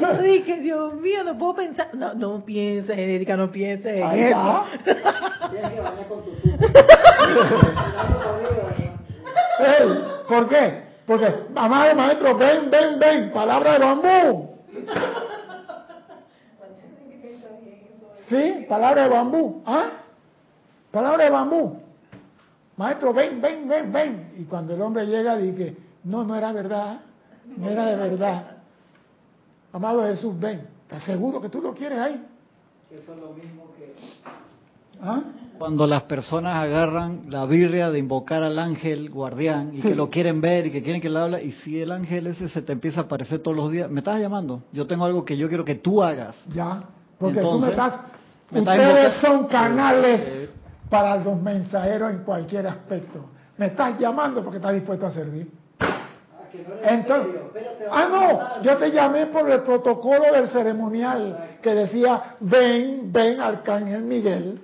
yo 0.00 0.22
dije, 0.22 0.60
Dios 0.60 0.94
mío, 0.94 1.24
no 1.24 1.38
puedo 1.38 1.54
pensar. 1.56 1.88
No, 1.94 2.14
no 2.14 2.44
pienses, 2.44 2.96
Erika, 2.96 3.36
no 3.36 3.50
pienses 3.50 3.96
en 3.96 4.02
Ahí 4.02 4.22
está. 4.24 4.64
Tienes 5.50 5.72
que 5.72 5.80
bañar 5.80 6.08
con 6.08 6.24
tu 6.24 6.30
tubo. 6.32 6.58
¿Por 10.28 10.48
qué? 10.48 10.93
Porque, 11.06 11.46
mamá 11.52 11.88
de 11.88 11.94
maestro, 11.94 12.36
ven, 12.36 12.70
ven, 12.70 12.98
ven, 12.98 13.32
palabra 13.32 13.74
de 13.74 13.78
bambú. 13.78 14.50
Sí, 18.28 18.66
palabra 18.68 19.02
de 19.02 19.08
bambú. 19.10 19.62
¿Ah? 19.66 19.90
Palabra 20.90 21.24
de 21.24 21.30
bambú. 21.30 21.78
Maestro, 22.76 23.12
ven, 23.12 23.40
ven, 23.40 23.68
ven, 23.68 23.92
ven. 23.92 24.32
Y 24.38 24.44
cuando 24.44 24.74
el 24.74 24.80
hombre 24.80 25.06
llega, 25.06 25.36
dije, 25.36 25.76
no, 26.04 26.24
no 26.24 26.34
era 26.34 26.52
verdad. 26.52 27.00
No 27.56 27.68
era 27.68 27.86
de 27.86 27.96
verdad. 27.96 28.56
Amado 29.72 30.02
Jesús, 30.04 30.38
ven. 30.38 30.66
¿Estás 30.82 31.04
seguro 31.04 31.40
que 31.40 31.48
tú 31.48 31.60
lo 31.60 31.74
quieres 31.74 31.98
ahí? 31.98 32.26
Eso 32.90 33.12
es 33.12 33.18
lo 33.18 33.32
mismo 33.32 33.72
que... 33.76 33.94
¿Ah? 35.02 35.20
Cuando 35.58 35.86
las 35.86 36.02
personas 36.04 36.56
agarran 36.56 37.22
la 37.28 37.46
birria 37.46 37.90
de 37.90 37.98
invocar 38.00 38.42
al 38.42 38.58
ángel 38.58 39.08
guardián 39.10 39.70
y 39.72 39.80
Sí. 39.82 39.88
que 39.88 39.94
lo 39.94 40.10
quieren 40.10 40.40
ver 40.40 40.66
y 40.66 40.70
que 40.72 40.82
quieren 40.82 41.00
que 41.00 41.08
le 41.08 41.18
hable, 41.18 41.44
y 41.44 41.52
si 41.52 41.80
el 41.80 41.92
ángel 41.92 42.26
ese 42.26 42.48
se 42.48 42.60
te 42.62 42.72
empieza 42.72 43.00
a 43.00 43.04
aparecer 43.04 43.40
todos 43.40 43.56
los 43.56 43.70
días, 43.70 43.88
me 43.90 44.00
estás 44.00 44.20
llamando, 44.20 44.62
yo 44.72 44.86
tengo 44.86 45.04
algo 45.04 45.24
que 45.24 45.36
yo 45.36 45.48
quiero 45.48 45.64
que 45.64 45.76
tú 45.76 46.02
hagas. 46.02 46.36
Ya. 46.52 46.82
Porque 47.18 47.40
tú 47.40 47.46
me 47.46 47.68
Entonces, 47.68 47.70
estás. 47.70 47.94
me 48.50 48.58
estás 48.58 48.78
ustedes 48.78 49.14
son 49.20 49.46
canales 49.46 50.54
para 50.90 51.16
los 51.16 51.40
mensajeros 51.40 52.10
en 52.12 52.18
cualquier 52.24 52.66
aspecto. 52.66 53.26
Me 53.56 53.66
estás 53.66 53.98
llamando 53.98 54.42
porque 54.42 54.56
estás 54.56 54.72
dispuesto 54.74 55.06
a 55.06 55.12
servir. 55.12 55.48
Entonces, 56.82 57.32
ah, 57.90 58.08
no, 58.10 58.62
yo 58.62 58.76
te 58.76 58.90
llamé 58.90 59.26
por 59.26 59.48
el 59.50 59.60
protocolo 59.62 60.32
del 60.32 60.48
ceremonial 60.48 61.56
que 61.62 61.74
decía, 61.74 62.36
ven, 62.40 63.12
ven, 63.12 63.40
Arcángel 63.40 64.02
Miguel. 64.02 64.60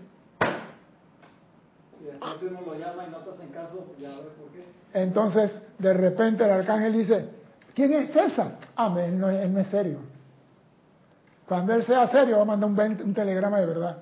Entonces 4.92 5.62
de 5.78 5.92
repente 5.94 6.44
el 6.44 6.50
arcángel 6.50 6.92
dice, 6.92 7.28
¿quién 7.74 7.92
es 7.92 8.12
César? 8.12 8.58
Ah, 8.76 8.94
él 8.98 9.18
no, 9.18 9.28
él 9.30 9.52
no 9.52 9.60
es 9.60 9.68
serio. 9.68 9.98
Cuando 11.46 11.74
él 11.74 11.84
sea 11.84 12.06
serio, 12.08 12.36
va 12.36 12.42
a 12.42 12.56
mandar 12.56 12.70
un, 12.70 13.02
un 13.02 13.14
telegrama 13.14 13.58
de 13.58 13.66
verdad. 13.66 13.98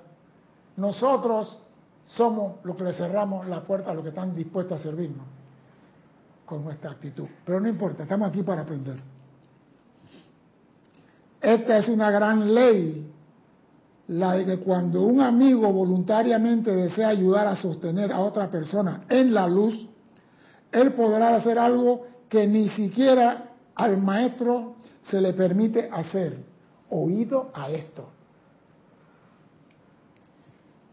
Nosotros 0.76 1.58
somos 2.06 2.56
los 2.64 2.76
que 2.76 2.84
le 2.84 2.92
cerramos 2.92 3.46
la 3.46 3.62
puerta 3.62 3.90
a 3.90 3.94
los 3.94 4.02
que 4.02 4.10
están 4.10 4.34
dispuestos 4.34 4.80
a 4.80 4.82
servirnos 4.82 5.26
con 6.44 6.64
nuestra 6.64 6.90
actitud. 6.90 7.26
Pero 7.44 7.60
no 7.60 7.68
importa, 7.68 8.02
estamos 8.04 8.28
aquí 8.28 8.42
para 8.42 8.62
aprender. 8.62 8.98
Esta 11.40 11.78
es 11.78 11.88
una 11.88 12.10
gran 12.10 12.52
ley, 12.52 13.07
la 14.08 14.32
de 14.32 14.44
que 14.44 14.58
cuando 14.58 15.02
un 15.02 15.20
amigo 15.20 15.70
voluntariamente 15.70 16.74
desea 16.74 17.08
ayudar 17.08 17.46
a 17.46 17.56
sostener 17.56 18.10
a 18.10 18.20
otra 18.20 18.50
persona 18.50 19.04
en 19.08 19.34
la 19.34 19.46
luz, 19.46 19.86
él 20.72 20.94
podrá 20.94 21.36
hacer 21.36 21.58
algo 21.58 22.06
que 22.28 22.46
ni 22.46 22.68
siquiera 22.70 23.50
al 23.74 23.98
maestro 23.98 24.76
se 25.02 25.20
le 25.20 25.32
permite 25.34 25.88
hacer. 25.92 26.44
Oído 26.90 27.50
a 27.52 27.70
esto. 27.70 28.08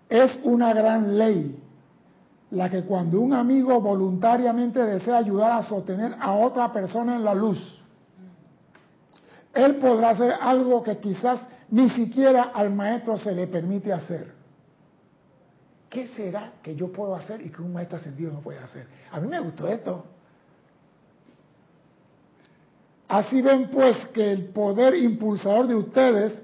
Es 0.10 0.38
una 0.44 0.74
gran 0.74 1.18
ley 1.18 1.58
la 2.52 2.70
que 2.70 2.84
cuando 2.84 3.22
un 3.22 3.34
amigo 3.34 3.80
voluntariamente 3.80 4.84
desea 4.84 5.18
ayudar 5.18 5.54
a 5.54 5.64
sostener 5.64 6.16
a 6.20 6.34
otra 6.34 6.72
persona 6.72 7.16
en 7.16 7.24
la 7.24 7.34
luz, 7.34 7.82
él 9.54 9.78
podrá 9.78 10.10
hacer 10.10 10.34
algo 10.42 10.84
que 10.84 10.98
quizás 10.98 11.48
ni 11.76 11.90
siquiera 11.90 12.52
al 12.54 12.74
maestro 12.74 13.18
se 13.18 13.34
le 13.34 13.48
permite 13.48 13.92
hacer. 13.92 14.32
¿Qué 15.90 16.08
será 16.08 16.54
que 16.64 16.74
yo 16.74 16.90
puedo 16.90 17.14
hacer 17.14 17.46
y 17.46 17.50
que 17.50 17.62
un 17.62 17.74
maestro 17.74 17.98
ascendido 17.98 18.32
no 18.32 18.40
puede 18.40 18.60
hacer? 18.60 18.88
A 19.12 19.20
mí 19.20 19.28
me 19.28 19.42
gustó 19.42 19.68
esto. 19.68 20.06
Así 23.10 23.42
ven 23.42 23.70
pues 23.70 23.98
que 24.14 24.32
el 24.32 24.46
poder 24.46 24.96
impulsador 24.96 25.68
de 25.68 25.76
ustedes 25.76 26.42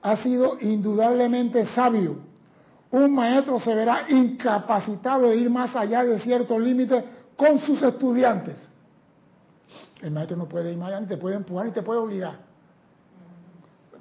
ha 0.00 0.16
sido 0.16 0.56
indudablemente 0.58 1.66
sabio. 1.74 2.16
Un 2.90 3.14
maestro 3.14 3.60
se 3.60 3.74
verá 3.74 4.06
incapacitado 4.08 5.28
de 5.28 5.36
ir 5.36 5.50
más 5.50 5.76
allá 5.76 6.04
de 6.04 6.18
cierto 6.20 6.58
límite 6.58 7.04
con 7.36 7.58
sus 7.58 7.82
estudiantes. 7.82 8.66
El 10.00 10.10
maestro 10.10 10.38
no 10.38 10.48
puede 10.48 10.72
ir 10.72 10.78
más 10.78 10.88
allá, 10.88 11.00
ni 11.00 11.06
te 11.06 11.18
puede 11.18 11.36
empujar 11.36 11.66
ni 11.66 11.72
te 11.72 11.82
puede 11.82 12.00
obligar. 12.00 12.38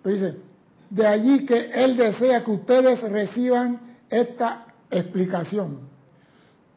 Pero 0.02 0.16
dice, 0.16 0.49
de 0.90 1.06
allí 1.06 1.46
que 1.46 1.72
él 1.72 1.98
desea 1.98 2.44
que 2.44 2.52
ustedes 2.52 3.02
reciban 3.02 3.80
esta 4.10 4.66
explicación. 4.90 5.90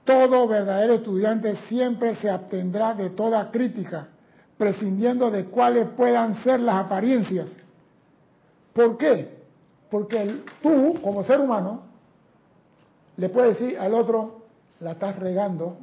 Todo 0.04 0.48
verdadero 0.48 0.94
estudiante 0.94 1.56
siempre 1.68 2.16
se 2.16 2.28
abstendrá 2.28 2.94
de 2.94 3.10
toda 3.10 3.50
crítica, 3.50 4.08
prescindiendo 4.58 5.30
de 5.30 5.46
cuáles 5.46 5.88
puedan 5.96 6.42
ser 6.42 6.60
las 6.60 6.76
apariencias. 6.76 7.56
¿Por 8.72 8.98
qué? 8.98 9.42
Porque 9.90 10.42
tú, 10.62 10.98
como 11.02 11.22
ser 11.24 11.40
humano, 11.40 11.82
le 13.16 13.28
puedes 13.28 13.58
decir 13.58 13.78
al 13.78 13.94
otro, 13.94 14.42
la 14.80 14.92
estás 14.92 15.18
regando. 15.18 15.76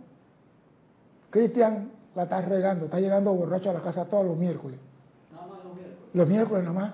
Cristian, 1.29 1.91
la 2.15 2.23
estás 2.23 2.47
regando. 2.47 2.85
Está 2.85 2.99
llegando 2.99 3.33
borracho 3.33 3.69
a 3.69 3.73
la 3.73 3.81
casa 3.81 4.05
todos 4.05 4.25
los 4.25 4.37
miércoles. 4.37 4.79
Nada 5.31 5.47
más 5.47 5.63
los 5.63 5.75
miércoles. 5.75 6.09
Los 6.13 6.27
miércoles 6.27 6.65
nomás. 6.65 6.93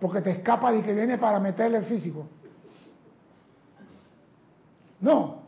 Porque 0.00 0.20
te 0.22 0.30
escapa 0.30 0.72
de 0.72 0.82
que 0.82 0.94
viene 0.94 1.18
para 1.18 1.38
meterle 1.38 1.78
el 1.78 1.84
físico. 1.84 2.26
No. 5.00 5.40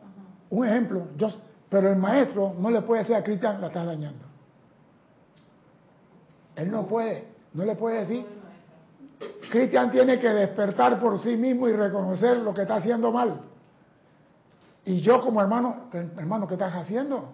Un 0.51 0.67
ejemplo. 0.67 1.07
Yo, 1.17 1.29
pero 1.69 1.91
el 1.91 1.97
maestro 1.97 2.55
no 2.59 2.71
le 2.71 2.83
puede 2.83 3.01
decir 3.03 3.17
a 3.17 3.23
Cristian, 3.25 3.61
la 3.61 3.69
estás 3.69 3.87
dañando. 3.87 4.25
Él 6.57 6.71
no 6.71 6.87
puede. 6.87 7.29
No 7.55 7.65
le 7.65 7.75
puede 7.77 8.01
decir. 8.01 8.27
Cristian 9.51 9.91
tiene 9.91 10.19
que 10.19 10.29
despertar 10.29 11.01
por 11.01 11.19
sí 11.21 11.37
mismo 11.37 11.69
y 11.69 11.73
reconocer 11.73 12.39
lo 12.39 12.53
que 12.53 12.63
está 12.63 12.77
haciendo 12.77 13.11
mal. 13.13 13.41
Y 14.85 15.01
yo 15.01 15.21
como 15.23 15.41
hermano, 15.41 15.87
¿qué- 15.91 16.09
hermano, 16.19 16.47
¿qué 16.47 16.55
estás 16.55 16.75
haciendo? 16.75 17.33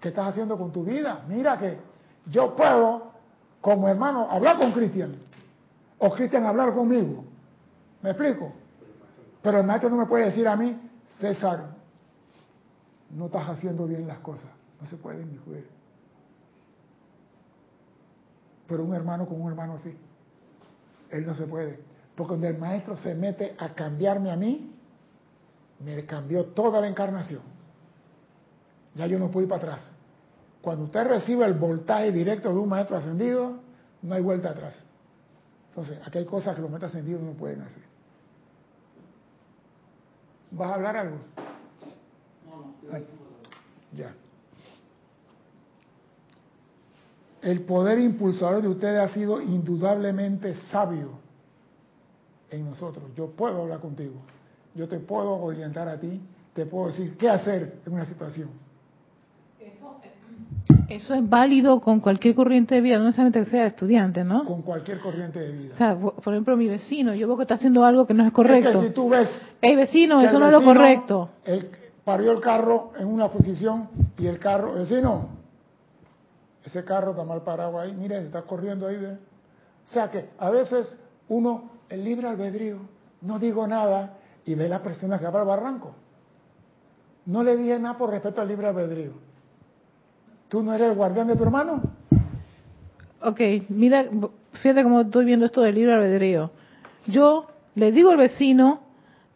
¿Qué 0.00 0.08
estás 0.08 0.28
haciendo 0.28 0.56
con 0.56 0.70
tu 0.72 0.84
vida? 0.84 1.22
Mira 1.28 1.58
que 1.58 1.78
yo 2.26 2.54
puedo, 2.54 3.10
como 3.60 3.88
hermano, 3.88 4.28
hablar 4.30 4.58
con 4.58 4.72
Cristian. 4.72 5.16
O 6.04 6.10
Cristian 6.10 6.44
hablar 6.44 6.74
conmigo. 6.74 7.24
¿Me 8.02 8.10
explico? 8.10 8.52
Pero 9.40 9.60
el 9.60 9.66
maestro 9.66 9.88
no 9.88 9.96
me 9.96 10.04
puede 10.04 10.26
decir 10.26 10.46
a 10.46 10.54
mí, 10.54 10.78
César, 11.18 11.64
no 13.08 13.26
estás 13.26 13.48
haciendo 13.48 13.86
bien 13.86 14.06
las 14.06 14.18
cosas. 14.18 14.50
No 14.82 14.86
se 14.86 14.98
puede, 14.98 15.24
mi 15.24 15.38
juez. 15.38 15.64
Pero 18.66 18.84
un 18.84 18.94
hermano 18.94 19.26
con 19.26 19.40
un 19.40 19.48
hermano 19.48 19.78
sí. 19.78 19.96
Él 21.08 21.24
no 21.24 21.34
se 21.34 21.46
puede. 21.46 21.80
Porque 22.14 22.28
cuando 22.28 22.48
el 22.48 22.58
maestro 22.58 22.98
se 22.98 23.14
mete 23.14 23.56
a 23.58 23.70
cambiarme 23.70 24.30
a 24.30 24.36
mí, 24.36 24.74
me 25.82 26.04
cambió 26.04 26.44
toda 26.48 26.82
la 26.82 26.88
encarnación. 26.88 27.40
Ya 28.94 29.06
yo 29.06 29.18
no 29.18 29.30
puedo 29.30 29.44
ir 29.44 29.48
para 29.48 29.62
atrás. 29.72 29.90
Cuando 30.60 30.84
usted 30.84 31.06
recibe 31.06 31.46
el 31.46 31.54
voltaje 31.54 32.12
directo 32.12 32.50
de 32.50 32.58
un 32.58 32.68
maestro 32.68 32.98
ascendido, 32.98 33.60
no 34.02 34.14
hay 34.14 34.20
vuelta 34.20 34.50
atrás. 34.50 34.76
Entonces, 35.74 35.98
aquí 36.06 36.18
hay 36.18 36.24
cosas 36.24 36.54
que 36.54 36.62
los 36.62 36.70
maestros 36.70 36.92
ascendidos 36.92 37.20
no 37.20 37.32
pueden 37.32 37.62
hacer. 37.62 37.82
¿Vas 40.52 40.70
a 40.70 40.74
hablar 40.74 40.96
algo? 40.96 41.16
No, 42.46 42.56
no, 42.58 42.74
yo 42.80 42.94
Ay. 42.94 43.06
Ya. 43.96 44.14
El 47.42 47.64
poder 47.64 47.98
impulsador 47.98 48.62
de 48.62 48.68
ustedes 48.68 49.00
ha 49.00 49.12
sido 49.12 49.40
indudablemente 49.40 50.54
sabio 50.70 51.18
en 52.50 52.70
nosotros. 52.70 53.04
Yo 53.16 53.30
puedo 53.30 53.62
hablar 53.62 53.80
contigo. 53.80 54.14
Yo 54.76 54.88
te 54.88 55.00
puedo 55.00 55.34
orientar 55.42 55.88
a 55.88 55.98
ti. 55.98 56.20
Te 56.54 56.66
puedo 56.66 56.86
decir 56.86 57.16
qué 57.16 57.28
hacer 57.28 57.80
en 57.84 57.92
una 57.92 58.06
situación. 58.06 58.48
Eso 59.58 59.98
es 60.04 60.13
válido 61.22 61.80
con 61.80 62.00
cualquier 62.00 62.34
corriente 62.34 62.74
de 62.74 62.80
vida, 62.80 62.98
no 62.98 63.04
necesariamente 63.04 63.44
que 63.44 63.50
sea 63.50 63.66
estudiante, 63.66 64.24
¿no? 64.24 64.44
Con 64.44 64.62
cualquier 64.62 65.00
corriente 65.00 65.40
de 65.40 65.52
vida. 65.52 65.74
O 65.74 65.76
sea, 65.76 65.96
por 65.96 66.34
ejemplo, 66.34 66.56
mi 66.56 66.68
vecino, 66.68 67.14
yo 67.14 67.26
veo 67.26 67.36
que 67.36 67.42
está 67.42 67.54
haciendo 67.54 67.84
algo 67.84 68.06
que 68.06 68.14
no 68.14 68.26
es 68.26 68.32
correcto. 68.32 68.70
Es 68.70 68.76
que 68.76 68.88
si 68.88 68.94
tú 68.94 69.08
ves 69.08 69.28
Ey, 69.60 69.76
vecino, 69.76 70.20
eso 70.20 70.38
no 70.38 70.46
es 70.46 70.52
lo 70.52 70.62
correcto. 70.62 71.30
El, 71.44 71.70
parió 72.04 72.32
el 72.32 72.40
carro 72.40 72.92
en 72.98 73.08
una 73.08 73.28
posición 73.28 73.88
y 74.18 74.26
el 74.26 74.38
carro, 74.38 74.74
vecino, 74.74 75.28
ese 76.64 76.84
carro 76.84 77.12
está 77.12 77.24
mal 77.24 77.42
parado 77.42 77.78
ahí, 77.80 77.92
mire, 77.92 78.18
está 78.18 78.42
corriendo 78.42 78.86
ahí. 78.86 78.96
¿ve? 78.96 79.12
O 79.12 79.88
sea 79.92 80.10
que 80.10 80.30
a 80.38 80.50
veces 80.50 81.00
uno, 81.28 81.70
el 81.88 82.04
libre 82.04 82.28
albedrío, 82.28 82.78
no 83.22 83.38
digo 83.38 83.66
nada 83.66 84.18
y 84.44 84.54
ve 84.54 84.68
la 84.68 84.82
persona 84.82 85.18
que 85.18 85.24
va 85.24 85.32
para 85.32 85.44
el 85.44 85.48
barranco. 85.48 85.94
No 87.26 87.42
le 87.42 87.56
dije 87.56 87.78
nada 87.78 87.96
por 87.96 88.10
respeto 88.10 88.40
al 88.40 88.48
libre 88.48 88.68
albedrío. 88.68 89.12
¿Tú 90.54 90.62
no 90.62 90.72
eres 90.72 90.86
el 90.90 90.94
guardián 90.94 91.26
de 91.26 91.34
tu 91.34 91.42
hermano? 91.42 91.82
Ok, 93.22 93.40
mira, 93.70 94.04
fíjate 94.52 94.84
cómo 94.84 95.00
estoy 95.00 95.24
viendo 95.24 95.46
esto 95.46 95.62
del 95.62 95.74
libre 95.74 95.94
albedrío. 95.94 96.52
Yo 97.06 97.46
le 97.74 97.90
digo 97.90 98.10
al 98.10 98.18
vecino, 98.18 98.78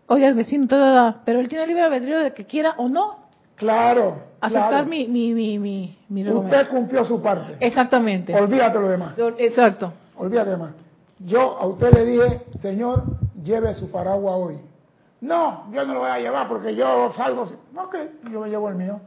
oye, 0.07 0.29
el 0.29 0.37
vecino, 0.37 0.69
ta, 0.69 0.77
ta, 0.77 0.95
ta, 0.95 1.23
pero 1.25 1.41
él 1.41 1.49
tiene 1.49 1.66
libre 1.66 1.83
albedrío 1.83 2.21
de 2.21 2.33
que 2.33 2.45
quiera 2.45 2.75
o 2.77 2.89
no 2.89 3.16
Claro. 3.57 4.14
aceptar 4.41 4.69
claro. 4.69 4.87
mi, 4.87 5.09
mi, 5.09 5.35
mi, 5.35 5.59
mi, 5.59 5.99
mi 6.09 6.29
Usted 6.29 6.69
cumplió 6.69 7.05
su 7.05 7.21
parte. 7.21 7.57
Exactamente. 7.59 8.33
Olvídate 8.33 8.79
lo 8.79 8.89
demás. 8.89 9.14
Exacto. 9.39 9.93
Olvídate 10.14 10.57
más. 10.57 10.71
Yo 11.19 11.59
a 11.59 11.66
usted 11.66 11.95
le 11.95 12.05
dije, 12.05 12.43
señor, 12.62 13.03
lleve 13.43 13.75
su 13.75 13.91
paraguas 13.91 14.37
hoy. 14.39 14.59
No, 15.21 15.64
yo 15.73 15.85
no 15.85 15.95
lo 15.95 16.01
voy 16.03 16.11
a 16.11 16.21
llevar 16.21 16.47
porque 16.47 16.77
yo 16.77 17.11
salgo. 17.16 17.45
sin-". 17.45 17.59
Ok, 17.77 17.97
yo 18.31 18.41
me 18.41 18.49
llevo 18.51 18.69
el 18.69 18.77
mío. 18.77 19.01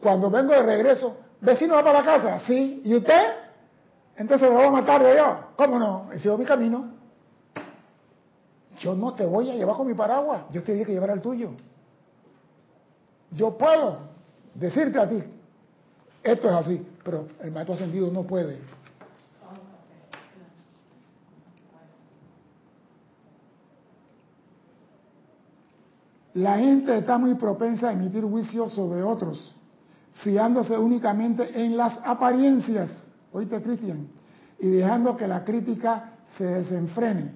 Cuando 0.00 0.30
vengo 0.30 0.52
de 0.52 0.62
regreso, 0.62 1.16
vecino 1.40 1.74
va 1.74 1.84
para 1.84 2.00
la 2.00 2.04
casa, 2.04 2.38
sí. 2.46 2.82
¿Y 2.84 2.94
usted? 2.94 3.34
Entonces 4.16 4.48
me 4.48 4.56
voy 4.56 4.66
a 4.66 4.70
matar 4.70 5.02
yo. 5.16 5.38
¿Cómo 5.56 5.78
no? 5.78 6.12
He 6.12 6.18
sido 6.18 6.36
mi 6.38 6.44
camino. 6.44 6.92
Yo 8.78 8.94
no 8.94 9.14
te 9.14 9.24
voy 9.24 9.50
a 9.50 9.54
llevar 9.54 9.76
con 9.76 9.86
mi 9.86 9.94
paraguas. 9.94 10.42
Yo 10.50 10.62
te 10.62 10.72
dije 10.72 10.86
que 10.86 10.92
llevar 10.92 11.10
el 11.10 11.20
tuyo. 11.20 11.50
Yo 13.32 13.56
puedo 13.58 13.98
decirte 14.54 14.98
a 14.98 15.08
ti, 15.08 15.22
esto 16.22 16.48
es 16.48 16.54
así, 16.54 16.86
pero 17.04 17.26
el 17.40 17.50
maestro 17.50 17.74
ascendido 17.74 18.10
no 18.10 18.22
puede. 18.22 18.58
La 26.34 26.56
gente 26.56 26.96
está 26.96 27.18
muy 27.18 27.34
propensa 27.34 27.88
a 27.88 27.92
emitir 27.92 28.22
juicios 28.22 28.72
sobre 28.72 29.02
otros, 29.02 29.56
fiándose 30.22 30.76
únicamente 30.76 31.50
en 31.54 31.76
las 31.76 31.98
apariencias, 32.04 33.10
oíste 33.32 33.62
Cristian, 33.62 34.08
y 34.58 34.66
dejando 34.68 35.16
que 35.16 35.28
la 35.28 35.44
crítica 35.44 36.12
se 36.36 36.44
desenfrene, 36.44 37.32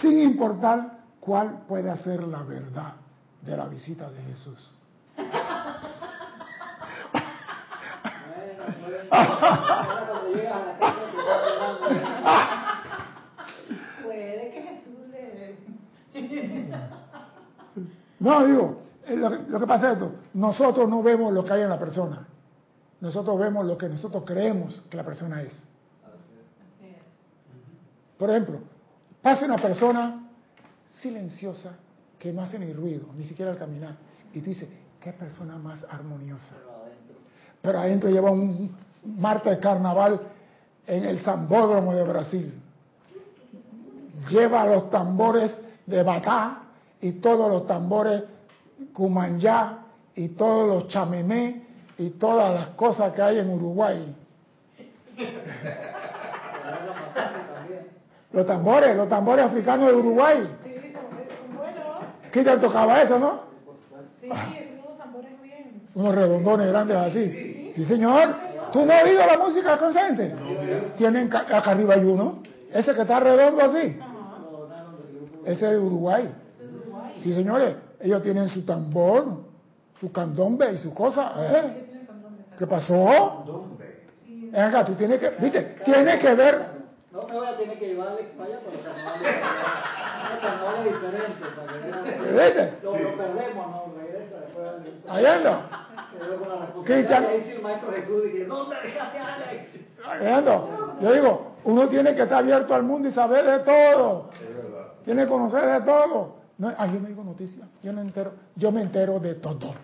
sin 0.00 0.18
importar 0.18 0.98
cuál 1.20 1.62
puede 1.68 1.96
ser 1.98 2.24
la 2.24 2.42
verdad 2.42 2.94
de 3.42 3.56
la 3.56 3.66
visita 3.66 4.10
de 4.10 4.22
Jesús. 4.22 4.70
Puede 14.02 14.50
que 14.50 14.62
Jesús 14.62 14.98
le... 15.10 15.56
No, 18.18 18.46
digo, 18.46 18.83
lo, 19.10 19.60
que- 19.60 19.66
pasa 19.66 19.88
es 19.88 19.92
esto, 19.94 20.12
nosotros 20.34 20.88
no 20.88 21.02
vemos 21.02 21.32
lo 21.32 21.44
que 21.44 21.52
hay 21.52 21.62
en 21.62 21.68
la 21.68 21.78
persona, 21.78 22.26
nosotros 23.00 23.38
vemos 23.38 23.64
lo 23.66 23.76
que 23.76 23.88
nosotros 23.88 24.24
creemos 24.26 24.82
que 24.90 24.96
la 24.96 25.04
persona 25.04 25.42
es. 25.42 25.52
Por 28.18 28.30
ejemplo, 28.30 28.60
pasa 29.20 29.44
una 29.44 29.56
persona 29.58 30.28
silenciosa 31.00 31.76
que 32.18 32.32
no 32.32 32.42
hace 32.42 32.58
ni 32.58 32.72
ruido, 32.72 33.06
ni 33.16 33.24
siquiera 33.26 33.50
al 33.52 33.58
caminar, 33.58 33.96
y 34.32 34.40
tú 34.40 34.50
dices, 34.50 34.68
qué 35.00 35.12
persona 35.12 35.56
más 35.58 35.84
armoniosa. 35.90 36.54
Pero 37.60 37.78
adentro 37.78 38.08
lleva 38.10 38.30
un 38.30 38.74
martes 39.04 39.56
de 39.56 39.58
carnaval 39.60 40.20
en 40.86 41.04
el 41.04 41.18
Zambódromo 41.20 41.94
de 41.94 42.04
Brasil. 42.04 42.54
Lleva 44.30 44.64
los 44.66 44.90
tambores 44.90 45.58
de 45.86 46.02
Batá 46.02 46.62
y 47.00 47.12
todos 47.12 47.50
los 47.50 47.66
tambores 47.66 48.22
Cumanyá 48.92 49.78
y 50.14 50.28
todos 50.28 50.68
los 50.68 50.88
chamemé 50.88 51.62
y 51.98 52.10
todas 52.10 52.54
las 52.54 52.68
cosas 52.70 53.12
que 53.12 53.22
hay 53.22 53.38
en 53.38 53.50
Uruguay. 53.50 54.14
Los 58.32 58.46
tambores, 58.46 58.96
los 58.96 59.08
tambores 59.08 59.44
africanos 59.44 59.88
de 59.90 59.94
Uruguay. 59.94 60.38
Sí, 60.64 60.92
son, 60.92 61.56
buenos. 61.56 61.82
¿Qué 62.32 62.42
te 62.42 62.56
tocaba 62.58 63.02
eso, 63.02 63.18
no? 63.18 63.42
Sí, 64.20 64.28
son 64.28 64.36
unos 64.86 64.98
tambores 64.98 65.42
bien. 65.42 65.82
Unos 65.94 66.14
redondones 66.14 66.68
grandes 66.68 66.96
así. 66.96 67.72
Sí, 67.74 67.84
señor. 67.84 68.34
¿Tú 68.72 68.84
no 68.84 68.92
has 68.92 69.04
oído 69.04 69.24
la 69.24 69.38
música 69.38 69.78
consciente? 69.78 70.34
Tienen 70.96 71.28
ca- 71.28 71.40
acá 71.48 71.70
arriba 71.70 71.94
hay 71.94 72.04
uno. 72.04 72.42
Ese 72.72 72.92
que 72.92 73.02
está 73.02 73.20
redondo 73.20 73.62
así. 73.62 73.96
Ese 75.44 75.52
es 75.66 75.70
de 75.72 75.78
Uruguay. 75.78 76.28
Sí, 77.18 77.32
señores. 77.34 77.76
Ellos 78.04 78.22
tienen 78.22 78.50
su 78.50 78.66
tambor, 78.66 79.24
su 79.98 80.12
candombe 80.12 80.70
y 80.74 80.76
su 80.76 80.92
cosa. 80.92 81.32
¿eh? 81.38 81.86
¿Qué 82.58 82.66
pasó? 82.66 83.70
Ven 84.28 84.60
acá, 84.60 84.84
tú 84.84 84.92
tienes 84.94 85.18
que, 85.18 85.30
viste, 85.40 85.78
tienes 85.86 86.20
que 86.20 86.34
ver. 86.34 86.74
No 87.10 87.22
me 87.26 87.32
voy 87.34 87.46
a 87.46 87.56
tener 87.56 87.78
que 87.78 87.86
llevar 87.86 88.08
a 88.08 88.10
Alex 88.10 88.28
para 88.36 88.50
allá, 88.50 88.60
pero 88.62 88.76
diferentes, 90.84 91.48
para 91.56 91.72
que. 91.72 91.86
¿Viste? 92.30 92.74
Lo, 92.82 92.92
perdemos, 92.92 93.70
no, 93.70 93.94
regresa 93.96 94.36
después 94.40 94.68
Alex. 94.68 94.96
Ahí 95.08 95.24
anda. 95.24 95.60
Cristian. 96.84 97.24
Yo 101.00 101.12
digo, 101.12 101.52
uno 101.64 101.88
tiene 101.88 102.14
que 102.14 102.22
estar 102.22 102.38
abierto 102.40 102.74
al 102.74 102.82
mundo 102.82 103.08
y 103.08 103.12
saber 103.12 103.44
de 103.44 103.60
todo. 103.60 104.28
Tiene 105.06 105.22
que 105.22 105.28
conocer 105.28 105.64
de 105.64 105.80
todo. 105.80 106.43
No, 106.58 106.72
ah, 106.78 106.86
yo 106.86 107.00
no 107.00 107.08
digo 107.08 107.24
noticias. 107.24 107.66
Yo 107.82 107.92
no 107.92 108.00
entero. 108.00 108.32
Yo 108.56 108.70
me 108.70 108.80
entero 108.82 109.18
de 109.18 109.34
todo. 109.34 109.74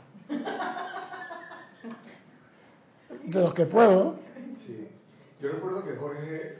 De 3.24 3.40
lo 3.40 3.52
que 3.54 3.66
puedo. 3.66 4.16
Sí. 4.66 4.88
Yo 5.40 5.50
recuerdo 5.50 5.84
que 5.84 5.96
Jorge, 5.96 6.58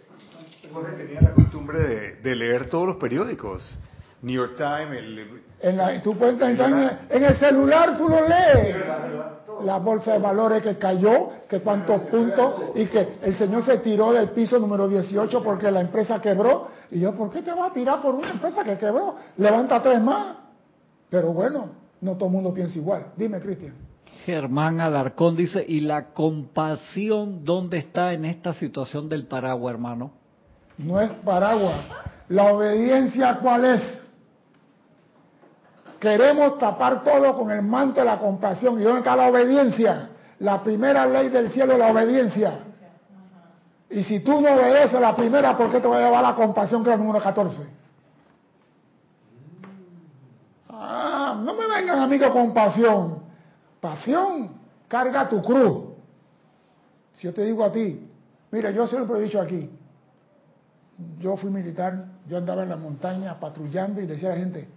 Jorge 0.72 0.92
tenía 0.96 1.20
la 1.20 1.32
costumbre 1.32 1.78
de, 1.80 2.16
de 2.16 2.34
leer 2.34 2.68
todos 2.68 2.86
los 2.88 2.96
periódicos. 2.96 3.76
New 4.22 4.34
York 4.34 4.56
Times, 4.56 4.98
el, 4.98 5.42
En 5.60 5.76
la, 5.78 6.02
tú 6.02 6.16
puedes 6.16 6.40
entrar 6.40 6.70
en, 7.08 7.16
en 7.16 7.24
el 7.24 7.36
celular, 7.36 7.96
tú 7.96 8.08
lo 8.08 8.28
lees. 8.28 8.74
verdad, 8.76 9.02
verdad, 9.02 9.38
todo. 9.46 9.62
La 9.64 9.78
bolsa 9.78 10.12
de 10.12 10.18
valores 10.18 10.62
que 10.62 10.76
cayó, 10.76 11.30
que 11.50 11.58
cuántos 11.60 12.02
puntos, 12.02 12.54
y 12.76 12.86
que 12.86 13.16
el 13.22 13.36
señor 13.36 13.64
se 13.64 13.78
tiró 13.78 14.12
del 14.12 14.28
piso 14.28 14.56
número 14.60 14.86
18 14.86 15.42
porque 15.42 15.68
la 15.68 15.80
empresa 15.80 16.20
quebró. 16.20 16.68
Y 16.92 17.00
yo, 17.00 17.12
¿por 17.16 17.28
qué 17.30 17.42
te 17.42 17.52
vas 17.52 17.72
a 17.72 17.74
tirar 17.74 18.00
por 18.00 18.14
una 18.14 18.30
empresa 18.30 18.62
que 18.62 18.78
quebró? 18.78 19.16
Levanta 19.36 19.82
tres 19.82 20.00
más. 20.00 20.36
Pero 21.10 21.32
bueno, 21.32 21.70
no 22.00 22.14
todo 22.14 22.26
el 22.26 22.32
mundo 22.32 22.54
piensa 22.54 22.78
igual. 22.78 23.06
Dime, 23.16 23.40
Cristian. 23.40 23.74
Germán 24.24 24.80
Alarcón 24.80 25.34
dice, 25.34 25.64
¿y 25.66 25.80
la 25.80 26.10
compasión 26.12 27.44
dónde 27.44 27.78
está 27.78 28.12
en 28.12 28.26
esta 28.26 28.52
situación 28.52 29.08
del 29.08 29.26
paraguas, 29.26 29.74
hermano? 29.74 30.12
No 30.78 31.00
es 31.00 31.10
paraguas. 31.24 31.80
La 32.28 32.52
obediencia, 32.52 33.40
¿cuál 33.42 33.64
es? 33.64 34.08
Queremos 35.98 36.58
tapar 36.58 37.02
todo 37.02 37.34
con 37.34 37.50
el 37.50 37.62
manto 37.62 37.98
de 37.98 38.06
la 38.06 38.20
compasión. 38.20 38.80
¿Y 38.80 38.84
dónde 38.84 39.00
está 39.00 39.16
la 39.16 39.28
obediencia? 39.28 40.10
La 40.40 40.62
primera 40.62 41.06
ley 41.06 41.28
del 41.28 41.50
cielo 41.50 41.74
es 41.74 41.78
la 41.78 41.92
obediencia. 41.92 42.60
Y 43.90 44.04
si 44.04 44.20
tú 44.20 44.40
no 44.40 44.54
obedeces 44.54 45.00
la 45.00 45.14
primera, 45.14 45.56
¿por 45.56 45.70
qué 45.70 45.80
te 45.80 45.88
va 45.88 45.98
a 45.98 46.00
llevar 46.00 46.22
la 46.22 46.34
compasión 46.34 46.82
que 46.82 46.92
es 46.92 46.98
número 46.98 47.22
14? 47.22 47.66
Ah, 50.68 51.38
no 51.44 51.54
me 51.54 51.68
vengan 51.68 51.98
a 51.98 52.06
mí 52.06 52.18
con 52.18 52.30
compasión. 52.30 53.18
Pasión, 53.80 54.52
carga 54.88 55.28
tu 55.28 55.42
cruz. 55.42 55.90
Si 57.14 57.26
yo 57.26 57.34
te 57.34 57.44
digo 57.44 57.62
a 57.64 57.72
ti, 57.72 58.08
mira, 58.50 58.70
yo 58.70 58.86
siempre 58.86 59.18
he 59.18 59.22
dicho 59.22 59.40
aquí, 59.40 59.68
yo 61.18 61.36
fui 61.36 61.50
militar, 61.50 62.06
yo 62.26 62.38
andaba 62.38 62.62
en 62.62 62.70
la 62.70 62.76
montaña 62.76 63.38
patrullando 63.38 64.00
y 64.00 64.06
decía 64.06 64.30
a 64.30 64.32
la 64.32 64.38
gente, 64.38 64.68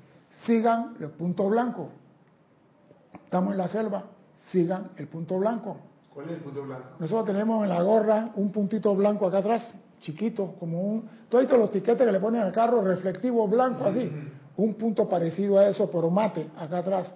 sigan 0.46 0.96
el 1.00 1.10
punto 1.12 1.48
blanco. 1.48 1.90
Estamos 3.14 3.54
en 3.54 3.58
la 3.60 3.68
selva, 3.70 4.04
sigan 4.52 4.92
el 4.98 5.08
punto 5.08 5.38
blanco. 5.38 5.78
¿Cuál 6.14 6.30
es 6.30 6.34
el 6.34 6.42
punto 6.42 6.64
blanco? 6.64 6.90
Nosotros 7.00 7.26
tenemos 7.26 7.64
en 7.64 7.70
la 7.70 7.82
gorra 7.82 8.32
un 8.36 8.52
puntito 8.52 8.94
blanco 8.96 9.28
acá 9.28 9.40
atrás, 9.40 9.74
chiquito, 10.02 10.56
como 10.60 10.82
un... 10.82 11.10
Todos 11.30 11.50
los 11.52 11.72
tiquetes 11.72 12.06
que 12.06 12.12
le 12.12 12.20
ponen 12.20 12.42
al 12.42 12.52
carro, 12.52 12.82
reflectivo 12.82 13.48
blanco 13.48 13.86
así. 13.86 14.12
Un 14.58 14.76
punto 14.76 15.10
parecido 15.10 15.58
a 15.58 15.68
eso, 15.68 15.90
pero 15.90 16.10
mate, 16.10 16.50
acá 16.58 16.80
atrás. 16.80 17.14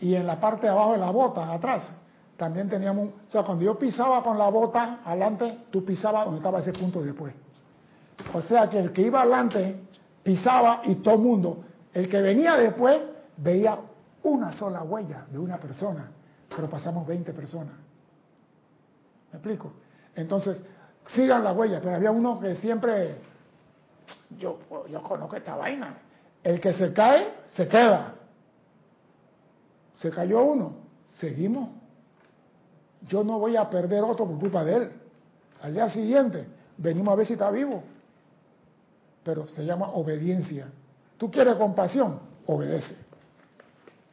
Y 0.00 0.14
en 0.14 0.26
la 0.26 0.38
parte 0.38 0.66
de 0.66 0.72
abajo 0.72 0.92
de 0.92 0.98
la 0.98 1.10
bota, 1.10 1.50
atrás, 1.52 1.90
también 2.36 2.68
teníamos... 2.68 3.08
O 3.28 3.30
sea, 3.30 3.42
cuando 3.42 3.64
yo 3.64 3.78
pisaba 3.78 4.22
con 4.22 4.36
la 4.36 4.48
bota 4.48 5.00
adelante, 5.04 5.60
tú 5.70 5.84
pisabas 5.84 6.26
donde 6.26 6.38
estaba 6.38 6.58
ese 6.58 6.72
punto 6.72 7.02
después. 7.02 7.32
O 8.34 8.42
sea 8.42 8.68
que 8.68 8.78
el 8.78 8.92
que 8.92 9.02
iba 9.02 9.22
adelante 9.22 9.76
pisaba 10.22 10.82
y 10.84 10.96
todo 10.96 11.14
el 11.14 11.20
mundo. 11.20 11.64
El 11.94 12.08
que 12.08 12.20
venía 12.20 12.56
después 12.56 13.00
veía 13.38 13.78
una 14.24 14.52
sola 14.52 14.82
huella 14.82 15.26
de 15.30 15.38
una 15.38 15.56
persona, 15.58 16.10
pero 16.54 16.68
pasamos 16.68 17.06
20 17.06 17.32
personas. 17.32 17.74
¿Me 19.32 19.38
explico? 19.38 19.72
Entonces, 20.14 20.62
sigan 21.14 21.44
la 21.44 21.52
huella, 21.52 21.80
pero 21.80 21.94
había 21.94 22.10
uno 22.10 22.40
que 22.40 22.56
siempre, 22.56 23.16
yo, 24.38 24.58
yo 24.88 25.02
conozco 25.02 25.36
esta 25.36 25.56
vaina, 25.56 25.98
el 26.42 26.60
que 26.60 26.72
se 26.74 26.92
cae, 26.92 27.34
se 27.54 27.68
queda. 27.68 28.14
Se 30.00 30.10
cayó 30.10 30.42
uno, 30.42 30.74
seguimos. 31.18 31.70
Yo 33.08 33.24
no 33.24 33.38
voy 33.38 33.56
a 33.56 33.68
perder 33.68 34.02
otro 34.02 34.26
por 34.26 34.38
culpa 34.38 34.64
de 34.64 34.76
él. 34.76 34.92
Al 35.62 35.74
día 35.74 35.88
siguiente, 35.90 36.46
venimos 36.76 37.12
a 37.12 37.16
ver 37.16 37.26
si 37.26 37.32
está 37.32 37.50
vivo. 37.50 37.82
Pero 39.24 39.48
se 39.48 39.64
llama 39.64 39.88
obediencia. 39.88 40.68
¿Tú 41.18 41.30
quieres 41.30 41.56
compasión? 41.56 42.20
Obedece. 42.46 42.96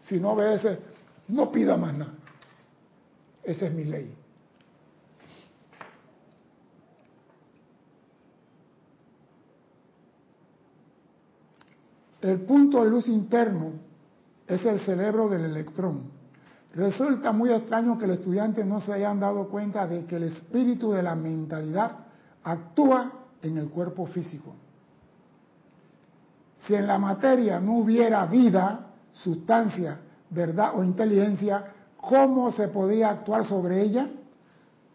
Si 0.01 0.19
no 0.19 0.31
obedece, 0.31 0.79
no 1.27 1.51
pida 1.51 1.77
más 1.77 1.93
nada. 1.93 2.13
Esa 3.43 3.67
es 3.67 3.73
mi 3.73 3.83
ley. 3.83 4.15
El 12.21 12.39
punto 12.41 12.83
de 12.83 12.89
luz 12.89 13.07
interno 13.09 13.73
es 14.47 14.65
el 14.65 14.79
cerebro 14.79 15.27
del 15.27 15.43
electrón. 15.43 16.03
Resulta 16.73 17.33
muy 17.33 17.51
extraño 17.51 17.99
que 17.99 18.07
los 18.07 18.17
estudiantes 18.17 18.65
no 18.65 18.79
se 18.79 18.93
hayan 18.93 19.19
dado 19.19 19.49
cuenta 19.49 19.85
de 19.85 20.05
que 20.05 20.15
el 20.15 20.23
espíritu 20.23 20.91
de 20.93 21.03
la 21.03 21.15
mentalidad 21.15 21.97
actúa 22.43 23.11
en 23.41 23.57
el 23.57 23.69
cuerpo 23.69 24.05
físico. 24.07 24.55
Si 26.65 26.73
en 26.73 26.87
la 26.87 26.97
materia 26.97 27.59
no 27.59 27.77
hubiera 27.79 28.25
vida, 28.25 28.87
sustancia, 29.11 29.99
verdad 30.29 30.71
o 30.75 30.83
inteligencia, 30.83 31.73
¿cómo 32.07 32.51
se 32.51 32.67
podría 32.67 33.09
actuar 33.09 33.45
sobre 33.45 33.81
ella? 33.81 34.09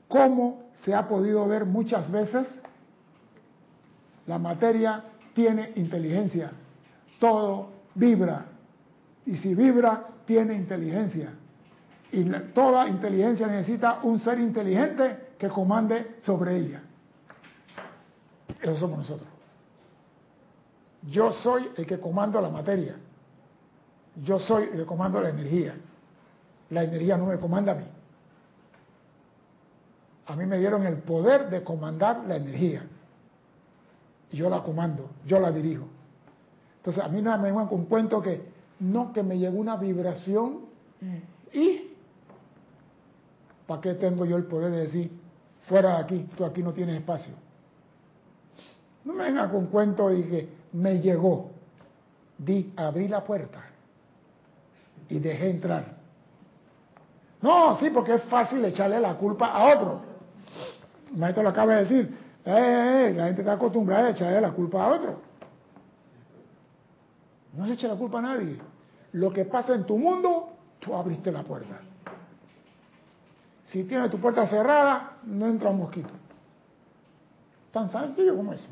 ¿Cómo 0.09 0.71
se 0.85 0.95
ha 0.95 1.09
podido 1.09 1.47
ver 1.47 1.65
muchas 1.65 2.11
veces? 2.11 2.47
La 4.27 4.39
materia 4.39 5.05
tiene 5.35 5.73
inteligencia, 5.77 6.53
todo 7.19 7.71
vibra, 7.95 8.47
y 9.25 9.37
si 9.37 9.55
vibra, 9.55 10.07
tiene 10.27 10.55
inteligencia. 10.55 11.33
Y 12.13 12.25
toda 12.55 12.89
inteligencia 12.89 13.47
necesita 13.47 14.01
un 14.03 14.19
ser 14.21 14.39
inteligente 14.39 15.35
que 15.39 15.49
comande 15.49 16.17
sobre 16.21 16.57
ella. 16.57 16.83
Eso 18.61 18.77
somos 18.77 18.99
nosotros. 18.99 19.29
Yo 21.03 21.33
soy 21.33 21.69
el 21.77 21.87
que 21.87 21.99
comando 22.01 22.41
la 22.41 22.49
materia. 22.49 22.97
Yo 24.17 24.39
soy 24.39 24.65
el 24.65 24.79
que 24.79 24.87
comando 24.87 25.21
la 25.21 25.29
energía. 25.29 25.75
La 26.71 26.85
energía 26.85 27.17
no 27.17 27.27
me 27.27 27.39
comanda 27.39 27.73
a 27.73 27.75
mí. 27.77 27.85
A 30.27 30.37
mí 30.37 30.45
me 30.45 30.59
dieron 30.59 30.87
el 30.87 30.99
poder 30.99 31.49
de 31.49 31.65
comandar 31.65 32.25
la 32.27 32.37
energía. 32.37 32.83
Y 34.31 34.37
yo 34.37 34.51
la 34.51 34.63
comando, 34.63 35.09
yo 35.25 35.41
la 35.41 35.51
dirijo. 35.51 35.87
Entonces 36.77 37.03
a 37.03 37.09
mí 37.09 37.23
no 37.23 37.37
me 37.39 37.45
vengan 37.45 37.67
con 37.67 37.87
cuento 37.87 38.21
que 38.21 38.43
no, 38.81 39.13
que 39.13 39.23
me 39.23 39.39
llegó 39.39 39.59
una 39.59 39.77
vibración 39.77 40.61
y 41.53 41.95
¿para 43.67 43.81
qué 43.81 43.95
tengo 43.95 44.25
yo 44.25 44.37
el 44.37 44.45
poder 44.45 44.71
de 44.73 44.79
decir, 44.81 45.11
fuera 45.67 45.97
de 45.97 46.03
aquí, 46.03 46.29
tú 46.37 46.45
aquí 46.45 46.63
no 46.63 46.73
tienes 46.73 46.97
espacio? 46.97 47.35
No 49.05 49.15
me 49.15 49.25
vengan 49.25 49.51
con 49.51 49.67
cuento 49.67 50.13
y 50.13 50.23
que 50.25 50.49
me 50.73 51.01
llegó. 51.01 51.51
Di, 52.37 52.73
abrí 52.77 53.09
la 53.09 53.25
puerta 53.25 53.65
y 55.09 55.19
dejé 55.19 55.51
entrar. 55.51 55.98
No, 57.41 57.79
sí, 57.79 57.91
porque 57.91 58.15
es 58.15 58.23
fácil 58.25 58.65
echarle 58.65 59.01
la 59.01 59.15
culpa 59.15 59.47
a 59.47 59.75
otro. 59.75 60.01
Maestro 61.15 61.43
lo 61.43 61.49
acaba 61.51 61.75
de 61.75 61.81
decir. 61.83 62.19
Eh, 62.45 62.51
eh, 62.51 63.09
eh, 63.11 63.15
la 63.15 63.27
gente 63.27 63.43
está 63.43 63.53
acostumbrada 63.53 64.09
a 64.09 64.11
echarle 64.11 64.41
la 64.41 64.53
culpa 64.53 64.85
a 64.85 64.89
otro. 64.89 65.21
No 67.55 67.67
le 67.67 67.75
eche 67.75 67.89
la 67.89 67.95
culpa 67.95 68.19
a 68.19 68.23
nadie. 68.23 68.59
Lo 69.13 69.33
que 69.33 69.45
pasa 69.45 69.75
en 69.75 69.85
tu 69.85 69.97
mundo, 69.97 70.51
tú 70.81 70.95
abriste 70.95 71.33
la 71.33 71.43
puerta. 71.43 71.81
Si 73.65 73.85
tienes 73.85 74.11
tu 74.11 74.19
puerta 74.19 74.47
cerrada, 74.47 75.19
no 75.25 75.47
entra 75.47 75.71
un 75.71 75.79
mosquito. 75.79 76.11
Tan 77.71 77.91
sencillo 77.91 78.37
como 78.37 78.53
eso. 78.53 78.69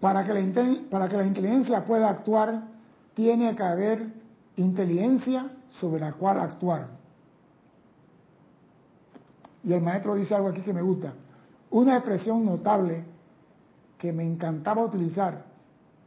Para 0.00 0.24
que, 0.24 0.32
la, 0.32 1.26
inteligencia 1.26 1.84
pueda 1.84 2.08
actuar, 2.08 2.62
tiene 3.14 3.54
que 3.54 3.62
haber 3.62 4.12
inteligencia 4.56 5.50
sobre 5.68 6.00
la 6.00 6.12
cual 6.12 6.40
actuar. 6.40 6.88
Y 9.62 9.72
el 9.74 9.82
maestro 9.82 10.14
dice 10.14 10.34
algo 10.34 10.48
aquí 10.48 10.62
que 10.62 10.72
me 10.72 10.80
gusta. 10.80 11.12
Una 11.70 11.96
expresión 11.96 12.44
notable 12.44 13.04
que 13.98 14.12
me 14.12 14.24
encantaba 14.24 14.84
utilizar 14.84 15.44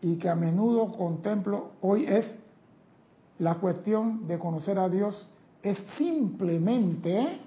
y 0.01 0.17
que 0.17 0.27
a 0.27 0.35
menudo 0.35 0.91
contemplo 0.91 1.73
hoy 1.81 2.05
es 2.05 2.39
la 3.37 3.55
cuestión 3.55 4.27
de 4.27 4.39
conocer 4.39 4.79
a 4.79 4.89
Dios 4.89 5.29
es 5.61 5.77
simplemente 5.97 7.39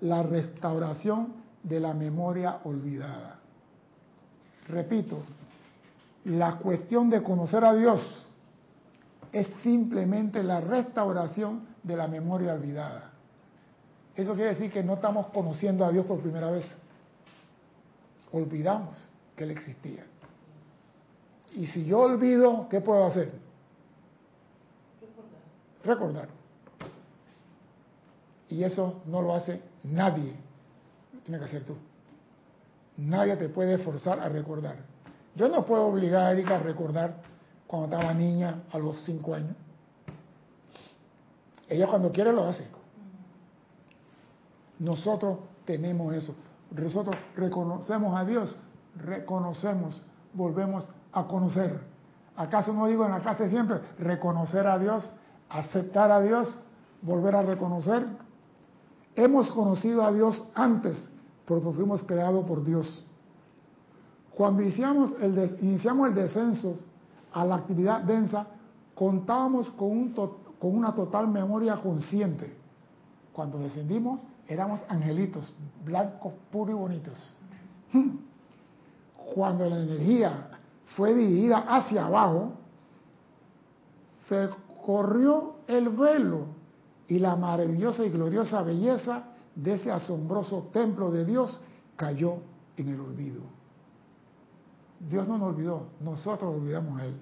la 0.00 0.22
restauración 0.22 1.34
de 1.62 1.80
la 1.80 1.94
memoria 1.94 2.58
olvidada. 2.64 3.39
Repito, 4.70 5.22
la 6.24 6.56
cuestión 6.58 7.10
de 7.10 7.22
conocer 7.22 7.64
a 7.64 7.74
Dios 7.74 8.26
es 9.32 9.46
simplemente 9.62 10.42
la 10.42 10.60
restauración 10.60 11.66
de 11.82 11.96
la 11.96 12.06
memoria 12.06 12.54
olvidada. 12.54 13.10
Eso 14.16 14.34
quiere 14.34 14.50
decir 14.50 14.72
que 14.72 14.82
no 14.82 14.94
estamos 14.94 15.28
conociendo 15.28 15.84
a 15.84 15.90
Dios 15.90 16.04
por 16.06 16.20
primera 16.20 16.50
vez. 16.50 16.66
Olvidamos 18.32 18.96
que 19.36 19.44
Él 19.44 19.52
existía. 19.52 20.04
Y 21.54 21.66
si 21.68 21.84
yo 21.84 22.00
olvido, 22.00 22.68
¿qué 22.68 22.80
puedo 22.80 23.06
hacer? 23.06 23.32
Recordar. 25.84 26.28
Y 28.48 28.62
eso 28.62 29.02
no 29.06 29.22
lo 29.22 29.34
hace 29.34 29.62
nadie. 29.84 30.34
Lo 31.14 31.20
tiene 31.20 31.38
que 31.38 31.44
hacer 31.46 31.64
tú. 31.64 31.76
Nadie 33.00 33.36
te 33.36 33.48
puede 33.48 33.78
forzar 33.78 34.20
a 34.20 34.28
recordar. 34.28 34.76
Yo 35.34 35.48
no 35.48 35.64
puedo 35.64 35.86
obligar 35.86 36.26
a 36.26 36.32
Erika 36.32 36.56
a 36.56 36.58
recordar 36.58 37.22
cuando 37.66 37.96
estaba 37.96 38.12
niña 38.12 38.64
a 38.70 38.78
los 38.78 39.00
cinco 39.04 39.34
años. 39.34 39.56
Ella 41.66 41.86
cuando 41.86 42.12
quiere 42.12 42.30
lo 42.32 42.44
hace. 42.44 42.66
Nosotros 44.78 45.38
tenemos 45.64 46.14
eso. 46.14 46.34
Nosotros 46.72 47.16
reconocemos 47.36 48.14
a 48.14 48.24
Dios, 48.24 48.58
reconocemos, 48.96 50.02
volvemos 50.34 50.86
a 51.12 51.24
conocer. 51.24 51.80
¿Acaso 52.36 52.74
no 52.74 52.86
digo 52.86 53.06
en 53.06 53.12
la 53.12 53.22
casa 53.22 53.48
siempre 53.48 53.78
reconocer 53.98 54.66
a 54.66 54.78
Dios, 54.78 55.10
aceptar 55.48 56.10
a 56.10 56.20
Dios, 56.20 56.54
volver 57.00 57.34
a 57.34 57.42
reconocer? 57.42 58.06
Hemos 59.14 59.50
conocido 59.50 60.04
a 60.04 60.12
Dios 60.12 60.46
antes 60.54 61.10
porque 61.50 61.72
fuimos 61.72 62.04
creados 62.04 62.46
por 62.46 62.62
Dios. 62.64 63.04
Cuando 64.36 64.62
iniciamos 64.62 65.12
el, 65.20 65.58
iniciamos 65.60 66.10
el 66.10 66.14
descenso 66.14 66.76
a 67.32 67.44
la 67.44 67.56
actividad 67.56 68.02
densa, 68.02 68.46
contábamos 68.94 69.68
con, 69.70 69.90
un 69.90 70.14
con 70.14 70.76
una 70.76 70.94
total 70.94 71.26
memoria 71.26 71.74
consciente. 71.82 72.54
Cuando 73.32 73.58
descendimos, 73.58 74.22
éramos 74.46 74.78
angelitos, 74.88 75.52
blancos, 75.84 76.34
puros 76.52 76.70
y 76.70 76.78
bonitos. 76.78 77.34
Cuando 79.34 79.68
la 79.68 79.80
energía 79.80 80.50
fue 80.94 81.14
dirigida 81.14 81.64
hacia 81.66 82.06
abajo, 82.06 82.52
se 84.28 84.50
corrió 84.86 85.54
el 85.66 85.88
velo 85.88 86.46
y 87.08 87.18
la 87.18 87.34
maravillosa 87.34 88.04
y 88.04 88.10
gloriosa 88.10 88.62
belleza 88.62 89.29
de 89.62 89.74
ese 89.74 89.90
asombroso 89.90 90.68
templo 90.72 91.10
de 91.10 91.24
Dios 91.24 91.60
cayó 91.96 92.36
en 92.76 92.88
el 92.88 93.00
olvido. 93.00 93.42
Dios 94.98 95.28
no 95.28 95.38
nos 95.38 95.54
olvidó, 95.54 95.88
nosotros 96.00 96.54
olvidamos 96.54 97.00
a 97.00 97.06
Él. 97.06 97.14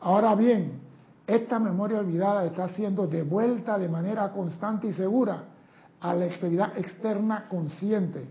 Ahora 0.00 0.34
bien, 0.34 0.80
esta 1.26 1.58
memoria 1.58 1.98
olvidada 1.98 2.44
está 2.44 2.68
siendo 2.68 3.06
devuelta 3.06 3.78
de 3.78 3.88
manera 3.88 4.30
constante 4.32 4.88
y 4.88 4.92
segura 4.92 5.44
a 6.00 6.14
la 6.14 6.24
actividad 6.26 6.76
externa 6.76 7.48
consciente. 7.48 8.28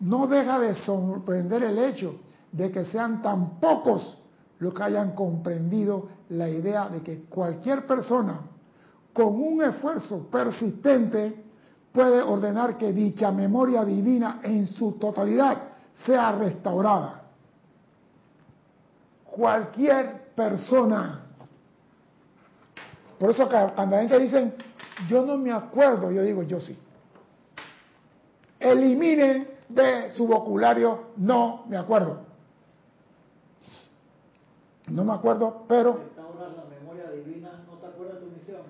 No 0.00 0.26
deja 0.26 0.58
de 0.58 0.74
sorprender 0.76 1.62
el 1.62 1.78
hecho 1.78 2.16
de 2.52 2.70
que 2.70 2.84
sean 2.86 3.22
tan 3.22 3.58
pocos 3.58 4.18
los 4.58 4.72
que 4.74 4.82
hayan 4.82 5.12
comprendido 5.12 6.08
la 6.30 6.48
idea 6.48 6.88
de 6.88 7.02
que 7.02 7.24
cualquier 7.24 7.86
persona 7.86 8.40
con 9.12 9.34
un 9.34 9.62
esfuerzo 9.62 10.26
persistente 10.30 11.43
puede 11.94 12.20
ordenar 12.20 12.76
que 12.76 12.92
dicha 12.92 13.30
memoria 13.30 13.84
divina 13.84 14.40
en 14.42 14.66
su 14.66 14.92
totalidad 14.98 15.56
sea 16.04 16.32
restaurada. 16.32 17.22
Cualquier 19.24 20.32
persona. 20.34 21.20
Por 23.16 23.30
eso 23.30 23.48
cuando 23.48 23.94
la 23.94 24.02
gente 24.02 24.18
dicen, 24.18 24.54
yo 25.08 25.24
no 25.24 25.38
me 25.38 25.52
acuerdo, 25.52 26.10
yo 26.10 26.22
digo, 26.22 26.42
yo 26.42 26.58
sí. 26.58 26.76
Elimine 28.58 29.46
de 29.68 30.10
su 30.10 30.26
vocabulario, 30.26 31.10
no 31.18 31.64
me 31.68 31.76
acuerdo. 31.76 32.22
No 34.88 35.04
me 35.04 35.12
acuerdo, 35.12 35.64
pero... 35.68 35.96
Restaurar 35.96 36.50
la 36.50 36.64
memoria 36.64 37.08
divina, 37.12 37.62
¿no 37.70 37.78
te 37.78 37.86
acuerdas 37.86 38.16
de 38.16 38.26
tu 38.26 38.32
misión? 38.32 38.62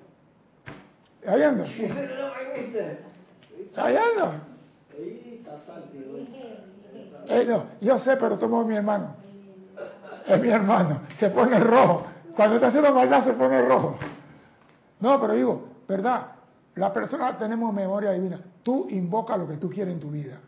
Anda. 1.26 1.64
Anda. 3.76 4.42
Eh, 7.26 7.46
no, 7.48 7.64
yo 7.80 7.98
sé, 7.98 8.16
pero 8.16 8.38
tomo 8.38 8.64
mi 8.64 8.76
hermano. 8.76 9.16
Es 10.26 10.40
mi 10.40 10.48
hermano. 10.48 11.00
Se 11.18 11.30
pone 11.30 11.58
rojo. 11.58 12.06
Cuando 12.36 12.56
está 12.56 12.68
haciendo 12.68 12.92
maldad 12.92 13.24
se 13.24 13.32
pone 13.32 13.62
rojo. 13.62 13.96
No, 15.00 15.20
pero 15.20 15.34
digo, 15.34 15.68
¿verdad? 15.88 16.32
La 16.76 16.92
persona 16.92 17.36
tenemos 17.38 17.72
memoria 17.72 18.12
divina. 18.12 18.40
Tú 18.62 18.88
invoca 18.90 19.36
lo 19.36 19.46
que 19.46 19.56
tú 19.56 19.70
quieres 19.70 19.94
en 19.94 20.00
tu 20.00 20.10
vida. 20.10 20.38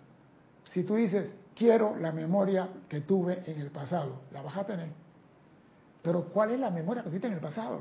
Si 0.72 0.82
tú 0.82 0.97
dices, 0.97 1.34
quiero 1.55 1.97
la 1.97 2.12
memoria 2.12 2.68
que 2.88 3.01
tuve 3.01 3.43
en 3.47 3.60
el 3.60 3.70
pasado, 3.70 4.20
la 4.32 4.43
vas 4.43 4.56
a 4.56 4.64
tener. 4.64 4.88
Pero 6.02 6.24
¿cuál 6.24 6.52
es 6.52 6.60
la 6.60 6.70
memoria 6.70 7.02
que 7.02 7.09
tuviste 7.09 7.28
en 7.28 7.34
el 7.34 7.40
pasado? 7.40 7.80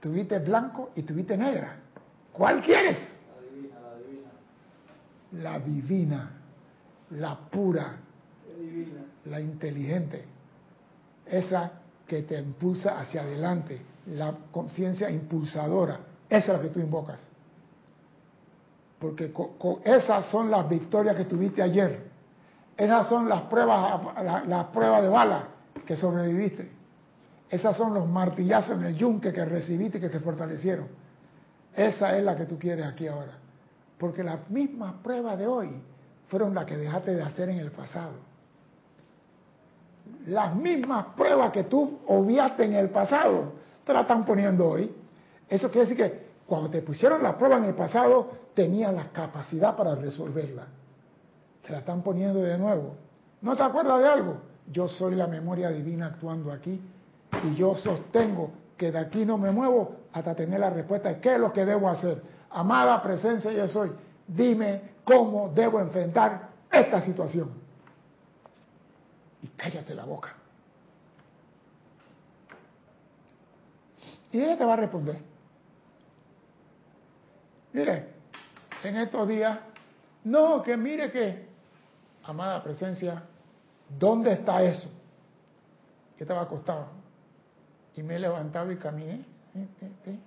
Tuviste 0.00 0.38
blanco 0.38 0.90
y 0.94 1.02
tuviste 1.02 1.36
negra. 1.36 1.76
¿Cuál 2.32 2.62
quieres? 2.62 2.98
La 2.98 3.42
divina, 3.42 3.74
la 3.80 3.96
divina. 3.98 4.30
La 5.32 5.58
divina, 5.58 6.30
la 7.10 7.36
pura, 7.36 7.96
la 9.26 9.40
inteligente. 9.40 10.24
Esa 11.26 11.72
que 12.06 12.22
te 12.22 12.38
impulsa 12.38 12.98
hacia 12.98 13.22
adelante, 13.22 13.80
la 14.06 14.34
conciencia 14.50 15.10
impulsadora. 15.10 16.00
Esa 16.28 16.52
es 16.52 16.58
la 16.58 16.62
que 16.62 16.68
tú 16.70 16.80
invocas. 16.80 17.20
Porque 18.98 19.32
esas 19.84 20.26
son 20.30 20.50
las 20.50 20.68
victorias 20.68 21.16
que 21.16 21.24
tuviste 21.24 21.62
ayer. 21.62 22.08
Esas 22.76 23.08
son 23.08 23.28
las 23.28 23.42
pruebas, 23.42 24.00
las 24.46 24.66
pruebas 24.66 25.02
de 25.02 25.08
bala 25.08 25.48
que 25.86 25.96
sobreviviste. 25.96 26.70
Esas 27.50 27.76
son 27.76 27.94
los 27.94 28.08
martillazos 28.08 28.78
en 28.78 28.84
el 28.84 28.96
yunque 28.96 29.32
que 29.32 29.44
recibiste 29.44 29.98
y 29.98 30.00
que 30.00 30.08
te 30.08 30.20
fortalecieron. 30.20 30.86
Esa 31.74 32.16
es 32.16 32.24
la 32.24 32.36
que 32.36 32.44
tú 32.44 32.58
quieres 32.58 32.86
aquí 32.86 33.06
ahora. 33.06 33.32
Porque 33.98 34.22
las 34.22 34.48
mismas 34.48 34.94
pruebas 35.02 35.38
de 35.38 35.46
hoy 35.46 35.70
fueron 36.28 36.54
las 36.54 36.64
que 36.64 36.76
dejaste 36.76 37.14
de 37.14 37.22
hacer 37.22 37.48
en 37.48 37.58
el 37.58 37.70
pasado. 37.70 38.12
Las 40.26 40.54
mismas 40.54 41.06
pruebas 41.16 41.52
que 41.52 41.64
tú 41.64 41.98
obviaste 42.06 42.64
en 42.64 42.74
el 42.74 42.90
pasado, 42.90 43.52
te 43.84 43.92
la 43.92 44.02
están 44.02 44.24
poniendo 44.24 44.68
hoy. 44.68 44.94
Eso 45.48 45.70
quiere 45.70 45.88
decir 45.88 45.96
que 45.96 46.28
cuando 46.46 46.70
te 46.70 46.82
pusieron 46.82 47.22
la 47.22 47.36
prueba 47.36 47.56
en 47.56 47.64
el 47.64 47.74
pasado, 47.74 48.30
tenías 48.54 48.94
la 48.94 49.10
capacidad 49.12 49.76
para 49.76 49.94
resolverla. 49.94 50.66
Te 51.64 51.72
la 51.72 51.78
están 51.78 52.02
poniendo 52.02 52.40
de 52.40 52.56
nuevo. 52.56 52.94
¿No 53.42 53.56
te 53.56 53.62
acuerdas 53.62 54.00
de 54.00 54.08
algo? 54.08 54.36
Yo 54.70 54.88
soy 54.88 55.14
la 55.14 55.26
memoria 55.26 55.70
divina 55.70 56.06
actuando 56.06 56.52
aquí 56.52 56.80
y 57.44 57.54
yo 57.54 57.76
sostengo 57.76 58.50
que 58.76 58.92
de 58.92 58.98
aquí 58.98 59.24
no 59.24 59.38
me 59.38 59.50
muevo 59.50 59.96
hasta 60.12 60.34
tener 60.34 60.60
la 60.60 60.70
respuesta 60.70 61.08
de 61.10 61.20
qué 61.20 61.34
es 61.34 61.40
lo 61.40 61.52
que 61.52 61.64
debo 61.64 61.88
hacer. 61.88 62.22
Amada 62.50 63.02
presencia 63.02 63.52
yo 63.52 63.68
soy, 63.68 63.92
dime 64.26 64.82
cómo 65.04 65.50
debo 65.54 65.80
enfrentar 65.80 66.48
esta 66.70 67.02
situación. 67.02 67.50
Y 69.42 69.48
cállate 69.48 69.94
la 69.94 70.04
boca. 70.04 70.34
Y 74.32 74.40
ella 74.40 74.58
te 74.58 74.64
va 74.64 74.74
a 74.74 74.76
responder. 74.76 75.18
Mire, 77.72 78.08
en 78.82 78.96
estos 78.96 79.28
días, 79.28 79.58
no, 80.24 80.62
que 80.62 80.76
mire 80.76 81.10
que, 81.10 81.48
amada 82.24 82.62
presencia, 82.62 83.22
¿dónde 83.98 84.32
está 84.32 84.62
eso? 84.62 84.88
Yo 86.18 86.24
estaba 86.24 86.42
acostado 86.42 86.88
y 87.98 88.02
me 88.02 88.16
he 88.16 88.18
levantado 88.18 88.70
y 88.70 88.76
caminé. 88.76 89.24
Eh, 89.54 89.68
eh, 89.80 89.92
eh. 90.06 90.18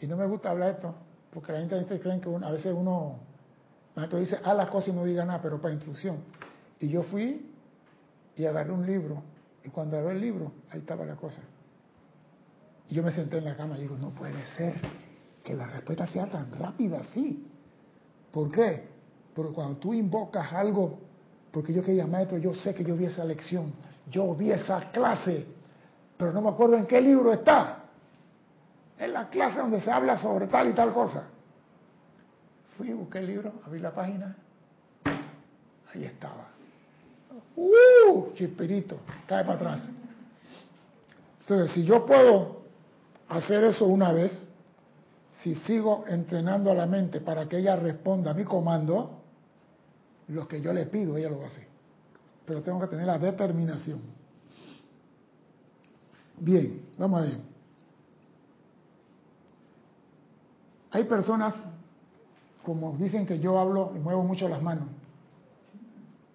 Y 0.00 0.06
no 0.06 0.16
me 0.16 0.26
gusta 0.26 0.50
hablar 0.50 0.70
esto, 0.70 0.94
porque 1.32 1.52
la 1.52 1.60
gente 1.60 2.00
cree 2.00 2.20
que 2.20 2.28
a 2.28 2.50
veces 2.50 2.74
uno, 2.76 3.18
maestro 3.94 4.18
dice, 4.18 4.38
a 4.42 4.54
las 4.54 4.70
cosas 4.70 4.88
y 4.88 4.92
no 4.92 5.04
diga 5.04 5.24
nada, 5.24 5.40
pero 5.42 5.60
para 5.60 5.74
instrucción. 5.74 6.18
Y 6.80 6.88
yo 6.88 7.02
fui 7.04 7.50
y 8.36 8.44
agarré 8.46 8.72
un 8.72 8.86
libro, 8.86 9.22
y 9.64 9.68
cuando 9.70 9.98
agarré 9.98 10.14
el 10.14 10.20
libro, 10.20 10.52
ahí 10.70 10.80
estaba 10.80 11.04
la 11.04 11.16
cosa. 11.16 11.40
Y 12.88 12.94
yo 12.94 13.02
me 13.02 13.12
senté 13.12 13.38
en 13.38 13.44
la 13.44 13.56
cama 13.56 13.76
y 13.76 13.82
digo, 13.82 13.96
no 13.98 14.10
puede 14.10 14.46
ser 14.56 14.74
que 15.44 15.54
la 15.54 15.66
respuesta 15.66 16.06
sea 16.06 16.26
tan 16.26 16.50
rápida 16.52 17.00
así. 17.00 17.46
¿Por 18.30 18.50
qué? 18.50 18.88
Porque 19.34 19.52
cuando 19.52 19.76
tú 19.76 19.92
invocas 19.92 20.52
algo, 20.52 20.98
porque 21.50 21.72
yo 21.72 21.82
quería 21.82 22.06
maestro, 22.06 22.38
yo 22.38 22.54
sé 22.54 22.74
que 22.74 22.84
yo 22.84 22.96
vi 22.96 23.06
esa 23.06 23.24
lección, 23.24 23.72
yo 24.10 24.34
vi 24.34 24.50
esa 24.52 24.90
clase, 24.90 25.46
pero 26.16 26.32
no 26.32 26.40
me 26.40 26.48
acuerdo 26.48 26.76
en 26.76 26.86
qué 26.86 27.00
libro 27.00 27.32
está. 27.32 27.77
En 28.98 29.12
la 29.12 29.28
clase 29.28 29.58
donde 29.58 29.80
se 29.80 29.90
habla 29.90 30.18
sobre 30.18 30.46
tal 30.48 30.70
y 30.70 30.72
tal 30.72 30.92
cosa. 30.92 31.28
Fui, 32.76 32.92
busqué 32.92 33.18
el 33.18 33.26
libro, 33.26 33.52
abrí 33.66 33.80
la 33.80 33.94
página, 33.94 34.36
ahí 35.92 36.04
estaba. 36.04 36.48
¡Uh! 37.56 38.32
Chispirito, 38.34 38.98
cae 39.26 39.44
para 39.44 39.54
atrás. 39.54 39.88
Entonces, 41.40 41.72
si 41.72 41.84
yo 41.84 42.04
puedo 42.04 42.62
hacer 43.28 43.64
eso 43.64 43.86
una 43.86 44.12
vez, 44.12 44.46
si 45.42 45.54
sigo 45.54 46.04
entrenando 46.08 46.70
a 46.70 46.74
la 46.74 46.86
mente 46.86 47.20
para 47.20 47.48
que 47.48 47.58
ella 47.58 47.76
responda 47.76 48.32
a 48.32 48.34
mi 48.34 48.44
comando, 48.44 49.22
lo 50.28 50.46
que 50.46 50.60
yo 50.60 50.72
le 50.72 50.86
pido, 50.86 51.16
ella 51.16 51.30
lo 51.30 51.38
va 51.38 51.44
a 51.44 51.48
hacer. 51.48 51.66
Pero 52.44 52.62
tengo 52.62 52.80
que 52.80 52.88
tener 52.88 53.06
la 53.06 53.18
determinación. 53.18 54.00
Bien, 56.38 56.82
vamos 56.96 57.20
a 57.20 57.24
ver. 57.24 57.57
Hay 60.90 61.04
personas, 61.04 61.54
como 62.64 62.96
dicen 62.96 63.26
que 63.26 63.38
yo 63.38 63.58
hablo 63.58 63.92
y 63.94 63.98
muevo 63.98 64.22
mucho 64.22 64.48
las 64.48 64.62
manos. 64.62 64.88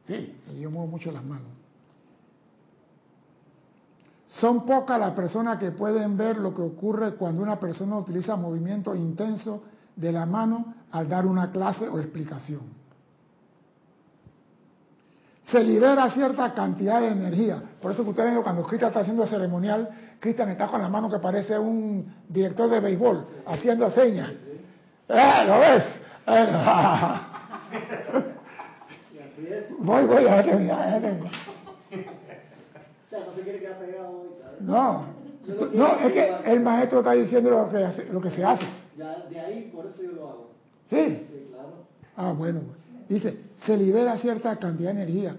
Sí, 0.07 0.35
yo 0.59 0.69
muevo 0.69 0.88
mucho 0.88 1.11
las 1.11 1.23
manos. 1.23 1.47
Son 4.39 4.65
pocas 4.65 4.99
las 4.99 5.11
personas 5.11 5.59
que 5.59 5.71
pueden 5.71 6.17
ver 6.17 6.38
lo 6.38 6.53
que 6.53 6.61
ocurre 6.61 7.15
cuando 7.15 7.43
una 7.43 7.59
persona 7.59 7.97
utiliza 7.97 8.35
movimiento 8.35 8.95
intenso 8.95 9.63
de 9.95 10.11
la 10.11 10.25
mano 10.25 10.73
al 10.91 11.07
dar 11.07 11.25
una 11.25 11.51
clase 11.51 11.88
o 11.88 11.99
explicación. 11.99 12.61
Se 15.45 15.63
libera 15.63 16.09
cierta 16.09 16.53
cantidad 16.53 16.99
de 17.01 17.09
energía. 17.09 17.61
Por 17.81 17.91
eso 17.91 18.03
que 18.03 18.09
ustedes 18.09 18.34
ven 18.34 18.43
cuando 18.43 18.63
Cristian 18.63 18.89
está 18.89 19.01
haciendo 19.01 19.27
ceremonial, 19.27 20.12
Cristian 20.23 20.49
está 20.51 20.67
con 20.67 20.81
la 20.81 20.87
mano 20.87 21.11
que 21.11 21.19
parece 21.19 21.59
un 21.59 22.09
director 22.29 22.69
de 22.69 22.79
béisbol, 22.79 23.25
haciendo 23.45 23.89
señas. 23.89 24.31
¡Eh, 25.09 25.43
¿Lo 25.45 25.59
ves? 25.59 25.83
voy, 29.79 30.05
voy, 30.05 30.25
a 30.25 30.35
ver, 30.37 30.65
ya 30.65 30.97
tengo 31.01 31.25
no 33.11 33.33
se 33.35 33.41
quiere 33.41 33.59
quedar 33.59 33.79
pegado 33.79 34.23
No, 34.61 35.07
no, 35.73 35.99
es 35.99 36.13
que 36.13 36.33
el 36.45 36.61
maestro 36.61 36.99
está 36.99 37.11
diciendo 37.11 37.49
lo 37.49 37.69
que, 37.69 38.05
lo 38.09 38.21
que 38.21 38.31
se 38.31 38.45
hace. 38.45 38.65
Ya, 38.97 39.25
de 39.29 39.39
ahí, 39.41 39.69
por 39.75 39.87
eso 39.87 40.03
yo 40.03 40.13
lo 40.13 40.29
hago. 40.29 40.51
Sí. 40.89 41.27
Ah, 42.15 42.31
bueno. 42.31 42.61
Dice, 43.09 43.39
se 43.65 43.75
libera 43.75 44.15
cierta 44.17 44.55
cantidad 44.55 44.93
de 44.93 45.01
energía, 45.01 45.35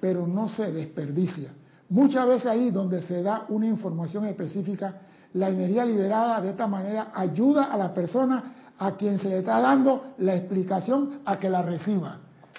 pero 0.00 0.28
no 0.28 0.48
se 0.48 0.70
desperdicia. 0.70 1.50
Muchas 1.90 2.26
veces 2.26 2.46
ahí 2.46 2.70
donde 2.70 3.00
se 3.02 3.22
da 3.22 3.46
una 3.48 3.66
información 3.66 4.26
específica, 4.26 4.94
la 5.34 5.48
energía 5.48 5.84
liberada 5.84 6.40
de 6.40 6.50
esta 6.50 6.66
manera 6.66 7.12
ayuda 7.14 7.64
a 7.64 7.76
la 7.76 7.94
persona 7.94 8.54
a 8.78 8.92
quien 8.92 9.18
se 9.18 9.28
le 9.28 9.38
está 9.38 9.60
dando 9.60 10.14
la 10.18 10.34
explicación 10.34 11.20
a 11.24 11.38
que 11.38 11.48
la 11.48 11.62
reciba. 11.62 12.18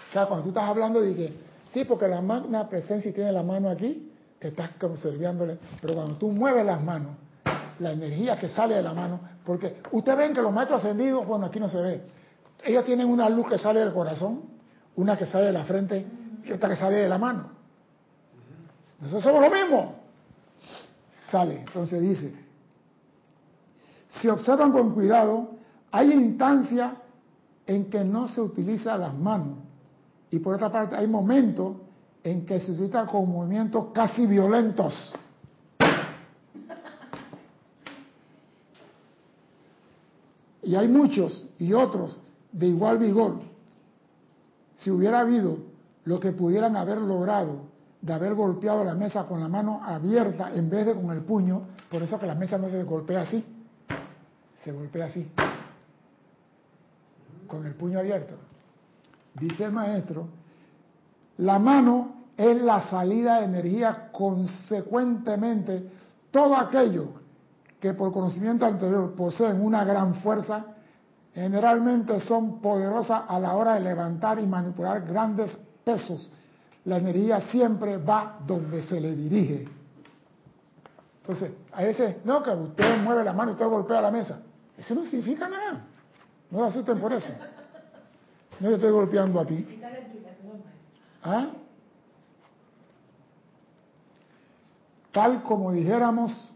O 0.10 0.14
sea, 0.14 0.26
cuando 0.26 0.44
tú 0.44 0.50
estás 0.50 0.64
hablando 0.64 1.02
de 1.02 1.16
que, 1.16 1.34
sí, 1.74 1.86
porque 1.86 2.08
la 2.08 2.22
magna 2.22 2.68
presencia 2.68 3.14
tiene 3.14 3.32
la 3.32 3.44
mano 3.44 3.70
aquí, 3.70 4.12
te 4.40 4.50
estás 4.50 4.72
conservándole, 4.80 5.58
pero 5.82 5.94
cuando 5.94 6.16
tú 6.16 6.30
mueves 6.30 6.66
las 6.66 6.82
manos, 6.82 7.12
la 7.80 7.92
energía 7.92 8.38
que 8.38 8.50
sale 8.50 8.76
de 8.76 8.82
la 8.82 8.94
mano, 8.94 9.20
porque 9.46 9.78
ustedes 9.92 10.18
ven 10.18 10.34
que 10.34 10.42
los 10.42 10.52
maestros 10.52 10.84
ascendidos, 10.84 11.26
bueno, 11.26 11.46
aquí 11.46 11.60
no 11.60 11.70
se 11.70 11.78
ve, 11.82 12.02
ellos 12.64 12.84
tienen 12.86 13.08
una 13.08 13.30
luz 13.30 13.48
que 13.48 13.58
sale 13.58 13.80
del 13.80 13.94
corazón, 13.94 14.42
una 14.96 15.18
que 15.18 15.26
sale 15.26 15.46
de 15.46 15.54
la 15.54 15.64
frente 15.64 16.06
y 16.44 16.52
otra 16.52 16.70
que 16.70 16.76
sale 16.76 16.98
de 16.98 17.10
la 17.10 17.18
mano. 17.18 17.59
Nosotros 19.02 19.24
somos 19.24 19.42
lo 19.42 19.50
mismo. 19.50 19.96
Sale, 21.32 21.60
entonces 21.60 22.02
dice, 22.02 22.34
si 24.20 24.28
observan 24.28 24.72
con 24.72 24.94
cuidado, 24.94 25.52
hay 25.92 26.12
instancias 26.12 26.94
en 27.68 27.90
que 27.90 28.04
no 28.04 28.28
se 28.28 28.42
utilizan 28.42 29.00
las 29.00 29.14
manos. 29.14 29.60
Y 30.32 30.40
por 30.40 30.56
otra 30.56 30.72
parte, 30.72 30.96
hay 30.96 31.08
momentos 31.08 31.78
en 32.24 32.46
que 32.46 32.60
se 32.60 32.72
utiliza 32.72 33.06
con 33.06 33.30
movimientos 33.30 33.88
casi 33.94 34.26
violentos. 34.26 34.94
Y 40.64 40.76
hay 40.76 40.88
muchos 40.88 41.48
y 41.58 41.74
otros 41.74 42.20
de 42.52 42.68
igual 42.68 42.98
vigor. 42.98 43.40
Si 44.76 44.92
hubiera 44.92 45.22
habido 45.22 45.58
lo 46.06 46.20
que 46.20 46.32
pudieran 46.32 46.76
haber 46.76 47.00
logrado 47.00 47.69
de 48.02 48.14
haber 48.14 48.34
golpeado 48.34 48.84
la 48.84 48.94
mesa 48.94 49.26
con 49.26 49.40
la 49.40 49.48
mano 49.48 49.82
abierta 49.84 50.52
en 50.54 50.70
vez 50.70 50.86
de 50.86 50.96
con 50.96 51.12
el 51.12 51.22
puño, 51.22 51.64
por 51.90 52.02
eso 52.02 52.20
que 52.20 52.28
la 52.28 52.36
mesa 52.36 52.58
no 52.58 52.70
se 52.70 52.84
golpea 52.84 53.22
así, 53.22 53.46
se 54.64 54.72
golpea 54.72 55.06
así, 55.08 55.30
con 57.48 57.66
el 57.66 57.74
puño 57.76 58.00
abierto. 58.00 58.36
Dice 59.36 59.66
el 59.66 59.72
maestro 59.72 60.28
la 61.40 61.58
mano 61.58 62.26
es 62.36 62.62
la 62.62 62.82
salida 62.90 63.40
de 63.40 63.46
energía, 63.46 64.10
consecuentemente, 64.12 65.90
todo 66.32 66.56
aquello 66.56 67.12
que 67.80 67.94
por 67.94 68.12
conocimiento 68.12 68.66
anterior 68.66 69.14
poseen 69.16 69.62
una 69.62 69.86
gran 69.86 70.16
fuerza, 70.16 70.66
generalmente 71.34 72.20
son 72.22 72.60
poderosas 72.60 73.24
a 73.26 73.40
la 73.40 73.56
hora 73.56 73.76
de 73.76 73.80
levantar 73.82 74.38
y 74.40 74.48
manipular 74.48 75.06
grandes 75.06 75.58
pesos. 75.86 76.30
La 76.90 76.98
energía 76.98 77.40
siempre 77.52 77.98
va 77.98 78.40
donde 78.48 78.82
se 78.82 79.00
le 79.00 79.16
dirige. 79.16 79.68
Entonces, 81.22 81.52
a 81.72 81.84
veces, 81.84 82.26
no, 82.26 82.42
que 82.42 82.50
usted 82.50 82.98
mueve 83.04 83.24
la 83.24 83.32
mano 83.32 83.52
usted 83.52 83.68
golpea 83.68 84.02
la 84.02 84.10
mesa. 84.10 84.42
Eso 84.76 84.96
no 84.96 85.04
significa 85.04 85.48
nada. 85.48 85.86
No 86.50 86.62
se 86.62 86.66
asusten 86.66 87.00
por 87.00 87.14
eso. 87.14 87.32
No 88.60 88.72
yo 88.72 88.76
estoy 88.78 88.90
golpeando 88.90 89.40
a 89.40 89.46
ti. 89.46 89.80
¿Ah? 91.22 91.50
Tal 95.12 95.44
como 95.44 95.72
dijéramos 95.72 96.56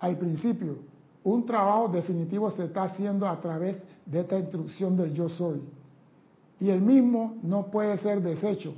al 0.00 0.18
principio, 0.18 0.80
un 1.24 1.46
trabajo 1.46 1.88
definitivo 1.88 2.50
se 2.50 2.66
está 2.66 2.82
haciendo 2.82 3.26
a 3.26 3.40
través 3.40 3.82
de 4.04 4.20
esta 4.20 4.38
instrucción 4.38 4.98
del 4.98 5.14
yo 5.14 5.30
soy. 5.30 5.66
Y 6.58 6.70
el 6.70 6.80
mismo 6.80 7.36
no 7.42 7.66
puede 7.66 7.98
ser 7.98 8.22
deshecho. 8.22 8.74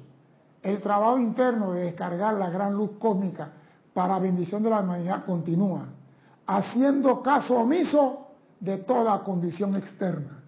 El 0.63 0.81
trabajo 0.81 1.19
interno 1.19 1.73
de 1.73 1.85
descargar 1.85 2.35
la 2.35 2.51
gran 2.51 2.75
luz 2.75 2.93
cósmica 2.99 3.53
para 3.95 4.19
bendición 4.19 4.63
de 4.63 4.71
la 4.71 4.81
humanidad 4.81 5.25
continúa, 5.25 5.87
haciendo 6.47 7.23
caso 7.23 7.57
omiso 7.57 8.27
de 8.61 8.79
toda 8.79 9.23
condición 9.23 9.77
externa. 9.77 10.43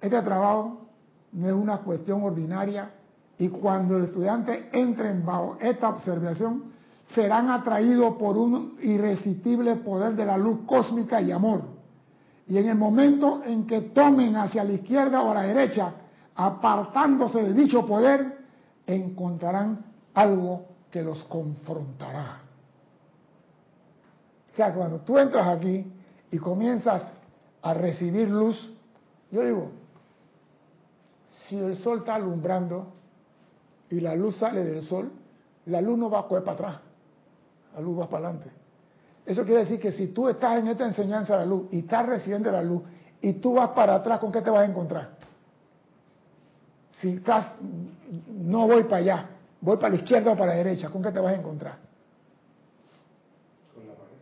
Este 0.00 0.22
trabajo 0.22 0.86
no 1.32 1.46
es 1.46 1.52
una 1.52 1.78
cuestión 1.78 2.22
ordinaria 2.22 2.90
y 3.38 3.48
cuando 3.48 3.96
el 3.96 4.04
estudiante 4.04 4.70
entra 4.72 5.10
en 5.10 5.24
bajo 5.24 5.58
esta 5.60 5.90
observación, 5.90 6.72
serán 7.14 7.50
atraídos 7.50 8.16
por 8.16 8.36
un 8.36 8.76
irresistible 8.82 9.76
poder 9.76 10.16
de 10.16 10.24
la 10.24 10.36
luz 10.36 10.60
cósmica 10.66 11.20
y 11.20 11.30
amor. 11.30 11.75
Y 12.48 12.58
en 12.58 12.68
el 12.68 12.76
momento 12.76 13.42
en 13.44 13.66
que 13.66 13.80
tomen 13.82 14.36
hacia 14.36 14.62
la 14.62 14.72
izquierda 14.72 15.22
o 15.22 15.30
a 15.30 15.34
la 15.34 15.42
derecha, 15.42 15.92
apartándose 16.34 17.42
de 17.42 17.52
dicho 17.52 17.84
poder, 17.86 18.38
encontrarán 18.86 19.84
algo 20.14 20.66
que 20.90 21.02
los 21.02 21.24
confrontará. 21.24 22.40
O 24.52 24.56
sea, 24.56 24.72
cuando 24.72 25.00
tú 25.00 25.18
entras 25.18 25.48
aquí 25.48 25.84
y 26.30 26.38
comienzas 26.38 27.12
a 27.62 27.74
recibir 27.74 28.28
luz, 28.30 28.56
yo 29.30 29.42
digo, 29.42 29.70
si 31.48 31.58
el 31.58 31.76
sol 31.76 31.98
está 31.98 32.14
alumbrando 32.14 32.92
y 33.90 34.00
la 34.00 34.14
luz 34.14 34.36
sale 34.36 34.64
del 34.64 34.82
sol, 34.84 35.10
la 35.66 35.80
luz 35.80 35.98
no 35.98 36.08
va 36.08 36.20
a 36.20 36.22
coger 36.22 36.44
para 36.44 36.54
atrás, 36.54 36.80
la 37.74 37.80
luz 37.80 37.98
va 37.98 38.08
para 38.08 38.28
adelante. 38.28 38.50
Eso 39.26 39.44
quiere 39.44 39.60
decir 39.62 39.80
que 39.80 39.90
si 39.90 40.08
tú 40.08 40.28
estás 40.28 40.60
en 40.60 40.68
esta 40.68 40.86
enseñanza 40.86 41.34
de 41.34 41.40
la 41.40 41.46
luz 41.46 41.66
y 41.72 41.80
estás 41.80 42.06
recibiendo 42.06 42.52
la 42.52 42.62
luz 42.62 42.82
y 43.20 43.34
tú 43.34 43.54
vas 43.54 43.70
para 43.70 43.96
atrás, 43.96 44.20
¿con 44.20 44.30
qué 44.30 44.40
te 44.40 44.50
vas 44.50 44.60
a 44.60 44.70
encontrar? 44.70 45.16
Si 46.92 47.14
estás, 47.14 47.54
no 48.28 48.68
voy 48.68 48.84
para 48.84 48.98
allá, 48.98 49.30
voy 49.60 49.76
para 49.78 49.90
la 49.90 49.96
izquierda 49.96 50.30
o 50.30 50.36
para 50.36 50.52
la 50.52 50.58
derecha, 50.58 50.90
¿con 50.90 51.02
qué 51.02 51.10
te 51.10 51.18
vas 51.18 51.32
a 51.32 51.36
encontrar? 51.36 51.78
Con 53.74 53.84
la 53.84 53.94
pared. 53.94 54.16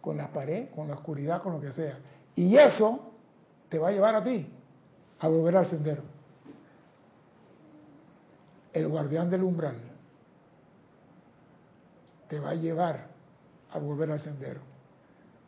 Con 0.00 0.16
la 0.16 0.28
pared, 0.28 0.68
con 0.72 0.88
la 0.88 0.94
oscuridad, 0.94 1.42
con 1.42 1.54
lo 1.54 1.60
que 1.60 1.72
sea. 1.72 1.98
Y 2.36 2.56
eso 2.56 3.10
te 3.68 3.76
va 3.76 3.88
a 3.88 3.92
llevar 3.92 4.14
a 4.14 4.22
ti 4.22 4.46
a 5.18 5.28
volver 5.28 5.56
al 5.56 5.66
sendero. 5.66 6.02
El 8.72 8.86
guardián 8.86 9.28
del 9.28 9.42
umbral 9.42 9.74
te 12.28 12.38
va 12.38 12.50
a 12.50 12.54
llevar 12.54 13.07
a 13.72 13.78
volver 13.78 14.10
al 14.10 14.20
sendero. 14.20 14.60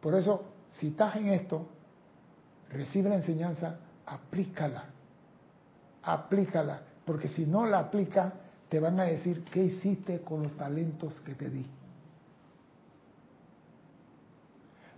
Por 0.00 0.14
eso, 0.14 0.44
si 0.78 0.88
estás 0.88 1.16
en 1.16 1.28
esto, 1.28 1.66
recibe 2.70 3.08
la 3.08 3.16
enseñanza, 3.16 3.76
aplícala. 4.06 4.84
Aplícala. 6.02 6.82
Porque 7.04 7.28
si 7.28 7.46
no 7.46 7.66
la 7.66 7.80
aplica, 7.80 8.32
te 8.68 8.78
van 8.80 8.98
a 9.00 9.04
decir 9.04 9.44
qué 9.44 9.64
hiciste 9.64 10.20
con 10.20 10.42
los 10.42 10.56
talentos 10.56 11.20
que 11.20 11.34
te 11.34 11.50
di. 11.50 11.66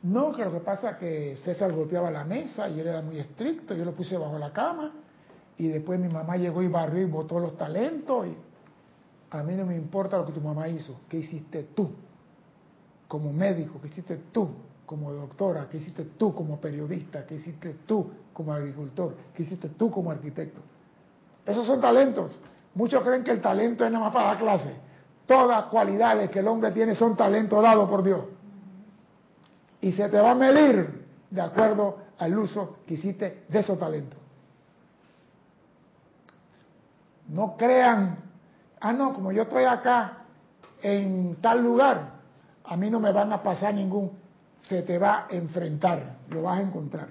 No, 0.02 0.34
que 0.34 0.44
lo 0.44 0.52
que 0.52 0.60
pasa 0.60 0.90
es 0.90 0.96
que 0.96 1.36
César 1.36 1.72
golpeaba 1.72 2.10
la 2.10 2.24
mesa 2.24 2.68
y 2.68 2.80
él 2.80 2.88
era 2.88 3.02
muy 3.02 3.18
estricto, 3.18 3.74
yo 3.74 3.84
lo 3.84 3.92
puse 3.92 4.16
bajo 4.16 4.36
la 4.36 4.52
cama 4.52 4.92
y 5.56 5.68
después 5.68 6.00
mi 6.00 6.08
mamá 6.08 6.36
llegó 6.36 6.60
y 6.62 6.68
barrió 6.68 7.02
y 7.02 7.10
botó 7.10 7.38
los 7.38 7.56
talentos 7.56 8.26
y 8.26 8.36
a 9.30 9.42
mí 9.44 9.54
no 9.54 9.64
me 9.64 9.76
importa 9.76 10.18
lo 10.18 10.26
que 10.26 10.32
tu 10.32 10.40
mamá 10.40 10.68
hizo, 10.68 11.02
¿qué 11.08 11.18
hiciste 11.18 11.68
tú? 11.74 11.92
Como 13.12 13.30
médico, 13.30 13.78
¿qué 13.78 13.88
hiciste 13.88 14.16
tú? 14.32 14.48
Como 14.86 15.12
doctora, 15.12 15.66
¿qué 15.70 15.76
hiciste 15.76 16.02
tú 16.16 16.34
como 16.34 16.58
periodista? 16.58 17.26
¿Qué 17.26 17.34
hiciste 17.34 17.76
tú 17.84 18.10
como 18.32 18.54
agricultor? 18.54 19.14
¿Qué 19.34 19.42
hiciste 19.42 19.68
tú 19.68 19.90
como 19.90 20.10
arquitecto? 20.10 20.62
Esos 21.44 21.66
son 21.66 21.78
talentos. 21.78 22.40
Muchos 22.74 23.02
creen 23.02 23.22
que 23.22 23.32
el 23.32 23.42
talento 23.42 23.84
es 23.84 23.92
nada 23.92 24.06
más 24.06 24.14
para 24.14 24.28
dar 24.28 24.38
clase. 24.38 24.74
Todas 25.26 25.66
cualidades 25.66 26.30
que 26.30 26.38
el 26.38 26.48
hombre 26.48 26.70
tiene 26.70 26.94
son 26.94 27.14
talentos 27.14 27.62
dados 27.62 27.86
por 27.86 28.02
Dios 28.02 28.24
y 29.82 29.92
se 29.92 30.08
te 30.08 30.18
va 30.18 30.30
a 30.30 30.34
medir 30.34 31.04
de 31.28 31.40
acuerdo 31.42 31.98
al 32.18 32.38
uso 32.38 32.78
que 32.86 32.94
hiciste 32.94 33.44
de 33.46 33.58
esos 33.58 33.78
talentos. 33.78 34.18
No 37.28 37.58
crean, 37.58 38.16
ah, 38.80 38.94
no, 38.94 39.12
como 39.12 39.32
yo 39.32 39.42
estoy 39.42 39.64
acá 39.64 40.20
en 40.80 41.36
tal 41.42 41.62
lugar, 41.62 42.21
a 42.64 42.76
mí 42.76 42.90
no 42.90 43.00
me 43.00 43.12
van 43.12 43.32
a 43.32 43.42
pasar 43.42 43.74
ningún, 43.74 44.10
se 44.68 44.82
te 44.82 44.98
va 44.98 45.26
a 45.26 45.26
enfrentar, 45.30 46.18
lo 46.30 46.42
vas 46.42 46.58
a 46.58 46.62
encontrar. 46.62 47.08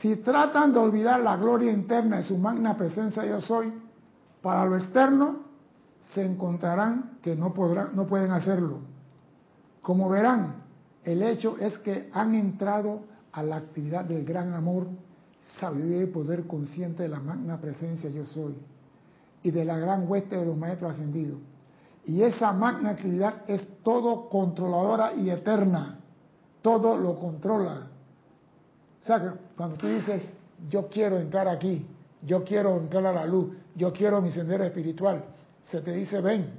Si 0.00 0.16
tratan 0.16 0.72
de 0.72 0.78
olvidar 0.78 1.20
la 1.20 1.36
gloria 1.36 1.72
interna 1.72 2.18
de 2.18 2.22
su 2.22 2.38
magna 2.38 2.76
presencia 2.76 3.24
yo 3.24 3.40
soy, 3.40 3.72
para 4.40 4.64
lo 4.64 4.76
externo 4.76 5.40
se 6.14 6.24
encontrarán 6.24 7.18
que 7.20 7.34
no, 7.34 7.52
podrán, 7.52 7.96
no 7.96 8.06
pueden 8.06 8.30
hacerlo 8.30 8.78
como 9.88 10.10
verán, 10.10 10.64
el 11.02 11.22
hecho 11.22 11.56
es 11.56 11.78
que 11.78 12.10
han 12.12 12.34
entrado 12.34 13.04
a 13.32 13.42
la 13.42 13.56
actividad 13.56 14.04
del 14.04 14.22
gran 14.22 14.52
amor, 14.52 14.86
sabiduría 15.58 16.02
y 16.02 16.06
poder 16.08 16.46
consciente 16.46 17.04
de 17.04 17.08
la 17.08 17.20
magna 17.20 17.58
presencia 17.58 18.10
yo 18.10 18.26
soy 18.26 18.54
y 19.42 19.50
de 19.50 19.64
la 19.64 19.78
gran 19.78 20.06
hueste 20.06 20.36
de 20.36 20.44
los 20.44 20.58
maestros 20.58 20.92
ascendidos. 20.92 21.38
Y 22.08 22.22
esa 22.22 22.52
magna 22.52 22.90
actividad 22.90 23.42
es 23.46 23.68
todo 23.82 24.30
controladora 24.30 25.12
y 25.12 25.28
eterna. 25.28 25.98
Todo 26.62 26.96
lo 26.96 27.18
controla. 27.18 27.86
O 28.98 29.04
sea 29.04 29.20
que 29.20 29.28
cuando 29.54 29.76
tú 29.76 29.88
dices, 29.88 30.22
yo 30.70 30.88
quiero 30.88 31.18
entrar 31.18 31.46
aquí, 31.46 31.86
yo 32.22 32.44
quiero 32.44 32.78
entrar 32.78 33.04
a 33.04 33.12
la 33.12 33.26
luz, 33.26 33.54
yo 33.74 33.92
quiero 33.92 34.22
mi 34.22 34.30
sendero 34.30 34.64
espiritual, 34.64 35.22
se 35.60 35.82
te 35.82 35.92
dice, 35.92 36.22
ven, 36.22 36.50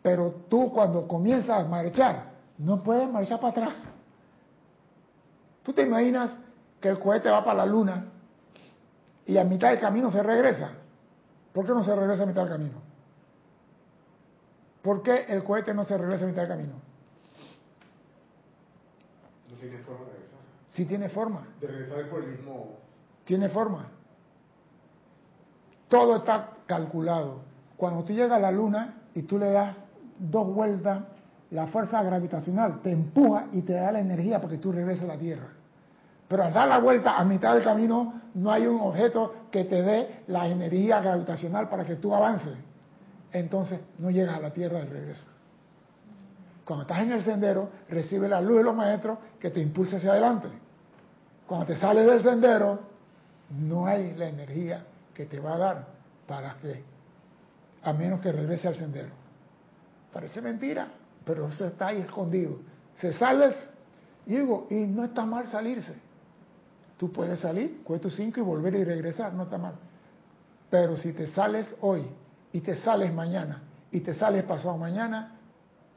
pero 0.00 0.36
tú 0.48 0.72
cuando 0.72 1.06
comienzas 1.06 1.62
a 1.62 1.68
marchar, 1.68 2.30
no 2.56 2.82
puedes 2.82 3.10
marchar 3.10 3.40
para 3.40 3.50
atrás. 3.50 3.84
¿Tú 5.62 5.74
te 5.74 5.82
imaginas 5.82 6.32
que 6.80 6.88
el 6.88 6.98
cohete 6.98 7.28
va 7.30 7.44
para 7.44 7.58
la 7.58 7.66
luna 7.66 8.06
y 9.26 9.36
a 9.36 9.44
mitad 9.44 9.68
del 9.68 9.80
camino 9.80 10.10
se 10.10 10.22
regresa? 10.22 10.70
¿Por 11.52 11.66
qué 11.66 11.72
no 11.72 11.84
se 11.84 11.94
regresa 11.94 12.22
a 12.22 12.26
mitad 12.26 12.44
del 12.44 12.52
camino? 12.52 12.91
¿Por 14.82 15.02
qué 15.02 15.26
el 15.28 15.44
cohete 15.44 15.72
no 15.72 15.84
se 15.84 15.96
regresa 15.96 16.24
a 16.24 16.28
mitad 16.28 16.42
del 16.42 16.50
camino? 16.50 16.72
No 19.48 19.56
tiene 19.56 19.78
forma 19.78 20.04
de 20.06 20.12
regresar. 20.12 20.38
Sí 20.70 20.84
tiene 20.86 21.08
forma. 21.08 21.46
De 21.60 21.66
regresar 21.68 22.10
por 22.10 22.24
el 22.24 22.30
mismo... 22.30 22.78
Tiene 23.24 23.48
forma. 23.48 23.86
Todo 25.88 26.16
está 26.16 26.50
calculado. 26.66 27.42
Cuando 27.76 28.02
tú 28.02 28.12
llegas 28.12 28.32
a 28.32 28.40
la 28.40 28.50
luna 28.50 29.02
y 29.14 29.22
tú 29.22 29.38
le 29.38 29.52
das 29.52 29.76
dos 30.18 30.52
vueltas, 30.52 31.02
la 31.50 31.66
fuerza 31.68 32.02
gravitacional 32.02 32.80
te 32.82 32.90
empuja 32.90 33.46
y 33.52 33.62
te 33.62 33.74
da 33.74 33.92
la 33.92 34.00
energía 34.00 34.40
para 34.40 34.52
que 34.52 34.58
tú 34.58 34.72
regreses 34.72 35.04
a 35.04 35.08
la 35.08 35.18
Tierra. 35.18 35.48
Pero 36.26 36.44
al 36.44 36.52
dar 36.52 36.66
la 36.66 36.78
vuelta 36.78 37.18
a 37.18 37.24
mitad 37.24 37.54
del 37.54 37.62
camino 37.62 38.22
no 38.34 38.50
hay 38.50 38.66
un 38.66 38.80
objeto 38.80 39.34
que 39.50 39.64
te 39.64 39.82
dé 39.82 40.22
la 40.28 40.48
energía 40.48 41.00
gravitacional 41.00 41.68
para 41.68 41.84
que 41.84 41.96
tú 41.96 42.14
avances. 42.14 42.56
Entonces 43.32 43.80
no 43.98 44.10
llegas 44.10 44.36
a 44.36 44.40
la 44.40 44.50
Tierra 44.50 44.80
de 44.80 44.86
regreso. 44.86 45.24
Cuando 46.64 46.82
estás 46.82 47.00
en 47.00 47.12
el 47.12 47.24
sendero, 47.24 47.70
recibe 47.88 48.28
la 48.28 48.40
luz 48.40 48.58
de 48.58 48.64
los 48.64 48.74
maestros 48.74 49.18
que 49.40 49.50
te 49.50 49.60
impulsa 49.60 49.96
hacia 49.96 50.12
adelante. 50.12 50.48
Cuando 51.46 51.66
te 51.66 51.76
sales 51.76 52.06
del 52.06 52.22
sendero, 52.22 52.80
no 53.50 53.86
hay 53.86 54.14
la 54.14 54.28
energía 54.28 54.84
que 55.12 55.26
te 55.26 55.40
va 55.40 55.54
a 55.54 55.58
dar 55.58 55.86
para 56.26 56.54
que, 56.54 56.82
a 57.82 57.92
menos 57.92 58.20
que 58.20 58.32
regrese 58.32 58.68
al 58.68 58.76
sendero. 58.76 59.10
Parece 60.12 60.40
mentira, 60.40 60.88
pero 61.24 61.48
eso 61.48 61.66
está 61.66 61.88
ahí 61.88 62.00
escondido. 62.00 62.58
Se 63.00 63.12
sales, 63.12 63.56
y 64.26 64.36
digo, 64.36 64.66
y 64.70 64.74
no 64.74 65.04
está 65.04 65.26
mal 65.26 65.48
salirse. 65.48 65.94
Tú 66.96 67.12
puedes 67.12 67.40
salir, 67.40 67.82
cuesta 67.82 68.08
cinco 68.10 68.40
y 68.40 68.42
volver 68.42 68.74
y 68.76 68.84
regresar, 68.84 69.32
no 69.32 69.44
está 69.44 69.58
mal. 69.58 69.74
Pero 70.70 70.96
si 70.96 71.12
te 71.12 71.26
sales 71.26 71.74
hoy 71.80 72.06
y 72.52 72.60
te 72.60 72.76
sales 72.76 73.12
mañana 73.12 73.62
y 73.90 74.00
te 74.00 74.14
sales 74.14 74.44
pasado 74.44 74.76
mañana, 74.78 75.36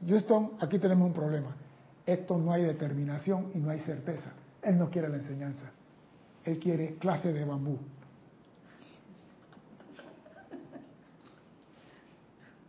Houston, 0.06 0.52
aquí 0.60 0.78
tenemos 0.78 1.06
un 1.08 1.14
problema. 1.14 1.54
Esto 2.04 2.36
no 2.36 2.52
hay 2.52 2.62
determinación 2.62 3.50
y 3.54 3.58
no 3.58 3.70
hay 3.70 3.80
certeza. 3.80 4.32
Él 4.62 4.78
no 4.78 4.90
quiere 4.90 5.08
la 5.08 5.16
enseñanza. 5.16 5.70
Él 6.44 6.58
quiere 6.58 6.94
clase 6.96 7.32
de 7.32 7.44
bambú. 7.44 7.78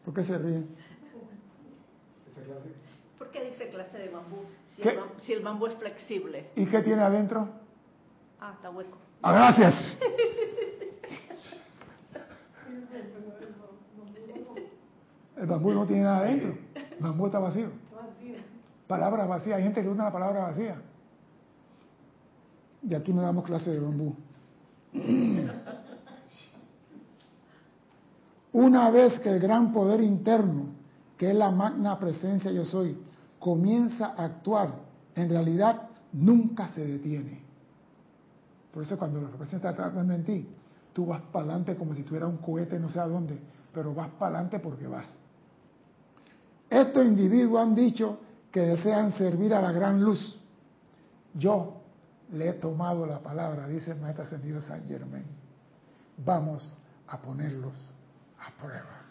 ¿Por 0.06 0.14
qué 0.14 0.24
se 0.24 0.38
ríen? 0.38 0.68
¿Por 3.18 3.30
qué 3.32 3.44
dice 3.46 3.70
clase 3.70 3.98
de 3.98 4.10
bambú? 4.10 4.38
Si 4.76 4.82
el, 4.88 4.98
bam- 4.98 5.20
si 5.20 5.34
el 5.34 5.44
bambú 5.44 5.68
es 5.68 5.76
flexible. 5.76 6.50
¿Y 6.56 6.66
qué 6.66 6.82
tiene 6.82 7.02
adentro? 7.02 7.50
Ah, 8.40 8.54
está 8.56 8.70
hueco. 8.70 8.98
Ah, 9.22 9.34
gracias. 9.34 9.98
El 15.38 15.46
bambú 15.46 15.72
no 15.72 15.86
tiene 15.86 16.04
nada 16.04 16.20
adentro. 16.20 16.58
El 16.76 17.04
bambú 17.04 17.28
está 17.28 17.40
vacío. 17.40 17.70
Palabra 18.88 19.26
vacía. 19.26 19.58
Hay 19.58 19.64
gente 19.64 19.82
que 19.82 19.90
usa 19.90 20.06
la 20.06 20.12
palabra 20.12 20.42
vacía. 20.42 20.82
Y 22.84 22.94
aquí 22.96 23.14
no 23.14 23.22
damos 23.22 23.44
clase 23.46 23.72
de 23.72 23.80
bambú. 23.80 24.16
Una 28.54 28.90
vez 28.90 29.20
que 29.20 29.30
el 29.30 29.40
gran 29.40 29.72
poder 29.72 30.02
interno, 30.02 30.70
que 31.18 31.30
es 31.30 31.36
la 31.36 31.52
magna 31.52 32.00
presencia 32.00 32.52
yo 32.52 32.66
soy, 32.66 32.98
comienza 33.40 34.16
a 34.18 34.26
actuar, 34.26 34.74
en 35.16 35.30
realidad 35.30 35.90
nunca 36.14 36.70
se 36.70 36.84
detiene. 36.86 37.42
Por 38.74 38.84
eso 38.84 38.98
cuando 38.98 39.22
la 39.22 39.30
presencia 39.30 39.70
está 39.70 39.76
tratando 39.76 40.14
en 40.14 40.24
ti, 40.24 40.48
tú 40.94 41.06
vas 41.06 41.22
para 41.32 41.46
adelante 41.46 41.76
como 41.76 41.94
si 41.94 42.04
tuviera 42.04 42.26
un 42.26 42.38
cohete 42.38 42.80
no 42.80 42.90
sé 42.90 43.00
a 43.00 43.08
dónde, 43.08 43.40
pero 43.74 43.94
vas 43.94 44.10
para 44.18 44.38
adelante 44.38 44.60
porque 44.60 44.88
vas. 44.88 45.08
Estos 46.70 47.06
individuos 47.06 47.62
han 47.62 47.76
dicho 47.76 48.20
que 48.52 48.62
desean 48.62 49.12
servir 49.14 49.54
a 49.54 49.62
la 49.62 49.72
gran 49.72 50.04
luz. 50.04 50.38
Yo 51.34 51.82
le 52.32 52.50
he 52.50 52.54
tomado 52.54 53.06
la 53.06 53.20
palabra, 53.20 53.68
dice 53.68 53.92
el 53.92 54.00
maestro 54.00 54.24
ascendido 54.24 54.62
San 54.62 54.86
Germain. 54.88 55.26
Vamos 56.26 56.78
a 57.08 57.20
ponerlos 57.20 57.94
a 58.40 58.62
prueba. 58.62 59.02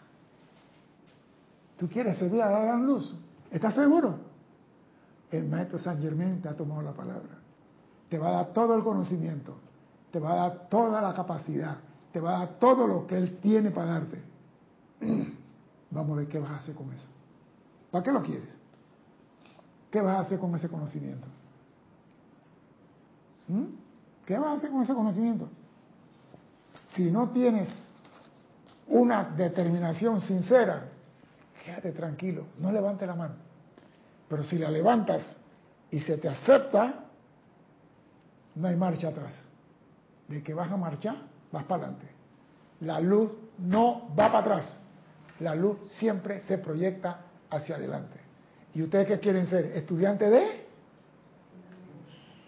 ¿Tú 1.77 1.87
quieres 1.87 2.17
servir 2.17 2.41
a 2.41 2.51
la 2.51 2.59
gran 2.59 2.85
luz? 2.85 3.15
¿Estás 3.51 3.75
seguro? 3.75 4.19
El 5.31 5.47
maestro 5.47 5.79
San 5.79 6.01
Germain 6.01 6.41
te 6.41 6.49
ha 6.49 6.55
tomado 6.55 6.81
la 6.81 6.93
palabra. 6.93 7.37
Te 8.09 8.17
va 8.17 8.29
a 8.29 8.31
dar 8.31 8.53
todo 8.53 8.75
el 8.75 8.83
conocimiento, 8.83 9.55
te 10.11 10.19
va 10.19 10.31
a 10.31 10.35
dar 10.35 10.69
toda 10.69 11.01
la 11.01 11.13
capacidad, 11.13 11.77
te 12.11 12.19
va 12.19 12.35
a 12.35 12.39
dar 12.39 12.53
todo 12.57 12.87
lo 12.87 13.05
que 13.05 13.17
él 13.17 13.37
tiene 13.41 13.71
para 13.71 13.87
darte. 13.87 14.21
Vamos 15.91 16.11
a 16.13 16.19
ver 16.19 16.27
qué 16.27 16.39
vas 16.39 16.51
a 16.51 16.57
hacer 16.57 16.75
con 16.75 16.91
eso. 16.93 17.09
¿Para 17.91 18.03
qué 18.03 18.11
lo 18.11 18.21
quieres? 18.21 18.57
¿Qué 19.91 20.01
vas 20.01 20.17
a 20.17 20.19
hacer 20.21 20.39
con 20.39 20.53
ese 20.55 20.67
conocimiento? 20.67 21.27
¿Mm? 23.47 23.65
¿Qué 24.25 24.37
vas 24.37 24.49
a 24.49 24.53
hacer 24.53 24.71
con 24.71 24.81
ese 24.81 24.93
conocimiento? 24.93 25.49
Si 26.89 27.09
no 27.11 27.29
tienes 27.29 27.69
una 28.87 29.23
determinación 29.23 30.21
sincera, 30.21 30.89
quédate 31.63 31.91
tranquilo, 31.91 32.47
no 32.59 32.71
levante 32.71 33.05
la 33.05 33.15
mano. 33.15 33.35
Pero 34.27 34.43
si 34.43 34.57
la 34.57 34.69
levantas 34.69 35.37
y 35.89 35.99
se 36.01 36.17
te 36.17 36.27
acepta, 36.27 37.05
no 38.55 38.67
hay 38.67 38.75
marcha 38.75 39.09
atrás. 39.09 39.33
De 40.27 40.43
que 40.43 40.53
vas 40.53 40.69
a 40.69 40.75
marchar, 40.75 41.15
vas 41.51 41.63
para 41.63 41.83
adelante. 41.83 42.09
La 42.81 42.99
luz 42.99 43.31
no 43.57 44.09
va 44.09 44.31
para 44.31 44.39
atrás. 44.39 44.79
La 45.39 45.55
luz 45.55 45.77
siempre 45.93 46.41
se 46.41 46.57
proyecta 46.57 47.21
hacia 47.49 47.75
adelante. 47.75 48.19
¿Y 48.73 48.83
ustedes 48.83 49.07
qué 49.07 49.19
quieren 49.19 49.47
ser? 49.47 49.65
¿Estudiantes 49.75 50.29
de? 50.29 50.65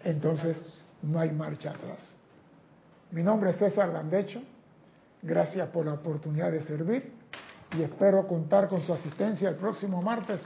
Entonces 0.04 0.56
no 1.02 1.18
hay 1.18 1.30
marcha 1.32 1.70
atrás. 1.70 1.98
Mi 3.10 3.22
nombre 3.22 3.50
es 3.50 3.56
César 3.56 3.88
Landecho. 3.88 4.40
Gracias 5.22 5.68
por 5.68 5.84
la 5.86 5.94
oportunidad 5.94 6.50
de 6.52 6.62
servir 6.62 7.12
y 7.76 7.82
espero 7.82 8.26
contar 8.26 8.68
con 8.68 8.80
su 8.82 8.92
asistencia 8.92 9.48
el 9.48 9.56
próximo 9.56 10.00
martes 10.00 10.40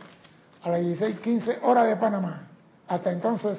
a 0.62 0.70
las 0.70 0.80
16:15 0.80 1.60
hora 1.62 1.84
de 1.84 1.96
Panamá. 1.96 2.48
Hasta 2.88 3.12
entonces, 3.12 3.58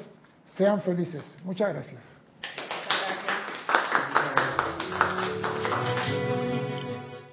sean 0.57 0.81
felices. 0.81 1.23
Muchas 1.43 1.69
gracias. 1.69 2.03